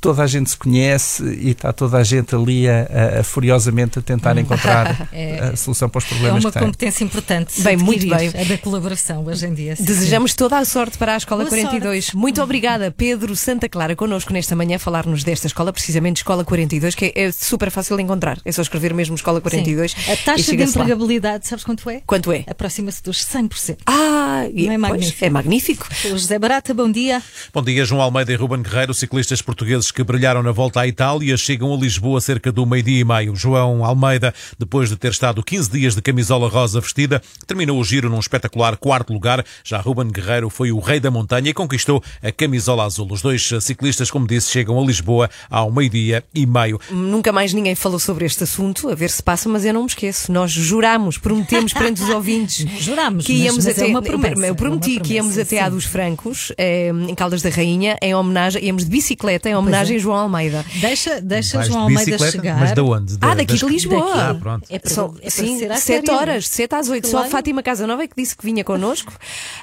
toda 0.00 0.22
a 0.22 0.26
gente 0.26 0.50
se 0.50 0.56
conhece 0.56 1.22
e 1.24 1.50
está 1.50 1.72
toda 1.72 1.98
a 1.98 2.04
gente 2.04 2.34
ali 2.34 2.68
a, 2.68 2.86
a- 3.16 3.20
a 3.20 3.22
furiosamente 3.22 3.98
a 3.98 4.02
tentar 4.02 4.36
encontrar 4.38 5.08
É- 5.12 5.50
a 5.52 5.56
solução 5.56 5.88
para 5.88 5.98
os 5.98 6.04
É 6.04 6.08
problemas 6.08 6.44
uma 6.44 6.50
que 6.52 6.58
têm. 6.58 6.66
competência 6.68 7.04
importante. 7.04 7.60
Bem, 7.62 7.76
muito 7.76 8.06
bem. 8.08 8.28
A 8.28 8.44
da 8.44 8.58
colaboração 8.58 9.24
hoje 9.24 9.46
em 9.46 9.54
dia. 9.54 9.76
sim, 9.76 9.84
Desejamos 9.84 10.34
toda 10.34 10.58
a 10.58 10.64
sorte 10.64 10.98
para 10.98 11.14
a 11.14 11.16
Escola 11.16 11.44
Boa 11.44 11.50
42. 11.50 12.12
Muito 12.12 12.42
obrigada, 12.42 12.90
Pedro 12.90 13.34
Santa 13.36 13.68
Clara, 13.68 13.94
connosco 13.96 14.32
nesta 14.32 14.54
manhã, 14.56 14.76
a 14.76 14.78
falar-nos 14.78 15.24
desta 15.24 15.46
escola, 15.46 15.72
precisamente 15.72 16.18
Escola 16.18 16.44
42, 16.44 16.94
que 16.94 17.12
é 17.14 17.30
super 17.32 17.70
fácil 17.70 17.96
de 17.96 18.02
encontrar. 18.02 18.38
É 18.44 18.52
só 18.52 18.62
escrever 18.62 18.92
mesmo 18.94 19.14
Escola 19.14 19.40
42. 19.40 19.92
Sim. 19.92 20.12
A 20.12 20.16
taxa 20.16 20.36
de 20.36 20.42
chega-se 20.44 20.76
lá. 20.78 20.84
empregabilidade, 20.84 21.46
sabes 21.46 21.64
quanto 21.64 21.88
é? 21.90 22.02
Quanto 22.06 22.32
é? 22.32 22.44
Aproxima-se 22.46 23.02
dos 23.02 23.24
100%. 23.24 23.78
Ah, 23.86 24.44
Não 24.52 24.72
é 24.72 24.78
magnífico? 24.78 25.24
é 25.24 25.30
magnífico. 25.30 25.86
O 26.06 26.14
José 26.36 26.38
Barata, 26.38 26.74
bom 26.74 26.90
dia. 26.92 27.22
Bom 27.52 27.62
dia, 27.62 27.82
João 27.86 28.02
Almeida 28.02 28.30
e 28.30 28.36
Ruben 28.36 28.60
Guerreiro, 28.60 28.92
ciclistas 28.92 29.40
portugueses 29.40 29.90
que 29.90 30.04
brilharam 30.04 30.42
na 30.42 30.52
volta 30.52 30.80
à 30.80 30.86
Itália, 30.86 31.34
chegam 31.38 31.72
a 31.72 31.76
Lisboa 31.78 32.20
cerca 32.20 32.52
do 32.52 32.66
meio-dia 32.66 33.00
e 33.00 33.04
meio. 33.04 33.34
João 33.34 33.82
Almeida, 33.82 34.34
depois 34.58 34.90
de 34.90 34.96
ter 34.96 35.12
estado 35.12 35.42
15 35.42 35.70
dias 35.70 35.94
de 35.94 36.02
camisola 36.02 36.46
rosa 36.48 36.78
vestida, 36.78 37.22
terminou 37.46 37.80
o 37.80 37.84
giro 37.84 38.10
num 38.10 38.18
espetacular 38.18 38.76
quarto 38.76 39.14
lugar. 39.14 39.42
Já 39.64 39.80
Ruben 39.80 40.08
Guerreiro 40.10 40.50
foi 40.50 40.70
o 40.70 40.78
rei 40.78 41.00
da 41.00 41.10
montanha 41.10 41.48
e 41.50 41.54
conquistou 41.54 42.02
a 42.22 42.30
camisola 42.30 42.84
azul. 42.84 43.08
Os 43.10 43.22
dois 43.22 43.48
ciclistas, 43.62 44.10
como 44.10 44.26
disse, 44.26 44.50
chegam 44.50 44.78
a 44.78 44.84
Lisboa 44.84 45.30
ao 45.48 45.72
meio-dia 45.72 46.22
e 46.34 46.44
meio. 46.44 46.78
Nunca 46.90 47.32
mais 47.32 47.54
ninguém 47.54 47.74
falou 47.74 47.98
sobre 47.98 48.26
este 48.26 48.44
assunto, 48.44 48.90
a 48.90 48.94
ver 48.94 49.08
se 49.08 49.22
passa, 49.22 49.48
mas 49.48 49.64
eu 49.64 49.72
não 49.72 49.82
me 49.84 49.88
esqueço. 49.88 50.30
Nós 50.30 50.50
jurámos, 50.52 51.16
prometemos 51.16 51.72
perante 51.72 52.02
os 52.02 52.10
ouvintes 52.14 52.66
Jurámos, 52.78 53.24
que 53.24 53.32
mas- 53.32 53.42
íamos 53.42 53.64
mas 53.64 53.78
é 53.78 53.82
até. 53.82 53.90
uma 53.90 54.02
promessa, 54.02 54.46
eu 54.46 54.54
prometi 54.54 54.90
é 54.90 54.98
uma 54.98 55.00
que 55.02 55.14
íamos 55.14 55.32
promessa, 55.32 55.54
até 55.56 55.62
à 55.62 55.64
sim. 55.64 55.70
dos 55.70 55.84
Francos, 55.86 56.25
eh, 56.58 56.90
em 57.08 57.14
Caldas 57.14 57.42
da 57.42 57.50
Rainha, 57.50 57.96
em 58.02 58.14
homenagem, 58.14 58.64
íamos 58.64 58.84
de 58.84 58.90
bicicleta, 58.90 59.48
em 59.48 59.54
homenagem 59.56 59.96
é. 59.96 59.98
a 59.98 60.02
João 60.02 60.16
Almeida. 60.18 60.64
Deixa, 60.80 61.20
deixa 61.20 61.56
Vais 61.58 61.66
de 61.68 61.72
João 61.72 61.84
Almeida 61.84 62.04
bicicleta? 62.04 62.32
chegar. 62.32 62.58
Mas 62.60 62.72
de 62.72 62.80
onde? 62.80 63.14
Ah, 63.20 63.34
daqui 63.34 63.52
das- 63.52 63.60
de 63.60 63.66
Lisboa. 63.66 64.30
Ah, 64.30 64.34
pronto. 64.34 64.66
É 64.70 64.78
para, 64.78 64.90
São, 64.90 65.14
é 65.22 65.30
sim, 65.30 65.58
ser 65.58 65.70
à 65.72 65.76
7 65.76 66.06
séria. 66.06 66.20
horas, 66.20 66.44
de 66.44 66.50
7 66.50 66.74
às 66.74 66.88
8. 66.88 67.06
Só 67.06 67.16
a 67.16 67.20
Claro. 67.20 67.30
Fátima 67.32 67.62
Casanova 67.62 68.02
é 68.02 68.06
que 68.08 68.14
disse 68.16 68.36
que 68.36 68.44
vinha 68.44 68.62
connosco. 68.64 69.12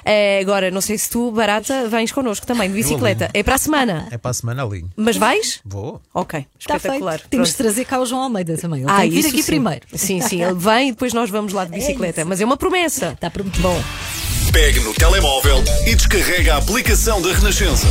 Eh, 0.04 0.40
agora, 0.40 0.70
não 0.70 0.80
sei 0.80 0.98
se 0.98 1.08
tu, 1.10 1.30
Barata, 1.30 1.88
vens 1.88 2.12
connosco 2.12 2.46
também, 2.46 2.68
de 2.68 2.74
bicicleta. 2.76 3.30
É 3.34 3.42
para 3.42 3.54
a 3.54 3.58
semana. 3.58 4.08
É 4.10 4.18
para 4.18 4.30
a 4.30 4.34
semana 4.34 4.64
ali. 4.64 4.84
Mas 4.96 5.16
vais? 5.16 5.60
Vou. 5.64 6.00
Ok, 6.12 6.46
Está 6.58 6.76
espetacular. 6.76 7.18
feito. 7.18 7.28
Temos 7.30 7.48
de 7.50 7.54
trazer 7.56 7.84
cá 7.84 8.00
o 8.00 8.06
João 8.06 8.22
Almeida 8.22 8.56
também. 8.56 8.80
Ele 8.82 8.90
Ah, 8.90 9.00
tem 9.00 9.08
que 9.10 9.14
vir 9.14 9.20
isso 9.20 9.28
aqui 9.28 9.42
sim. 9.42 9.46
primeiro. 9.46 9.80
Sim, 9.94 10.20
sim, 10.20 10.42
ele 10.42 10.54
vem 10.54 10.88
e 10.88 10.92
depois 10.92 11.12
nós 11.12 11.30
vamos 11.30 11.52
lá 11.52 11.64
de 11.64 11.72
bicicleta. 11.72 12.20
isso. 12.20 12.28
Mas 12.28 12.40
é 12.40 12.44
uma 12.44 12.56
promessa. 12.56 13.12
Está 13.12 13.30
prometido. 13.30 13.62
Bom, 13.62 13.82
Pegue 14.54 14.78
no 14.78 14.94
telemóvel 14.94 15.64
e 15.84 15.96
descarrega 15.96 16.54
a 16.54 16.58
aplicação 16.58 17.20
da 17.20 17.32
Renascença. 17.32 17.88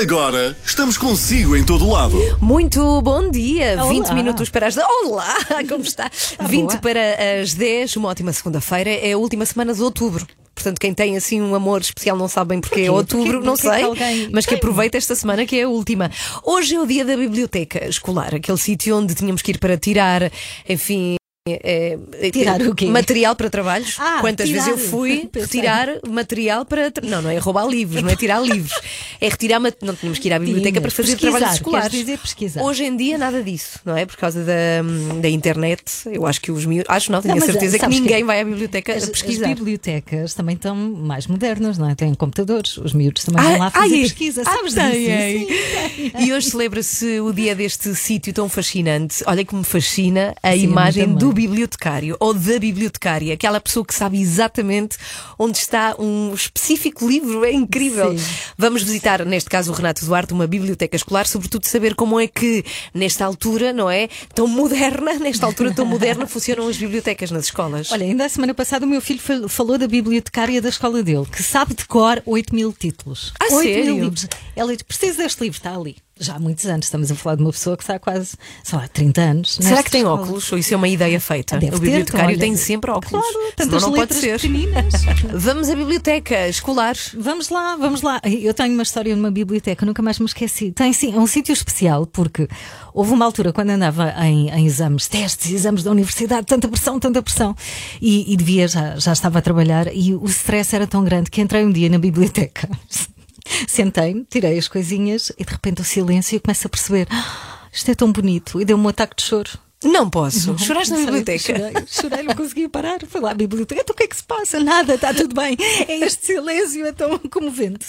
Agora 0.00 0.56
estamos 0.64 0.96
consigo 0.96 1.56
em 1.56 1.64
todo 1.64 1.90
lado. 1.90 2.16
Muito 2.40 3.02
bom 3.02 3.28
dia. 3.28 3.74
Olá. 3.74 3.88
20 3.92 4.10
minutos 4.12 4.48
para 4.48 4.68
as. 4.68 4.76
Olá, 4.76 5.36
como 5.68 5.82
está? 5.82 6.08
20 6.40 6.66
boa. 6.68 6.78
para 6.78 7.40
as 7.42 7.54
10, 7.54 7.96
uma 7.96 8.10
ótima 8.10 8.32
segunda-feira. 8.32 8.90
É 8.90 9.10
a 9.12 9.18
última 9.18 9.44
semana 9.44 9.74
de 9.74 9.82
outubro. 9.82 10.24
Portanto, 10.54 10.78
quem 10.78 10.94
tem 10.94 11.16
assim 11.16 11.42
um 11.42 11.52
amor 11.52 11.80
especial 11.80 12.16
não 12.16 12.28
sabe 12.28 12.50
bem 12.50 12.60
porque 12.60 12.82
é 12.82 12.86
Porquê? 12.86 12.90
outubro, 12.90 13.32
Porquê? 13.32 13.46
não 13.46 13.56
Porquê 13.56 13.68
sei, 13.68 13.82
alguém 13.82 14.28
mas 14.32 14.46
que 14.46 14.54
aproveita 14.54 14.96
esta 14.96 15.16
semana 15.16 15.44
que 15.44 15.58
é 15.58 15.64
a 15.64 15.68
última. 15.68 16.08
Hoje 16.44 16.76
é 16.76 16.80
o 16.80 16.86
dia 16.86 17.04
da 17.04 17.16
biblioteca 17.16 17.84
escolar, 17.88 18.36
aquele 18.36 18.58
sítio 18.58 18.96
onde 18.96 19.16
tínhamos 19.16 19.42
que 19.42 19.50
ir 19.50 19.58
para 19.58 19.76
tirar, 19.76 20.30
enfim. 20.68 21.16
É, 21.52 21.98
é, 22.20 22.30
Tirar 22.30 22.62
o 22.62 22.72
quê? 22.72 22.86
Material 22.86 23.34
para 23.34 23.50
trabalhos. 23.50 23.96
Ah, 23.98 24.18
Quantas 24.20 24.48
tirar. 24.48 24.64
vezes 24.64 24.80
eu 24.80 24.90
fui 24.90 25.28
retirar 25.34 25.88
material 26.08 26.64
para. 26.64 26.92
Não, 27.02 27.20
não 27.20 27.30
é 27.30 27.36
roubar 27.38 27.66
livros, 27.66 28.00
não 28.00 28.10
é 28.10 28.14
tirar 28.14 28.40
livros. 28.40 28.72
É 29.20 29.28
retirar. 29.28 29.58
Não 29.82 29.96
tínhamos 29.96 30.20
que 30.20 30.28
ir 30.28 30.32
à 30.34 30.38
biblioteca 30.38 30.78
Tinhas. 30.78 30.82
para 30.82 30.90
fazer 31.02 31.12
Pesquisar, 31.16 31.30
trabalhos 31.32 31.54
escolares. 31.56 31.90
dizer 31.90 32.18
pesquisar. 32.18 32.62
Hoje 32.62 32.84
em 32.84 32.96
dia, 32.96 33.18
nada 33.18 33.42
disso, 33.42 33.80
não 33.84 33.96
é? 33.96 34.06
Por 34.06 34.16
causa 34.18 34.44
da, 34.44 35.18
da 35.20 35.28
internet. 35.28 35.82
Eu 36.06 36.26
acho 36.28 36.40
que 36.40 36.52
os 36.52 36.64
miúdos. 36.64 36.86
Acho 36.88 37.10
não, 37.10 37.20
tenho 37.20 37.34
Não, 37.34 37.42
a 37.42 37.44
mas, 37.44 37.50
certeza 37.50 37.76
que 37.76 37.86
ninguém 37.88 38.18
que 38.18 38.24
vai 38.24 38.40
à 38.40 38.44
biblioteca 38.44 38.92
as, 38.92 39.02
a 39.02 39.06
as 39.06 39.10
pesquisar. 39.10 39.48
bibliotecas 39.48 40.34
também 40.34 40.54
estão 40.54 40.76
mais 40.76 41.26
modernas, 41.26 41.76
não 41.76 41.90
é? 41.90 41.96
Têm 41.96 42.14
computadores. 42.14 42.76
Os 42.78 42.92
miúdos 42.92 43.24
também 43.24 43.40
Ah, 43.44 43.48
vão 43.50 43.58
lá 43.58 43.70
fazer 43.72 43.94
ai, 43.94 43.98
é? 43.98 44.02
pesquisa. 44.02 44.42
Ah, 44.46 44.52
Sabes 44.52 44.74
tem, 44.74 44.90
disso? 44.92 45.10
é. 45.10 45.32
Sim, 45.32 46.10
tem. 46.12 46.24
E 46.24 46.32
hoje 46.32 46.50
celebra-se 46.50 47.18
o 47.20 47.32
dia 47.32 47.52
deste 47.56 47.92
sítio 47.96 48.32
tão 48.32 48.48
fascinante. 48.48 49.24
Olha 49.26 49.44
que 49.44 49.56
me 49.56 49.64
fascina 49.64 50.36
a 50.40 50.52
Sim, 50.52 50.58
mim 50.58 50.62
imagem 50.64 51.02
também. 51.04 51.18
Do 51.32 51.34
bibliotecário 51.34 52.16
ou 52.20 52.34
da 52.34 52.58
bibliotecária, 52.58 53.32
aquela 53.34 53.60
pessoa 53.60 53.84
que 53.84 53.94
sabe 53.94 54.20
exatamente 54.20 54.96
onde 55.38 55.56
está 55.58 55.96
um 55.98 56.32
específico 56.34 57.06
livro. 57.08 57.44
É 57.44 57.50
incrível. 57.52 58.16
Sim. 58.16 58.24
Vamos 58.56 58.82
visitar, 58.82 59.24
neste 59.24 59.48
caso, 59.48 59.72
o 59.72 59.74
Renato 59.74 60.04
Duarte, 60.04 60.32
uma 60.32 60.46
biblioteca 60.46 60.94
escolar, 60.94 61.26
sobretudo 61.26 61.64
saber 61.66 61.94
como 61.94 62.20
é 62.20 62.26
que, 62.26 62.64
nesta 62.94 63.24
altura, 63.24 63.72
não 63.72 63.90
é? 63.90 64.08
Tão 64.34 64.46
moderna, 64.46 65.14
nesta 65.14 65.46
altura 65.46 65.72
tão 65.72 65.86
moderna, 65.86 66.26
funcionam 66.28 66.68
as 66.68 66.76
bibliotecas 66.76 67.30
nas 67.30 67.46
escolas. 67.46 67.90
Olha, 67.90 68.04
ainda 68.04 68.26
a 68.26 68.28
semana 68.28 68.52
passada 68.54 68.84
o 68.84 68.88
meu 68.88 69.00
filho 69.00 69.20
fal- 69.20 69.48
falou 69.48 69.78
da 69.78 69.88
bibliotecária 69.88 70.60
da 70.60 70.68
escola 70.68 71.02
dele, 71.02 71.26
que 71.26 71.42
sabe 71.42 71.74
de 71.74 71.84
cor 71.86 72.22
8 72.26 72.54
mil 72.54 72.72
títulos. 72.72 73.32
Ah, 73.40 73.46
8 73.54 73.62
sério? 73.64 73.94
mil 73.94 74.04
livros. 74.04 74.26
Ela 74.54 74.72
diz: 74.72 74.82
preciso 74.82 75.18
deste 75.18 75.40
livro, 75.42 75.56
está 75.56 75.74
ali. 75.74 75.96
Já 76.22 76.36
há 76.36 76.38
muitos 76.38 76.64
anos, 76.66 76.86
estamos 76.86 77.10
a 77.10 77.14
falar 77.14 77.36
de 77.36 77.42
uma 77.42 77.50
pessoa 77.50 77.76
que 77.76 77.82
está 77.82 77.96
há 77.96 77.98
quase, 77.98 78.36
sei 78.62 78.78
lá, 78.78 78.86
30 78.88 79.20
anos. 79.20 79.58
Será 79.60 79.82
que 79.82 79.90
tem 79.90 80.02
escola. 80.02 80.22
óculos? 80.22 80.52
Ou 80.52 80.58
isso 80.58 80.72
é 80.72 80.76
uma 80.76 80.88
ideia 80.88 81.20
feita? 81.20 81.58
Deve 81.58 81.74
o 81.74 81.78
ter, 81.80 81.84
bibliotecário 81.84 82.28
olha, 82.28 82.38
tem 82.38 82.56
sempre 82.56 82.90
óculos. 82.90 83.10
Claro, 83.10 83.52
tantas 83.56 83.82
não 83.82 83.92
pode 83.92 84.14
ser. 84.14 84.40
pequeninas. 84.40 84.92
Vamos 85.34 85.68
à 85.68 85.74
biblioteca 85.74 86.48
escolar. 86.48 86.94
Vamos 87.18 87.48
lá, 87.48 87.76
vamos 87.76 88.02
lá. 88.02 88.20
Eu 88.24 88.54
tenho 88.54 88.72
uma 88.72 88.82
história 88.82 89.14
numa 89.16 89.30
biblioteca, 89.30 89.84
nunca 89.84 90.00
mais 90.02 90.18
me 90.18 90.26
esqueci. 90.26 90.70
Tem 90.70 90.92
sim, 90.92 91.14
é 91.14 91.18
um 91.18 91.26
sítio 91.26 91.52
especial, 91.52 92.06
porque 92.06 92.48
houve 92.94 93.12
uma 93.12 93.24
altura 93.24 93.52
quando 93.52 93.70
andava 93.70 94.14
em, 94.24 94.48
em 94.50 94.66
exames, 94.66 95.08
testes, 95.08 95.50
exames 95.50 95.82
da 95.82 95.90
universidade, 95.90 96.46
tanta 96.46 96.68
pressão, 96.68 97.00
tanta 97.00 97.22
pressão, 97.22 97.56
e, 98.00 98.32
e 98.32 98.36
devia, 98.36 98.68
já, 98.68 98.96
já 98.96 99.12
estava 99.12 99.38
a 99.38 99.42
trabalhar, 99.42 99.88
e 99.92 100.14
o 100.14 100.24
stress 100.26 100.74
era 100.74 100.86
tão 100.86 101.02
grande 101.04 101.30
que 101.30 101.40
entrei 101.40 101.64
um 101.64 101.72
dia 101.72 101.88
na 101.88 101.98
biblioteca. 101.98 102.68
Sentei-me, 103.68 104.24
tirei 104.28 104.58
as 104.58 104.68
coisinhas 104.68 105.32
e 105.38 105.44
de 105.44 105.52
repente 105.52 105.80
o 105.80 105.84
silêncio 105.84 106.36
e 106.36 106.40
começo 106.40 106.66
a 106.66 106.70
perceber. 106.70 107.06
"Ah, 107.10 107.68
Isto 107.72 107.90
é 107.90 107.94
tão 107.94 108.12
bonito. 108.12 108.60
E 108.60 108.64
deu-me 108.64 108.84
um 108.84 108.88
ataque 108.88 109.16
de 109.16 109.22
choro. 109.22 109.50
Não 109.84 110.08
posso. 110.08 110.56
Choraste 110.58 110.92
na 110.92 110.98
biblioteca? 110.98 111.38
Chorei, 111.38 111.72
chorei, 111.86 112.22
não 112.22 112.34
conseguia 112.34 112.68
parar. 112.68 112.98
Fui 113.08 113.20
lá 113.20 113.30
à 113.30 113.34
biblioteca. 113.34 113.80
Então 113.80 113.94
o 113.94 113.96
que 113.96 114.04
é 114.04 114.06
que 114.06 114.16
se 114.16 114.22
passa? 114.22 114.60
Nada, 114.60 114.94
está 114.94 115.12
tudo 115.12 115.34
bem. 115.34 115.56
É 115.88 115.98
este 115.98 116.26
silêncio, 116.26 116.86
é 116.86 116.92
tão 116.92 117.18
comovente. 117.18 117.86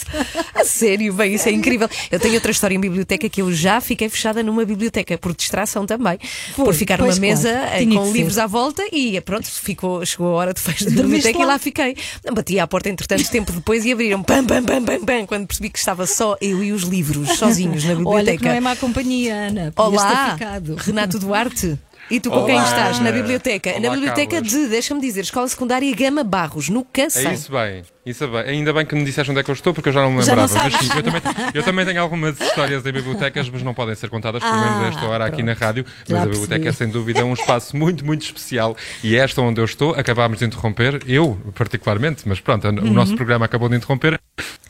A 0.56 0.64
sério, 0.66 1.14
bem, 1.14 1.36
isso 1.36 1.48
é 1.48 1.52
incrível. 1.52 1.90
Eu 2.12 2.20
tenho 2.20 2.36
outra 2.36 2.52
história 2.52 2.76
em 2.76 2.80
biblioteca 2.80 3.28
que 3.30 3.42
eu 3.42 3.52
já 3.54 3.80
fiquei 3.82 4.10
fechada 4.10 4.42
numa 4.44 4.66
biblioteca, 4.66 5.18
por 5.18 5.36
distração 5.36 5.86
também. 5.86 6.18
Foi, 6.56 6.66
por 6.66 6.74
ficar 6.74 6.98
numa 7.00 7.16
mesa 7.16 7.50
claro, 7.52 7.76
eh, 7.76 7.86
com 7.86 8.02
que 8.02 8.08
ser. 8.08 8.14
livros 8.14 8.38
à 8.38 8.48
volta 8.48 8.84
e 8.92 9.18
eh, 9.18 9.22
pronto, 9.22 9.46
ficou, 9.46 10.06
chegou 10.06 10.28
a 10.28 10.32
hora 10.32 10.54
de 10.54 10.60
fecho 10.62 10.86
da 10.86 10.92
biblioteca 10.92 11.38
e 11.38 11.42
lá? 11.42 11.54
lá 11.54 11.60
fiquei. 11.60 11.96
Bati 12.32 12.60
à 12.60 12.68
porta, 12.68 12.90
entretanto, 12.90 13.30
tempo 13.30 13.52
depois 13.52 13.86
e 13.86 13.92
abriram 13.92 14.24
pam, 14.24 14.46
pam, 14.46 14.64
pam, 14.64 14.84
pam, 14.84 15.06
pam, 15.06 15.26
quando 15.26 15.48
percebi 15.48 15.70
que 15.70 15.80
estava 15.80 16.06
só 16.06 16.36
eu 16.42 16.64
e 16.64 16.72
os 16.72 16.84
livros, 16.84 17.38
sozinhos 17.38 17.84
na 17.84 17.94
Olha 18.06 18.32
que 18.38 18.38
biblioteca. 18.38 18.46
não 18.50 18.56
é 18.56 18.60
má 18.60 18.76
companhia, 18.76 19.36
Ana. 19.36 19.74
Olá. 19.76 20.38
Renato 20.78 21.20
Duarte. 21.20 21.78
E 22.12 22.20
tu 22.20 22.30
com 22.30 22.36
Olá. 22.38 22.46
quem 22.48 22.58
estás? 22.58 23.00
Na 23.00 23.12
biblioteca. 23.12 23.72
Olá, 23.72 23.80
na 23.80 23.90
biblioteca 23.92 24.32
Carlos. 24.34 24.52
de, 24.52 24.68
deixa-me 24.68 25.00
dizer, 25.02 25.22
Escola 25.22 25.48
Secundária 25.48 25.96
Gama 25.96 26.24
Barros, 26.24 26.70
no 26.70 26.84
Cacém. 26.86 27.28
É 27.28 27.34
isso 27.34 27.52
bem, 27.52 27.82
isso 28.06 28.28
bem. 28.28 28.42
Ainda 28.42 28.74
bem 28.74 28.86
que 28.86 28.94
me 28.94 29.04
disseste 29.06 29.32
onde 29.32 29.40
é 29.40 29.44
que 29.44 29.50
eu 29.50 29.54
estou, 29.54 29.74
porque 29.74 29.90
eu 29.90 29.94
já 29.94 30.02
não 30.02 30.12
me 30.12 30.22
Já 30.22 30.36
não 30.36 30.46
lembrava. 30.46 30.70
mas 30.70 30.80
sim, 30.86 30.90
eu 30.96 31.02
também, 31.04 31.22
eu 31.54 31.64
também 31.64 31.86
tenho 31.86 32.02
algumas 32.02 32.40
histórias 32.40 32.86
em 32.86 32.92
bibliotecas, 32.92 33.50
mas 33.50 33.64
não 33.64 33.74
podem 33.74 33.96
ser 33.96 34.10
contadas, 34.10 34.44
pelo 34.44 34.54
menos 34.60 34.84
a 34.84 34.88
esta 34.90 35.06
hora 35.08 35.26
aqui 35.26 35.42
na 35.42 35.54
rádio. 35.54 35.86
Mas 36.08 36.22
a 36.22 36.26
biblioteca 36.26 36.70
é 36.70 36.72
sem 36.74 36.90
dúvida 36.90 37.26
um 37.26 37.34
espaço 37.34 37.76
muito, 37.76 38.06
muito 38.06 38.22
especial. 38.24 38.76
E 39.04 39.16
é 39.16 39.20
esta 39.20 39.42
onde 39.42 39.62
eu 39.62 39.66
estou, 39.66 39.94
acabámos 39.96 40.40
de 40.40 40.46
interromper, 40.46 41.02
eu 41.08 41.40
particularmente, 41.56 42.24
mas 42.28 42.40
pronto, 42.40 42.68
o 42.68 42.72
nosso 42.94 43.16
programa 43.16 43.46
acabou 43.46 43.70
de 43.70 43.78
interromper. 43.78 44.20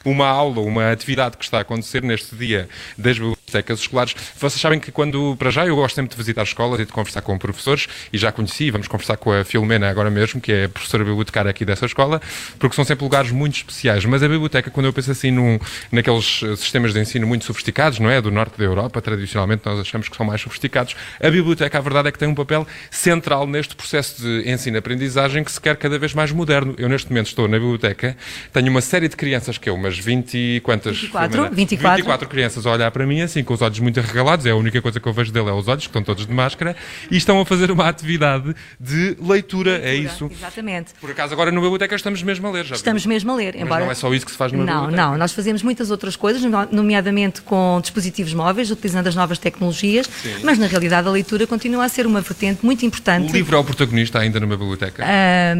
Uma 0.05 0.27
aula, 0.27 0.59
uma 0.61 0.91
atividade 0.91 1.37
que 1.37 1.43
está 1.43 1.59
a 1.59 1.61
acontecer 1.61 2.03
neste 2.03 2.35
dia 2.35 2.69
das 2.97 3.13
bibliotecas 3.17 3.42
escolares. 3.59 4.15
Vocês 4.37 4.59
sabem 4.59 4.79
que 4.79 4.91
quando, 4.91 5.35
para 5.37 5.51
já, 5.51 5.65
eu 5.65 5.75
gosto 5.75 5.95
sempre 5.95 6.11
de 6.11 6.17
visitar 6.17 6.43
escolas 6.43 6.79
e 6.79 6.85
de 6.85 6.91
conversar 6.91 7.21
com 7.21 7.37
professores, 7.37 7.87
e 8.11 8.17
já 8.17 8.31
conheci, 8.31 8.71
vamos 8.71 8.87
conversar 8.87 9.17
com 9.17 9.31
a 9.31 9.43
Filomena 9.43 9.89
agora 9.89 10.09
mesmo, 10.09 10.39
que 10.39 10.51
é 10.51 10.67
professora 10.67 11.03
bibliotecária 11.03 11.49
aqui 11.49 11.65
dessa 11.65 11.85
escola, 11.85 12.21
porque 12.59 12.75
são 12.75 12.85
sempre 12.85 13.03
lugares 13.03 13.31
muito 13.31 13.57
especiais. 13.57 14.05
Mas 14.05 14.23
a 14.23 14.27
biblioteca, 14.27 14.69
quando 14.71 14.85
eu 14.85 14.93
penso 14.93 15.11
assim 15.11 15.31
num, 15.31 15.59
naqueles 15.91 16.41
eh, 16.43 16.55
sistemas 16.55 16.93
de 16.93 16.99
ensino 16.99 17.27
muito 17.27 17.45
sofisticados, 17.45 17.99
não 17.99 18.09
é? 18.09 18.21
Do 18.21 18.31
norte 18.31 18.57
da 18.57 18.63
Europa, 18.63 19.01
tradicionalmente 19.01 19.63
nós 19.65 19.79
achamos 19.79 20.09
que 20.09 20.15
são 20.15 20.25
mais 20.25 20.41
sofisticados, 20.41 20.95
a 21.21 21.29
biblioteca, 21.29 21.77
a 21.77 21.81
verdade 21.81 22.09
é 22.09 22.11
que 22.11 22.19
tem 22.19 22.27
um 22.27 22.35
papel 22.35 22.67
central 22.89 23.47
neste 23.47 23.75
processo 23.75 24.21
de 24.21 24.49
ensino-aprendizagem 24.49 25.43
que 25.43 25.51
se 25.51 25.59
quer 25.59 25.75
cada 25.77 25.97
vez 25.97 26.13
mais 26.13 26.31
moderno. 26.31 26.75
Eu, 26.77 26.89
neste 26.89 27.09
momento, 27.09 27.27
estou 27.27 27.47
na 27.47 27.57
biblioteca, 27.57 28.15
tenho 28.51 28.69
uma 28.69 28.81
série 28.81 29.07
de 29.07 29.15
crianças, 29.15 29.57
que 29.57 29.69
é 29.69 29.71
umas 29.71 29.97
20 29.97 30.37
e 30.37 30.59
quantas? 30.61 30.97
24, 30.97 31.31
Filomena? 31.31 31.55
24. 31.55 31.97
24 31.97 32.29
crianças 32.29 32.65
a 32.65 32.71
olhar 32.71 32.91
para 32.91 33.05
mim, 33.05 33.21
assim, 33.21 33.42
com 33.43 33.53
os 33.53 33.61
olhos 33.61 33.79
muito 33.79 33.99
arregalados, 33.99 34.45
é 34.45 34.51
a 34.51 34.55
única 34.55 34.81
coisa 34.81 34.99
que 34.99 35.07
eu 35.07 35.13
vejo 35.13 35.31
dele, 35.31 35.49
é 35.49 35.53
os 35.53 35.67
olhos, 35.67 35.83
que 35.83 35.89
estão 35.89 36.03
todos 36.03 36.25
de 36.25 36.33
máscara, 36.33 36.75
e 37.11 37.17
estão 37.17 37.39
a 37.39 37.45
fazer 37.45 37.71
uma 37.71 37.87
atividade 37.87 38.55
de 38.79 39.17
leitura, 39.21 39.79
é 39.83 39.95
isso. 39.95 40.29
Exatamente. 40.31 40.91
Por 40.99 41.11
acaso, 41.11 41.33
agora 41.33 41.51
na 41.51 41.59
biblioteca 41.59 41.95
estamos 41.95 42.21
mesmo 42.23 42.47
a 42.47 42.51
ler, 42.51 42.63
já 42.63 42.69
viu? 42.69 42.75
Estamos 42.75 43.05
mesmo 43.05 43.31
a 43.31 43.35
ler. 43.35 43.53
Mas 43.55 43.63
embora... 43.63 43.85
não 43.85 43.91
é 43.91 43.95
só 43.95 44.13
isso 44.13 44.25
que 44.25 44.31
se 44.31 44.37
faz 44.37 44.51
numa 44.51 44.63
Não, 44.65 44.81
biblioteca. 44.81 45.09
não. 45.09 45.17
Nós 45.17 45.31
fazemos 45.33 45.61
muitas 45.63 45.91
outras 45.91 46.15
coisas, 46.15 46.41
no- 46.43 46.67
nomeadamente 46.71 47.41
com 47.41 47.79
dispositivos 47.81 48.33
móveis, 48.33 48.71
utilizando 48.71 49.07
as 49.07 49.15
novas 49.15 49.37
tecnologias, 49.37 50.09
mas 50.43 50.57
na 50.57 50.67
realidade 50.67 51.07
a 51.07 51.11
leitura 51.11 51.45
continua 51.47 51.85
a 51.85 51.89
ser 51.89 52.05
uma 52.05 52.21
vertente 52.21 52.65
muito 52.65 52.85
importante. 52.85 53.29
O 53.29 53.33
livro 53.33 53.55
é 53.55 53.59
o 53.59 53.63
protagonista 53.63 54.19
ainda 54.19 54.39
numa 54.39 54.55
biblioteca. 54.57 55.03
Ah, 55.05 55.55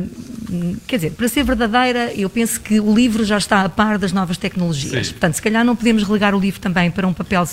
quer 0.88 0.98
dizer, 0.98 1.12
para 1.12 1.28
ser 1.28 1.44
verdadeira, 1.44 2.12
eu 2.16 2.30
penso 2.30 2.60
que 2.62 2.80
o 2.80 2.94
livro 2.94 3.24
já 3.26 3.38
está 3.38 3.62
a 3.62 3.70
par 3.70 3.98
das 3.98 4.12
novas 4.12 4.38
tecnologias. 4.38 5.08
Sim. 5.08 5.14
Portanto, 5.14 5.34
se 5.36 5.42
calhar 5.42 5.64
não 5.66 5.76
podemos 5.76 6.04
relegar 6.04 6.34
o 6.36 6.40
livro 6.40 6.60
também 6.60 6.90
para 6.92 7.08
um 7.08 7.14
papel 7.14 7.44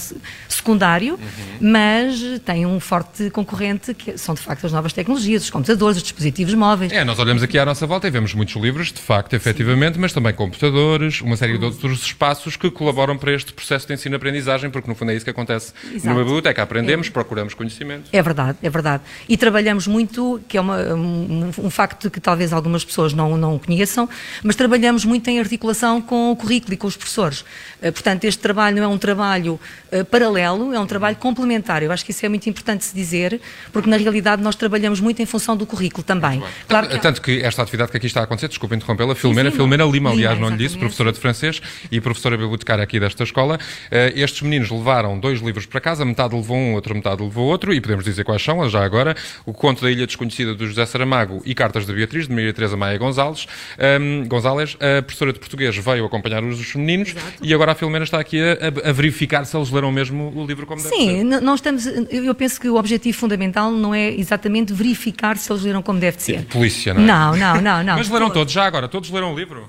secundário, 0.49 1.15
Uhum. 1.15 1.71
mas 1.73 2.21
tem 2.45 2.67
um 2.67 2.79
forte 2.81 3.31
concorrente 3.31 3.95
que 3.95 4.17
são 4.19 4.35
de 4.35 4.41
facto 4.41 4.67
as 4.67 4.73
novas 4.73 4.93
tecnologias, 4.93 5.43
os 5.45 5.51
computadores, 5.51 5.97
os 5.99 6.03
dispositivos 6.03 6.55
móveis. 6.55 6.93
É, 6.93 7.05
nós 7.05 7.19
olhamos 7.19 7.43
aqui 7.43 7.59
à 7.59 7.65
nossa 7.65 7.87
volta 7.87 8.07
e 8.07 8.11
vemos 8.11 8.35
muitos 8.35 8.55
livros, 8.57 8.93
de 8.93 9.01
facto, 9.01 9.35
efetivamente, 9.35 9.99
mas 9.99 10.13
também 10.13 10.33
computadores, 10.33 11.21
uma 11.21 11.37
série 11.37 11.59
de 11.59 11.65
outros 11.65 12.03
espaços 12.03 12.57
que 12.57 12.71
colaboram 12.71 13.17
para 13.17 13.33
este 13.33 13.53
processo 13.53 13.87
de 13.87 13.95
ensino-aprendizagem, 13.95 14.71
porque 14.71 14.89
no 14.89 14.95
fundo 14.95 15.11
é 15.13 15.15
isso 15.17 15.25
que 15.25 15.31
acontece 15.31 15.73
Exato. 15.93 16.09
numa 16.09 16.23
biblioteca. 16.25 16.63
Aprendemos, 16.63 17.09
procuramos 17.09 17.55
conhecimento. 17.55 18.09
É 18.13 18.23
verdade, 18.23 18.59
é 18.63 18.71
verdade. 18.71 19.03
E 19.29 19.37
trabalhamos 19.37 19.87
muito, 19.87 20.41
que 20.49 20.57
é 20.57 20.61
uma- 20.61 20.79
um, 20.95 21.51
um 21.59 21.71
facto 21.71 22.11
que 22.11 22.21
talvez 22.21 22.53
algumas 22.53 22.85
pessoas 22.85 23.13
não, 23.13 23.37
não 23.37 23.59
conheçam, 23.59 24.09
mas 24.43 24.57
trabalhamos 24.57 25.05
muito 25.05 25.29
em 25.29 25.39
articulação 25.41 26.01
com 26.01 26.31
o 26.33 26.37
currículo 26.37 26.75
e 26.75 26.77
com 26.77 26.87
os 26.87 26.97
professores. 26.97 27.45
Eh, 27.83 27.91
Portanto, 27.91 28.25
este 28.25 28.41
trabalho 28.41 28.77
não 28.77 28.85
é 28.85 28.89
um 28.89 28.99
trabalho 28.99 29.59
eh, 29.91 30.03
paralelo, 30.11 30.75
é 30.75 30.81
um 30.81 30.87
trabalho 30.87 31.17
complementar. 31.17 31.83
Eu 31.83 31.93
acho 31.93 32.05
que 32.05 32.11
isso 32.11 32.25
é 32.25 32.29
muito 32.29 32.49
importante 32.49 32.85
se 32.85 32.95
dizer, 32.95 33.41
porque 33.73 33.89
na 33.89 33.97
realidade 33.97 34.43
nós 34.43 34.55
trabalhamos 34.57 35.01
muito 35.01 35.23
em 35.23 35.27
função 35.27 35.57
do 35.57 35.65
currículo 35.67 36.03
também. 36.03 36.43
Claro 36.69 36.89
que 36.89 36.97
há- 36.97 36.99
Tanto 36.99 37.23
que 37.23 37.41
esta 37.43 37.63
atividade 37.63 37.91
que 37.91 37.97
aqui 37.97 38.07
está 38.07 38.21
a 38.21 38.25
acontecer, 38.25 38.49
desculpa 38.49 38.75
interrompê-la, 38.75 39.15
Filomena, 39.15 39.51
sim, 39.51 39.57
Filomena. 39.57 39.85
Lima, 39.85 40.11
aliás, 40.11 40.37
Lima, 40.37 40.51
não 40.51 40.57
lhe 40.57 40.63
disse, 40.63 40.77
professora 40.79 41.13
de 41.13 41.19
francês 41.19 41.61
e 41.91 42.01
professora 42.01 42.37
bibliotecária 42.37 42.83
aqui 42.85 42.99
desta 43.01 43.23
escola. 43.25 43.59
Eh, 43.91 44.13
estes 44.17 44.43
meninos 44.43 44.71
levaram 44.71 45.19
dois 45.19 45.41
livros 45.41 45.67
para 45.67 45.81
casa, 45.81 46.05
metade 46.05 46.35
levou 46.35 46.57
um, 46.57 46.75
outra 46.75 46.93
metade 46.95 47.23
levou 47.23 47.47
outro, 47.49 47.73
e 47.73 47.81
podemos 47.81 48.05
dizer 48.05 48.25
quais 48.25 48.43
são, 48.43 48.69
já 48.69 48.85
agora, 48.85 49.17
o 49.47 49.53
Conto 49.53 49.83
da 49.83 49.91
Ilha 49.91 50.07
Desconhecida 50.07 50.55
do 50.55 50.67
José 50.67 50.85
Saramago 50.87 51.41
e 51.45 51.55
Cartas 51.55 51.87
de 51.87 51.93
Beatriz, 51.93 52.29
de 52.29 52.35
Maria 52.35 52.53
Teresa 52.53 52.77
Maia 52.77 52.99
Gonzalez. 52.99 53.47
Ahm, 53.79 54.27
Gonzalez, 54.29 54.77
a 54.81 55.03
professora 55.03 55.33
de 55.33 55.39
português 55.39 55.77
veio 55.77 56.05
acompanhar 56.05 56.43
os 56.45 56.75
meninos 56.75 57.15
e 57.43 57.53
agora 57.55 57.73
a 57.73 57.75
Filomena 57.75 58.05
está 58.05 58.19
aqui 58.21 58.39
a- 58.41 58.89
a 58.91 58.93
verificar 58.93 59.45
se 59.45 59.57
eles 59.57 59.71
leram 59.71 59.90
mesmo 59.93 60.33
o 60.35 60.47
livro 60.47 60.67
como 60.67 60.83
deve 60.83 60.95
ser. 60.95 61.01
Sim, 61.01 61.25
não 61.25 61.55
estamos. 61.55 61.87
Eu 61.87 62.35
penso 62.35 62.61
que 62.61 62.69
o 62.69 62.77
objetivo 62.77 63.17
fundamental 63.17 63.71
não 63.71 63.95
é 63.95 64.11
exatamente 64.11 64.73
verificar 64.73 65.37
se 65.37 65.51
eles 65.53 65.63
leram 65.63 65.83
como 65.83 65.99
deve 65.99 66.21
ser. 66.21 66.45
Polícia, 66.47 66.95
não 66.95 67.03
é? 67.03 67.07
Não, 67.07 67.37
não, 67.37 67.61
não, 67.61 67.83
não. 67.83 67.97
Mas 67.99 68.09
leram 68.09 68.31
todos, 68.31 68.53
já 68.53 68.65
agora, 68.65 68.89
todos 68.89 69.11
leram 69.11 69.33
o 69.33 69.37
livro? 69.37 69.69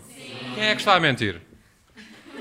Quem 0.56 0.64
é 0.64 0.76
que 0.76 0.82
está 0.82 0.96
a 0.96 1.00
mentir? 1.00 1.42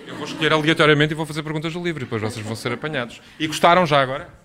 Eu 0.07 0.17
vou 0.17 0.25
escolher 0.25 0.53
aleatoriamente 0.53 1.13
e 1.13 1.17
vou 1.17 1.25
fazer 1.25 1.43
perguntas 1.43 1.73
do 1.73 1.83
livro 1.83 2.03
e 2.03 2.05
depois 2.05 2.21
vocês 2.21 2.45
vão 2.45 2.57
ser 2.57 2.73
apanhados. 2.73 3.21
E 3.39 3.47
gostaram 3.47 3.87
já 3.87 4.03
agora? 4.03 4.40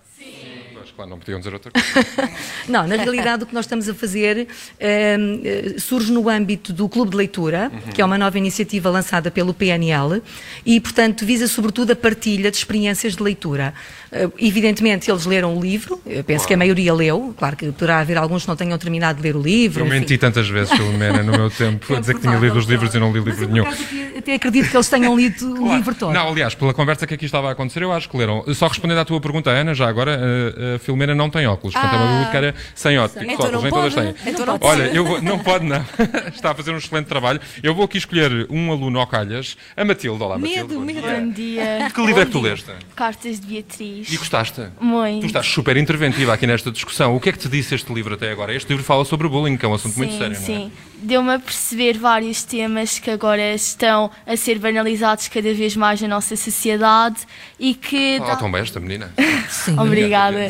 Claro, 0.96 1.10
não 1.10 1.18
podiam 1.18 1.38
dizer 1.38 1.52
outra 1.52 1.70
coisa. 1.70 2.30
Não, 2.66 2.86
na 2.88 2.96
realidade 2.96 3.44
o 3.44 3.46
que 3.46 3.54
nós 3.54 3.66
estamos 3.66 3.86
a 3.88 3.94
fazer 3.94 4.48
ehm, 4.80 5.40
eh, 5.44 5.74
surge 5.78 6.10
no 6.10 6.28
âmbito 6.28 6.72
do 6.72 6.88
Clube 6.88 7.10
de 7.10 7.16
Leitura, 7.18 7.70
Uhum. 7.72 7.92
que 7.92 8.00
é 8.00 8.04
uma 8.04 8.16
nova 8.16 8.38
iniciativa 8.38 8.88
lançada 8.88 9.30
pelo 9.30 9.52
PNL 9.52 10.22
e, 10.64 10.80
portanto, 10.80 11.24
visa 11.26 11.46
sobretudo 11.46 11.92
a 11.92 11.96
partilha 11.96 12.50
de 12.50 12.56
experiências 12.56 13.14
de 13.14 13.22
leitura. 13.22 13.74
Eh, 14.16 14.28
evidentemente, 14.38 15.10
eles 15.10 15.26
leram 15.26 15.56
o 15.56 15.60
livro, 15.60 16.00
eu 16.06 16.24
penso 16.24 16.46
que 16.46 16.54
a 16.54 16.56
maioria 16.56 16.92
leu, 16.94 17.34
claro 17.36 17.56
que 17.56 17.70
poderá 17.72 17.98
haver 18.00 18.16
alguns 18.16 18.42
que 18.42 18.48
não 18.48 18.56
tenham 18.56 18.76
terminado 18.78 19.18
de 19.18 19.22
ler 19.22 19.36
o 19.36 19.40
livro. 19.42 19.80
Eu 19.82 19.86
enfim. 19.86 20.00
menti 20.00 20.18
tantas 20.18 20.48
vezes, 20.48 20.72
Filomena, 20.72 21.22
no 21.22 21.32
meu 21.32 21.50
tempo, 21.50 21.94
a 21.94 22.00
dizer 22.00 22.14
que 22.14 22.20
tinha 22.20 22.36
lido 22.36 22.58
os 22.58 22.66
livros 22.66 22.94
e 22.94 22.98
não 22.98 23.12
li 23.12 23.20
livro 23.20 23.48
nenhum. 23.48 23.66
Até- 23.66 24.06
Até 24.18 24.34
acredito 24.34 24.70
que 24.70 24.76
eles 24.76 24.88
tenham 24.88 25.16
lido 25.16 25.62
o 25.62 25.74
livro 25.74 25.94
todo. 25.94 26.12
Não, 26.12 26.28
aliás, 26.28 26.54
pela 26.54 26.72
conversa 26.74 27.06
que 27.06 27.14
aqui 27.14 27.26
estava 27.26 27.48
a 27.48 27.52
acontecer, 27.52 27.82
eu 27.82 27.92
acho 27.92 28.08
que 28.08 28.16
leram. 28.16 28.44
Só 28.54 28.66
respondendo 28.66 28.98
à 28.98 29.04
tua 29.04 29.20
pergunta, 29.20 29.50
Ana, 29.50 29.74
já 29.74 29.86
agora, 29.88 30.18
a, 30.18 30.76
a 30.76 30.78
Filomena 30.78 31.14
não 31.14 31.28
tem 31.30 31.46
óculos. 31.46 31.74
Portanto, 31.74 31.92
é 31.92 31.96
uma 31.96 32.04
Ah. 32.04 32.10
bibliotecária 32.10 32.54
sem 32.74 32.98
óculos. 32.98 33.22
Então 33.28 33.46
óculos 33.46 33.62
nem 33.62 33.70
todas 33.72 33.94
têm. 33.94 34.14
Então 34.26 34.58
Olha, 34.62 34.82
eu 34.84 35.04
vou, 35.04 35.22
não 35.22 35.38
pode 35.38 35.64
não. 35.66 35.84
Está 36.34 36.50
a 36.50 36.54
fazer 36.54 36.72
um 36.72 36.78
excelente 36.78 37.06
trabalho. 37.06 37.40
Eu 37.62 37.74
vou 37.74 37.84
aqui 37.84 37.98
escolher 37.98 38.46
um 38.50 38.72
aluno 38.72 38.98
ao 38.98 39.06
calhas, 39.06 39.56
a 39.76 39.84
Matilde. 39.84 40.22
Olá, 40.22 40.38
Matilde. 40.38 40.60
Medo, 40.62 40.74
bom 40.74 40.80
medo. 40.86 41.00
dia. 41.02 41.20
Bom 41.20 41.30
dia. 41.30 41.90
Que 41.94 42.06
livro 42.06 42.22
é 42.22 42.24
que 42.26 42.32
tu 42.32 42.40
leste? 42.40 42.66
Cartas 42.96 43.38
de 43.38 43.46
Beatriz. 43.46 44.05
E 44.08 44.16
gostaste? 44.16 44.68
Muito. 44.80 45.22
Tu 45.22 45.26
estás 45.26 45.46
super 45.46 45.76
interventiva 45.76 46.32
aqui 46.32 46.46
nesta 46.46 46.70
discussão. 46.70 47.16
O 47.16 47.20
que 47.20 47.28
é 47.28 47.32
que 47.32 47.38
te 47.38 47.48
disse 47.48 47.74
este 47.74 47.92
livro 47.92 48.14
até 48.14 48.30
agora? 48.30 48.54
Este 48.54 48.68
livro 48.68 48.84
fala 48.84 49.04
sobre 49.04 49.28
bullying, 49.28 49.56
que 49.56 49.64
é 49.64 49.68
um 49.68 49.74
assunto 49.74 49.96
muito 49.96 50.12
sim, 50.12 50.18
sério, 50.18 50.36
não 50.36 50.42
é? 50.42 50.46
sim. 50.46 50.72
Deu-me 50.98 51.34
a 51.34 51.38
perceber 51.38 51.98
vários 51.98 52.42
temas 52.42 52.98
que 52.98 53.10
agora 53.10 53.54
estão 53.54 54.10
a 54.26 54.36
ser 54.36 54.58
banalizados 54.58 55.28
cada 55.28 55.52
vez 55.52 55.76
mais 55.76 56.00
na 56.00 56.08
nossa 56.08 56.36
sociedade 56.36 57.16
e 57.60 57.74
que. 57.74 58.16
Fala 58.18 58.30
dá- 58.30 58.36
tão 58.36 58.50
bem 58.50 58.62
esta 58.62 58.80
menina. 58.80 59.12
Obrigada. 59.78 60.48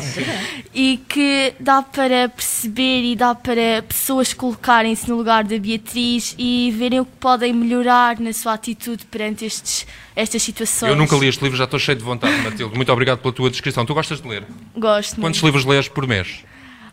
E 0.73 0.99
que 1.09 1.53
dá 1.59 1.81
para 1.81 2.29
perceber 2.29 3.03
e 3.11 3.15
dá 3.15 3.35
para 3.35 3.81
pessoas 3.87 4.33
colocarem-se 4.33 5.09
no 5.09 5.17
lugar 5.17 5.43
da 5.43 5.57
Beatriz 5.59 6.33
e 6.37 6.73
verem 6.77 7.01
o 7.01 7.05
que 7.05 7.17
podem 7.19 7.53
melhorar 7.53 8.19
na 8.19 8.31
sua 8.33 8.53
atitude 8.53 9.05
perante 9.05 9.45
estes, 9.45 9.85
estas 10.15 10.41
situações. 10.41 10.89
Eu 10.89 10.95
nunca 10.95 11.15
li 11.17 11.27
este 11.27 11.43
livro, 11.43 11.57
já 11.57 11.65
estou 11.65 11.79
cheio 11.79 11.97
de 11.97 12.03
vontade, 12.03 12.35
Matilde. 12.41 12.75
Muito 12.75 12.91
obrigado 12.91 13.19
pela 13.19 13.33
tua 13.33 13.49
descrição. 13.49 13.85
Tu 13.85 13.93
gostas 13.93 14.21
de 14.21 14.27
ler? 14.27 14.43
Gosto 14.75 15.19
Quantos 15.19 15.41
muito. 15.41 15.45
livros 15.45 15.65
lês 15.65 15.87
por 15.87 16.07
mês? 16.07 16.43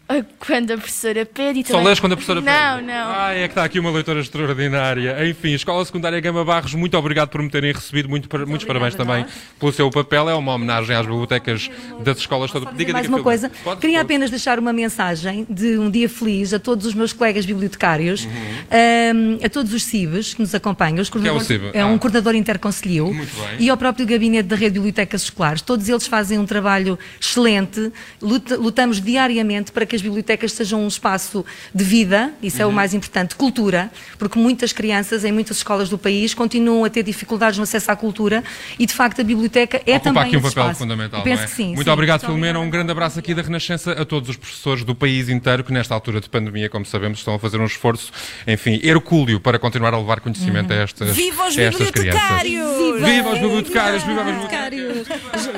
Ah, 0.07 0.23
Quando 0.39 0.71
a 0.73 0.77
professora 0.77 1.25
pede 1.25 1.61
e 1.61 1.65
Só 1.65 1.73
também- 1.73 1.87
lês 1.87 1.99
quando 1.99 2.13
a 2.13 2.17
professora 2.17 2.41
Não, 2.43 2.77
pede? 2.77 2.87
não. 2.87 3.11
Ah, 3.11 3.33
é 3.33 3.43
que 3.49 3.53
está 3.53 3.65
aqui 3.65 3.79
uma 3.81 3.91
leitora 3.91 4.21
extraordinária. 4.21 5.27
Enfim, 5.27 5.53
Escola 5.55 5.83
Secundária 5.83 6.21
Gama 6.21 6.45
Barros, 6.45 6.75
muito 6.75 6.95
obrigado 6.99 7.31
por 7.31 7.43
me 7.43 7.49
terem 7.49 7.73
recebido. 7.73 8.07
Muito, 8.07 8.29
muitos 8.47 8.67
parabéns 8.67 8.95
também 8.95 9.25
pelo 9.59 9.73
seu 9.73 9.91
papel. 9.91 10.29
É 10.29 10.35
uma 10.35 10.53
homenagem 10.53 10.95
às 10.95 11.07
bibliotecas 11.07 11.71
das 12.03 12.19
escolas. 12.19 12.51
Todo... 12.53 12.71
Diga, 12.75 12.93
mais 12.93 13.09
uma 13.09 13.23
coisa. 13.23 13.51
Queria 13.81 14.03
apenas 14.03 14.29
deixar 14.29 14.59
uma 14.59 14.75
mensagem 14.75 15.47
de 15.49 15.79
um 15.79 15.91
dia 15.91 16.09
feliz 16.09 16.53
a 16.53 16.59
todos 16.59 16.85
os 16.85 16.93
meus 16.95 17.15
colegas 17.15 17.47
bibliotecários, 17.47 18.29
ahm, 18.71 19.39
a 19.43 19.49
todos 19.49 19.73
os 19.73 19.85
CIBs 19.85 20.35
que 20.35 20.41
nos 20.43 20.55
acompanham. 20.55 21.01
Os 21.01 21.09
Uhum. 21.09 21.23
Que 21.23 21.29
é 21.29 21.33
o 21.33 21.35
coordenadores- 21.37 21.47
CIB? 21.71 21.79
É 21.79 21.85
um 21.85 21.95
Ah. 21.95 21.99
coordenador 21.99 22.35
interconcelhio. 22.35 23.07
Muito 23.13 23.35
bem. 23.35 23.57
E 23.59 23.71
ao 23.71 23.77
próprio 23.79 24.07
gabinete 24.07 24.49
da 24.49 24.57
Rede 24.57 24.73
de 24.75 24.81
Bibliotecas 24.81 25.23
Escolares. 25.23 25.63
Todos 25.63 25.89
eles 25.89 26.07
fazem 26.07 26.39
um 26.39 26.45
trabalho 26.45 26.99
excelente. 27.19 27.91
Luta- 28.21 28.57
lutamos 28.57 29.01
diariamente 29.01 29.73
para 29.73 29.87
que 29.87 29.94
que 29.95 29.97
as 29.97 30.03
bibliotecas 30.03 30.53
sejam 30.53 30.83
um 30.83 30.89
espaço 30.89 31.45
de 31.73 31.85
vida, 31.85 32.33
isso 32.43 32.61
é 32.61 32.67
o 32.67 32.73
mais 32.73 32.95
importante, 32.95 33.37
cultura, 33.37 33.91
porque 34.19 34.39
muitas 34.39 34.73
crianças 34.73 35.25
em 35.25 35.31
muitas 35.31 35.59
escolas 35.59 35.89
do 35.89 35.97
país 35.97 36.35
continuam 36.35 36.85
a 36.85 36.91
ter 36.91 37.05
dificuldades 37.05 37.57
no 37.57 37.63
acesso 37.63 37.93
à 37.93 37.97
cultura 37.97 38.43
e, 38.79 38.87
de 38.87 38.93
facto, 38.93 39.21
a 39.21 39.25
biblioteca 39.25 39.81
é 39.87 39.97
Ocupa 39.97 40.01
também 40.01 40.23
aqui 40.25 40.37
um 40.37 40.41
esse 40.41 40.49
papel 40.49 40.63
espaço. 40.65 40.79
fundamental. 40.81 41.21
Eu 41.21 41.25
penso 41.25 41.37
não 41.37 41.45
é? 41.45 41.47
que 41.47 41.55
sim. 41.55 41.67
Muito 41.75 41.85
sim. 41.85 41.91
obrigado, 41.91 42.21
Filomena. 42.23 42.59
Um 42.59 42.69
grande 42.69 42.91
abraço 42.91 43.19
aqui 43.19 43.35
da 43.35 43.43
Renascença 43.43 43.93
a 43.93 44.05
todos 44.05 44.29
os 44.29 44.37
professores 44.37 44.83
do 44.83 44.95
país 44.95 45.29
inteiro 45.29 45.63
que, 45.63 45.73
nesta 45.73 45.95
altura 45.95 46.21
de 46.21 46.29
pandemia, 46.29 46.69
como 46.69 46.85
sabemos, 46.85 47.19
estão 47.19 47.35
a 47.35 47.39
fazer 47.39 47.61
um 47.61 47.67
esforço, 47.67 48.11
enfim, 48.47 48.81
hercúleo 48.83 49.39
para 49.39 49.59
continuar 49.59 49.95
a 49.95 49.99
levar 49.99 50.21
conhecimento 50.21 50.73
a 50.73 50.77
estas, 50.77 51.15
Viva 51.15 51.47
os 51.47 51.57
a 51.57 51.63
estas 51.63 51.91
crianças. 51.91 52.43
bibliotecários! 52.43 53.09
Viva 53.09 53.31
os 53.31 53.39
bibliotecários! 53.39 54.03
Viva 54.03 54.21
os 54.21 54.27
bibliotecários! 54.27 55.07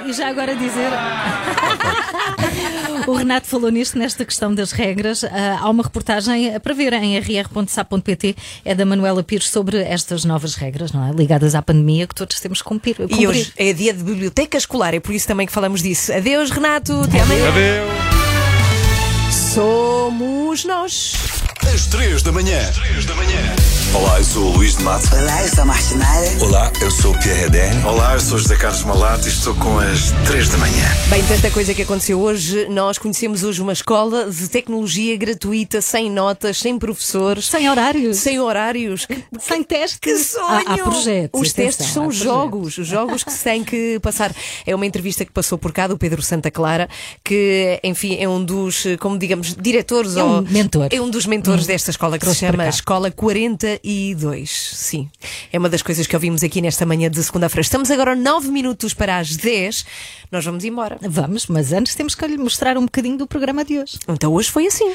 E 0.07 0.13
já 0.13 0.29
agora 0.29 0.55
dizer. 0.55 0.91
o 3.07 3.15
Renato 3.15 3.47
falou 3.47 3.71
nisto, 3.71 3.99
nesta 3.99 4.25
questão 4.27 4.55
das 4.55 4.73
regras. 4.73 5.25
Ah, 5.25 5.61
há 5.61 5.71
uma 5.71 5.83
reportagem 5.83 6.59
para 6.61 6.75
ver 6.75 6.93
em 6.93 7.19
rr.sa.pt, 7.19 8.37
é 8.65 8.75
da 8.75 8.85
Manuela 8.85 9.23
Pires, 9.23 9.49
sobre 9.49 9.79
estas 9.79 10.25
novas 10.25 10.55
regras, 10.55 10.93
não 10.93 11.09
é? 11.09 11.13
Ligadas 11.13 11.55
à 11.55 11.63
pandemia 11.63 12.07
que 12.07 12.15
todos 12.15 12.39
temos 12.41 12.61
que 12.61 12.69
cumprir. 12.69 12.97
E 12.99 13.09
cumprir. 13.09 13.29
hoje 13.29 13.53
é 13.57 13.73
dia 13.73 13.95
de 13.95 14.03
biblioteca 14.03 14.59
escolar, 14.59 14.93
é 14.95 15.01
por 15.01 15.15
isso 15.15 15.27
também 15.27 15.47
que 15.47 15.53
falamos 15.53 15.83
disso. 15.83 16.13
Adeus, 16.13 16.51
Renato, 16.51 16.93
até 17.01 17.21
amanhã. 17.21 17.49
Adeus! 17.49 18.17
Somos 19.55 20.65
nós. 20.65 21.46
Às 21.75 21.87
3 21.87 22.23
da 22.23 22.33
manhã. 22.33 22.59
Três 22.73 23.05
da 23.05 23.15
manhã. 23.15 23.55
Olá, 23.95 24.19
eu 24.19 24.25
sou 24.25 24.45
o 24.45 24.57
Luís 24.57 24.77
de 24.77 24.83
Mato. 24.83 25.09
Olá, 25.15 25.43
eu 25.43 25.49
sou 25.49 25.63
a 25.63 25.65
Martinalha. 25.65 26.31
Olá, 26.41 26.73
eu 26.83 26.91
sou 26.91 27.13
o 27.13 27.19
Pierre 27.19 27.41
Redene. 27.43 27.85
Olá, 27.85 28.15
eu 28.15 28.21
sou 28.21 28.37
José 28.39 28.57
Carlos 28.57 28.83
Malato 28.85 29.27
e 29.27 29.31
estou 29.31 29.55
com 29.55 29.79
as 29.79 30.11
3 30.27 30.49
da 30.51 30.59
manhã. 30.59 30.85
Bem, 31.09 31.23
tanta 31.25 31.51
coisa 31.51 31.73
que 31.73 31.83
aconteceu 31.83 32.21
hoje. 32.21 32.67
Nós 32.69 32.99
conhecemos 32.99 33.43
hoje 33.43 33.63
uma 33.63 33.73
escola 33.73 34.31
de 34.31 34.49
tecnologia 34.49 35.17
gratuita, 35.17 35.81
sem 35.81 36.11
notas, 36.11 36.59
sem 36.59 36.79
professores. 36.79 37.47
Sem 37.47 37.71
horários. 37.71 38.19
Sem 38.19 38.39
horários. 38.41 39.07
Sem 39.41 39.63
testes. 39.63 39.99
que 39.99 40.19
sonho! 40.19 40.47
Há, 40.69 40.75
há 40.75 40.79
projetos. 40.79 41.41
Os 41.41 41.53
testes 41.53 41.87
são 41.89 42.11
jogos, 42.11 42.77
os 42.79 42.87
jogos 42.87 43.23
que 43.25 43.33
se 43.33 43.45
têm 43.45 43.65
que 43.65 43.99
passar. 44.01 44.35
É 44.67 44.75
uma 44.75 44.85
entrevista 44.85 45.25
que 45.25 45.33
passou 45.33 45.57
por 45.57 45.73
cá 45.73 45.87
do 45.87 45.97
Pedro 45.97 46.21
Santa 46.23 46.51
Clara, 46.51 46.89
que, 47.25 47.81
enfim, 47.83 48.17
é 48.21 48.29
um 48.29 48.45
dos, 48.45 48.85
como 49.01 49.19
digamos, 49.19 49.55
diretores 49.59 50.17
É 50.17 50.25
um 50.25 50.37
ou. 50.37 50.43
mentor. 50.43 50.89
É 50.91 51.01
um 51.01 51.09
dos 51.09 51.25
mentores 51.25 51.56
Hum. 51.65 51.67
desta 51.67 51.91
escola 51.91 52.19
que 52.19 52.27
se 52.27 52.35
chama. 52.35 52.67
Escola 52.69 53.11
42. 53.11 54.51
Sim. 54.75 55.09
É 55.53 55.59
uma 55.59 55.69
das 55.69 55.83
coisas 55.83 56.07
que 56.07 56.15
ouvimos 56.15 56.43
aqui 56.43 56.61
nesta 56.61 56.85
manhã 56.87 57.11
de 57.11 57.23
segunda-feira. 57.23 57.63
Estamos 57.63 57.91
agora 57.91 58.15
9 58.15 58.49
minutos 58.51 58.95
para 58.95 59.19
as 59.19 59.37
10. 59.37 59.85
Nós 60.31 60.45
vamos 60.45 60.65
embora. 60.65 60.99
Vamos, 61.03 61.47
mas 61.47 61.73
antes 61.73 61.95
temos 61.95 62.15
que 62.15 62.27
lhe 62.27 62.37
mostrar 62.37 62.77
um 62.77 62.83
bocadinho 62.85 63.17
do 63.19 63.27
programa 63.27 63.65
de 63.65 63.79
hoje. 63.79 63.99
Então 64.09 64.33
hoje 64.33 64.51
foi 64.51 64.67
assim. 64.67 64.93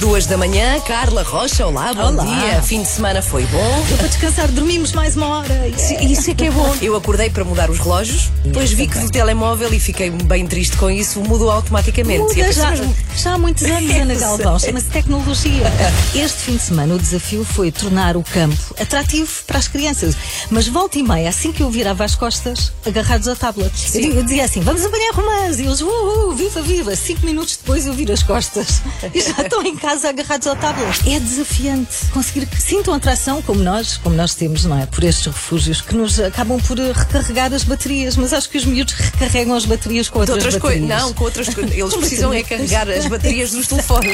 Duas 0.00 0.26
da 0.26 0.36
manhã, 0.36 0.78
Carla 0.80 1.22
Rocha, 1.22 1.66
olá, 1.66 1.92
bom 1.92 2.12
Olá. 2.12 2.24
dia. 2.24 2.62
Fim 2.62 2.82
de 2.82 2.88
semana 2.88 3.20
foi 3.20 3.44
bom. 3.46 3.84
Deu 3.88 3.96
para 3.98 4.06
descansar, 4.06 4.48
dormimos 4.48 4.92
mais 4.92 5.16
uma 5.16 5.26
hora. 5.26 5.68
Isso, 5.68 5.94
isso 5.94 6.30
é 6.30 6.34
que 6.34 6.44
é 6.44 6.50
bom. 6.52 6.72
Eu 6.80 6.94
acordei 6.94 7.28
para 7.30 7.44
mudar 7.44 7.68
os 7.68 7.78
relógios, 7.78 8.30
depois 8.44 8.70
vi 8.72 8.86
que 8.86 8.96
do 8.98 9.10
telemóvel 9.10 9.72
e 9.74 9.80
fiquei 9.80 10.10
bem 10.10 10.46
triste 10.46 10.76
com 10.76 10.88
isso, 10.88 11.20
mudou 11.22 11.50
automaticamente. 11.50 12.38
Eu 12.38 12.46
Muda 12.46 12.52
já, 12.52 12.74
já 13.16 13.34
há 13.34 13.38
muitos 13.38 13.64
anos, 13.64 13.90
Ana 13.90 14.14
Galvão, 14.14 14.27
chama-se 14.58 14.90
tecnologia. 14.90 15.64
Este 16.14 16.38
fim 16.38 16.56
de 16.56 16.62
semana 16.62 16.94
o 16.94 16.98
desafio 16.98 17.44
foi 17.44 17.70
tornar 17.70 18.16
o 18.16 18.22
campo 18.22 18.74
atrativo 18.80 19.30
para 19.46 19.58
as 19.58 19.68
crianças. 19.68 20.16
Mas 20.50 20.66
volta 20.68 20.98
e 20.98 21.02
meia, 21.02 21.28
assim 21.28 21.52
que 21.52 21.62
eu 21.62 21.70
virava 21.70 22.04
as 22.04 22.14
costas, 22.14 22.72
agarrados 22.84 23.28
ao 23.28 23.36
tablet. 23.36 23.72
Eu, 23.94 24.12
eu 24.12 24.22
dizia 24.22 24.44
assim: 24.44 24.60
vamos 24.60 24.84
apanhar 24.84 25.12
romãs. 25.12 25.58
E 25.58 25.62
eles, 25.62 25.80
uh, 25.80 25.86
uh, 25.86 26.32
viva, 26.34 26.62
viva. 26.62 26.96
Cinco 26.96 27.24
minutos 27.24 27.56
depois 27.56 27.86
eu 27.86 27.92
viro 27.92 28.12
as 28.12 28.22
costas 28.22 28.80
e 29.14 29.20
já 29.20 29.42
estão 29.42 29.62
em 29.62 29.76
casa 29.76 30.08
agarrados 30.08 30.46
ao 30.46 30.56
tablet. 30.56 31.08
É 31.08 31.20
desafiante 31.20 32.06
conseguir 32.12 32.46
que 32.46 32.60
sintam 32.60 32.94
atração 32.94 33.42
como 33.42 33.60
nós, 33.60 33.96
como 33.96 34.14
nós 34.16 34.34
temos, 34.34 34.64
não 34.64 34.78
é? 34.78 34.86
Por 34.86 35.04
estes 35.04 35.26
refúgios 35.26 35.80
que 35.80 35.94
nos 35.94 36.18
acabam 36.20 36.60
por 36.60 36.78
recarregar 36.78 37.52
as 37.52 37.64
baterias. 37.64 38.16
Mas 38.16 38.32
acho 38.32 38.48
que 38.48 38.58
os 38.58 38.64
miúdos 38.64 38.94
recarregam 38.94 39.54
as 39.54 39.64
baterias 39.64 40.08
com 40.08 40.20
outras, 40.20 40.36
outras 40.36 40.60
coisas. 40.60 40.88
Não, 40.88 41.12
com 41.12 41.24
outras 41.24 41.48
coisas. 41.48 41.72
Eles 41.72 41.94
precisam 41.96 42.32
é 42.32 42.42
carregar 42.42 42.88
as 42.88 43.06
baterias 43.06 43.52
dos 43.52 43.66
telefones. 43.66 44.07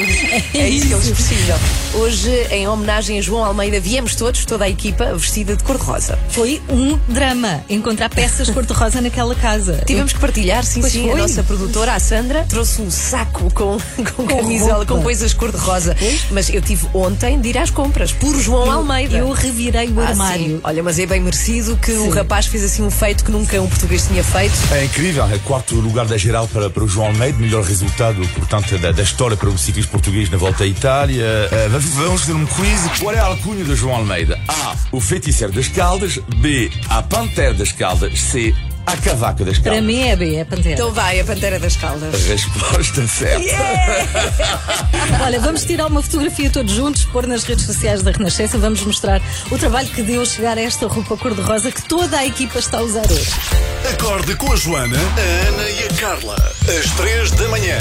É 0.54 0.68
isso 0.68 0.86
que 0.88 0.92
eles 0.94 1.10
precisam. 1.10 1.58
Hoje, 1.94 2.30
em 2.50 2.66
homenagem 2.66 3.18
a 3.18 3.22
João 3.22 3.44
Almeida, 3.44 3.78
viemos 3.78 4.14
todos, 4.16 4.44
toda 4.44 4.64
a 4.64 4.68
equipa, 4.68 5.14
vestida 5.14 5.56
de 5.56 5.62
cor-de-rosa. 5.62 6.18
Foi 6.30 6.60
um 6.68 6.98
drama 7.08 7.64
encontrar 7.68 8.08
peças 8.08 8.50
cor-de-rosa 8.50 9.00
naquela 9.00 9.34
casa. 9.34 9.82
Tivemos 9.86 10.12
que 10.12 10.18
partilhar, 10.18 10.64
sim, 10.64 10.80
Pois 10.80 10.92
sim. 10.92 11.08
A 11.08 11.12
foi. 11.12 11.20
nossa 11.20 11.42
produtora, 11.44 11.94
a 11.94 12.00
Sandra, 12.00 12.44
trouxe 12.48 12.82
um 12.82 12.90
saco 12.90 13.52
com, 13.54 13.78
com, 14.16 14.26
camisola, 14.26 14.74
roupa. 14.78 14.94
com 14.94 15.02
coisas 15.02 15.32
cor-de-rosa. 15.32 15.96
Mas 16.30 16.48
eu 16.52 16.60
tive 16.60 16.86
ontem 16.92 17.40
de 17.40 17.50
ir 17.50 17.58
às 17.58 17.70
compras, 17.70 18.12
por 18.12 18.34
João 18.40 18.70
Almeida. 18.70 19.16
Eu 19.18 19.30
revirei 19.30 19.88
o 19.88 20.00
Ah, 20.00 20.08
armário. 20.08 20.44
sim. 20.44 20.60
Olha, 20.64 20.82
mas 20.82 20.98
é 20.98 21.06
bem 21.06 21.20
merecido 21.20 21.76
que 21.76 21.92
o 21.92 22.04
Sim. 22.04 22.10
rapaz 22.10 22.46
fez 22.46 22.64
assim 22.64 22.82
um 22.82 22.90
feito 22.90 23.24
que 23.24 23.30
nunca 23.30 23.60
um 23.60 23.68
português 23.68 24.06
tinha 24.06 24.24
feito. 24.24 24.54
É 24.72 24.84
incrível, 24.84 25.24
é 25.24 25.38
quarto 25.38 25.74
lugar 25.76 26.06
da 26.06 26.16
geral 26.16 26.48
para, 26.48 26.68
para 26.68 26.82
o 26.84 26.88
João 26.88 27.06
Almeida, 27.08 27.38
melhor 27.38 27.62
resultado, 27.62 28.26
portanto, 28.34 28.76
da, 28.78 28.90
da 28.92 29.02
história 29.02 29.36
para 29.36 29.48
o 29.48 29.56
ciclismo 29.58 29.83
português 29.86 30.28
na 30.30 30.36
volta 30.36 30.64
à 30.64 30.66
Itália. 30.66 31.24
Eh, 31.50 31.68
vamos 31.70 32.20
fazer 32.22 32.32
um 32.32 32.46
quiz. 32.46 32.98
Qual 33.00 33.14
é 33.14 33.18
a 33.18 33.24
alcunha 33.24 33.64
do 33.64 33.74
João 33.76 33.96
Almeida? 33.96 34.38
A. 34.48 34.74
O 34.92 35.00
feiticeiro 35.00 35.52
das 35.52 35.68
Caldas. 35.68 36.18
B. 36.36 36.70
A 36.88 37.02
Pantera 37.02 37.54
das 37.54 37.72
Caldas. 37.72 38.18
C. 38.20 38.54
A 38.86 38.98
Cavaca 38.98 39.44
das 39.46 39.58
Para 39.58 39.72
Caldas. 39.72 39.84
mim 39.86 40.02
é 40.02 40.14
B, 40.14 40.34
é 40.36 40.44
Pantera. 40.44 40.74
Então 40.74 40.92
vai, 40.92 41.18
a 41.18 41.24
Pantera 41.24 41.58
das 41.58 41.74
Caldas. 41.74 42.14
A 42.14 42.18
resposta 42.32 43.06
certa. 43.08 43.56
Olha, 45.24 45.40
vamos 45.40 45.64
tirar 45.64 45.86
uma 45.86 46.02
fotografia 46.02 46.50
todos 46.50 46.70
juntos, 46.74 47.04
pôr 47.06 47.26
nas 47.26 47.44
redes 47.44 47.64
sociais 47.64 48.02
da 48.02 48.10
Renascença, 48.10 48.58
vamos 48.58 48.82
mostrar 48.82 49.22
o 49.50 49.56
trabalho 49.56 49.88
que 49.88 50.02
deu 50.02 50.24
chegar 50.26 50.58
a 50.58 50.60
esta 50.60 50.86
roupa 50.86 51.16
cor-de-rosa 51.16 51.72
que 51.72 51.82
toda 51.88 52.18
a 52.18 52.26
equipa 52.26 52.58
está 52.58 52.78
a 52.78 52.82
usar 52.82 53.10
hoje. 53.10 53.30
Acorde 53.90 54.34
com 54.36 54.52
a 54.52 54.56
Joana, 54.56 54.98
a 54.98 55.48
Ana 55.48 55.70
e 55.70 55.84
a 55.84 55.88
Carla. 55.98 56.36
Às 56.68 56.90
3 56.90 57.30
da 57.32 57.48
manhã. 57.48 57.78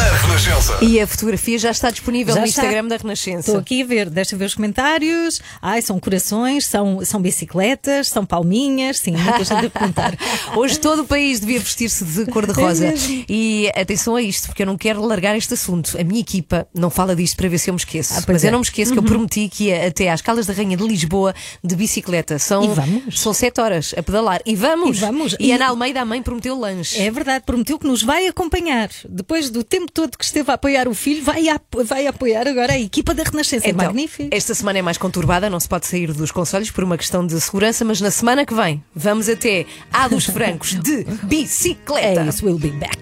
Na 0.00 0.16
Renascença. 0.16 0.78
E 0.82 0.98
a 0.98 1.06
fotografia 1.06 1.58
já 1.58 1.70
está 1.70 1.90
disponível 1.90 2.34
Já 2.34 2.40
no 2.40 2.46
está. 2.46 2.62
Instagram 2.62 2.88
da 2.88 2.96
Renascença. 2.96 3.40
Estou 3.40 3.58
aqui 3.58 3.82
a 3.82 3.84
ver, 3.86 4.08
deixa 4.08 4.34
ver 4.34 4.46
os 4.46 4.54
comentários. 4.54 5.40
Ai, 5.60 5.82
são 5.82 6.00
corações, 6.00 6.64
são, 6.66 7.04
são 7.04 7.20
bicicletas, 7.20 8.08
são 8.08 8.24
palminhas, 8.24 8.98
sim, 8.98 9.12
muita 9.12 9.44
gente 9.44 9.66
a 9.66 9.70
perguntar. 9.70 10.16
Hoje 10.56 10.78
todo 10.78 11.02
o 11.02 11.06
país 11.06 11.38
devia 11.40 11.60
vestir-se 11.60 12.02
de 12.04 12.26
cor-de-rosa. 12.26 12.86
É 12.86 12.94
e 13.28 13.70
atenção 13.76 14.16
a 14.16 14.22
isto, 14.22 14.46
porque 14.48 14.62
eu 14.62 14.66
não 14.66 14.76
quero 14.78 15.04
largar 15.04 15.36
este 15.36 15.52
assunto. 15.54 15.96
A 16.00 16.02
minha 16.04 16.20
equipa 16.20 16.66
não 16.74 16.88
fala 16.88 17.14
disto 17.14 17.36
para 17.36 17.48
ver 17.48 17.58
se 17.58 17.68
eu 17.68 17.74
me 17.74 17.78
esqueço. 17.80 18.14
Ah, 18.16 18.22
Mas 18.26 18.42
é. 18.42 18.48
eu 18.48 18.52
não 18.52 18.60
me 18.60 18.64
esqueço 18.64 18.92
que 18.92 18.98
eu 18.98 19.02
prometi 19.02 19.48
que 19.48 19.64
ia 19.64 19.86
até 19.86 20.10
às 20.10 20.22
Caldas 20.22 20.46
da 20.46 20.54
Rainha 20.54 20.76
de 20.76 20.86
Lisboa 20.86 21.34
de 21.62 21.76
bicicleta. 21.76 22.38
São, 22.38 22.64
E 22.64 22.68
vamos. 22.68 23.20
São 23.20 23.34
sete 23.34 23.60
horas 23.60 23.94
a 23.96 24.02
pedalar. 24.02 24.40
E 24.46 24.56
vamos! 24.56 24.96
E 24.96 25.00
vamos. 25.00 25.36
E 25.38 25.48
E- 25.48 25.52
Ana 25.52 25.68
Almeida, 25.68 26.00
a 26.00 26.04
mãe, 26.06 26.22
prometeu 26.22 26.58
lanche. 26.58 27.00
É 27.00 27.10
verdade, 27.10 27.44
prometeu 27.44 27.78
que 27.78 27.86
nos 27.86 28.02
vai 28.02 28.26
acompanhar. 28.26 28.88
Depois 29.08 29.50
do 29.50 29.62
tempo 29.62 29.89
todo 29.90 30.16
que 30.16 30.24
esteve 30.24 30.50
a 30.50 30.54
apoiar 30.54 30.88
o 30.88 30.94
filho, 30.94 31.22
vai, 31.22 31.48
a- 31.48 31.60
vai 31.84 32.06
apoiar 32.06 32.46
agora 32.48 32.72
a 32.74 32.78
equipa 32.78 33.12
da 33.14 33.22
Renascença. 33.22 33.66
é 33.66 33.70
Então, 33.70 33.86
magnífico. 33.86 34.28
Esta 34.34 34.54
semana 34.54 34.78
é 34.78 34.82
mais 34.82 34.96
conturbada, 34.98 35.50
não 35.50 35.60
se 35.60 35.68
pode 35.68 35.86
sair 35.86 36.12
dos 36.12 36.30
conselhos 36.30 36.70
por 36.70 36.84
uma 36.84 36.96
questão 36.96 37.26
de 37.26 37.38
segurança, 37.40 37.84
mas 37.84 38.00
na 38.00 38.10
semana 38.10 38.46
que 38.46 38.54
vem 38.54 38.82
vamos 38.94 39.28
até 39.28 39.66
à 39.92 40.08
dos 40.08 40.24
Francos 40.26 40.74
de 40.80 41.04
bicicleta. 41.24 42.20
É 42.22 42.28
isso, 42.28 42.44
we'll 42.44 42.58
be 42.58 42.70
back. 42.70 42.98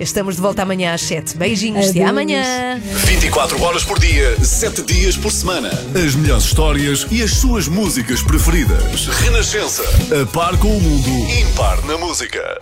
Estamos 0.00 0.34
de 0.36 0.42
volta 0.42 0.62
amanhã 0.62 0.94
às 0.94 1.02
7. 1.02 1.36
Beijinhos, 1.36 1.84
até 1.90 2.00
Adeus. 2.00 2.08
amanhã. 2.10 2.80
24 3.06 3.62
horas 3.62 3.84
por 3.84 4.00
dia, 4.00 4.36
7 4.44 4.82
dias 4.82 5.16
por 5.16 5.30
semana. 5.30 5.68
As 5.68 6.14
melhores 6.16 6.44
histórias 6.44 7.06
e 7.10 7.22
as 7.22 7.34
suas 7.34 7.68
músicas 7.68 8.20
preferidas. 8.22 9.06
Renascença. 9.06 9.82
A 10.20 10.26
par 10.26 10.56
com 10.58 10.76
o 10.76 10.80
mundo, 10.80 11.08
impar 11.40 11.84
na 11.84 11.96
música. 11.98 12.60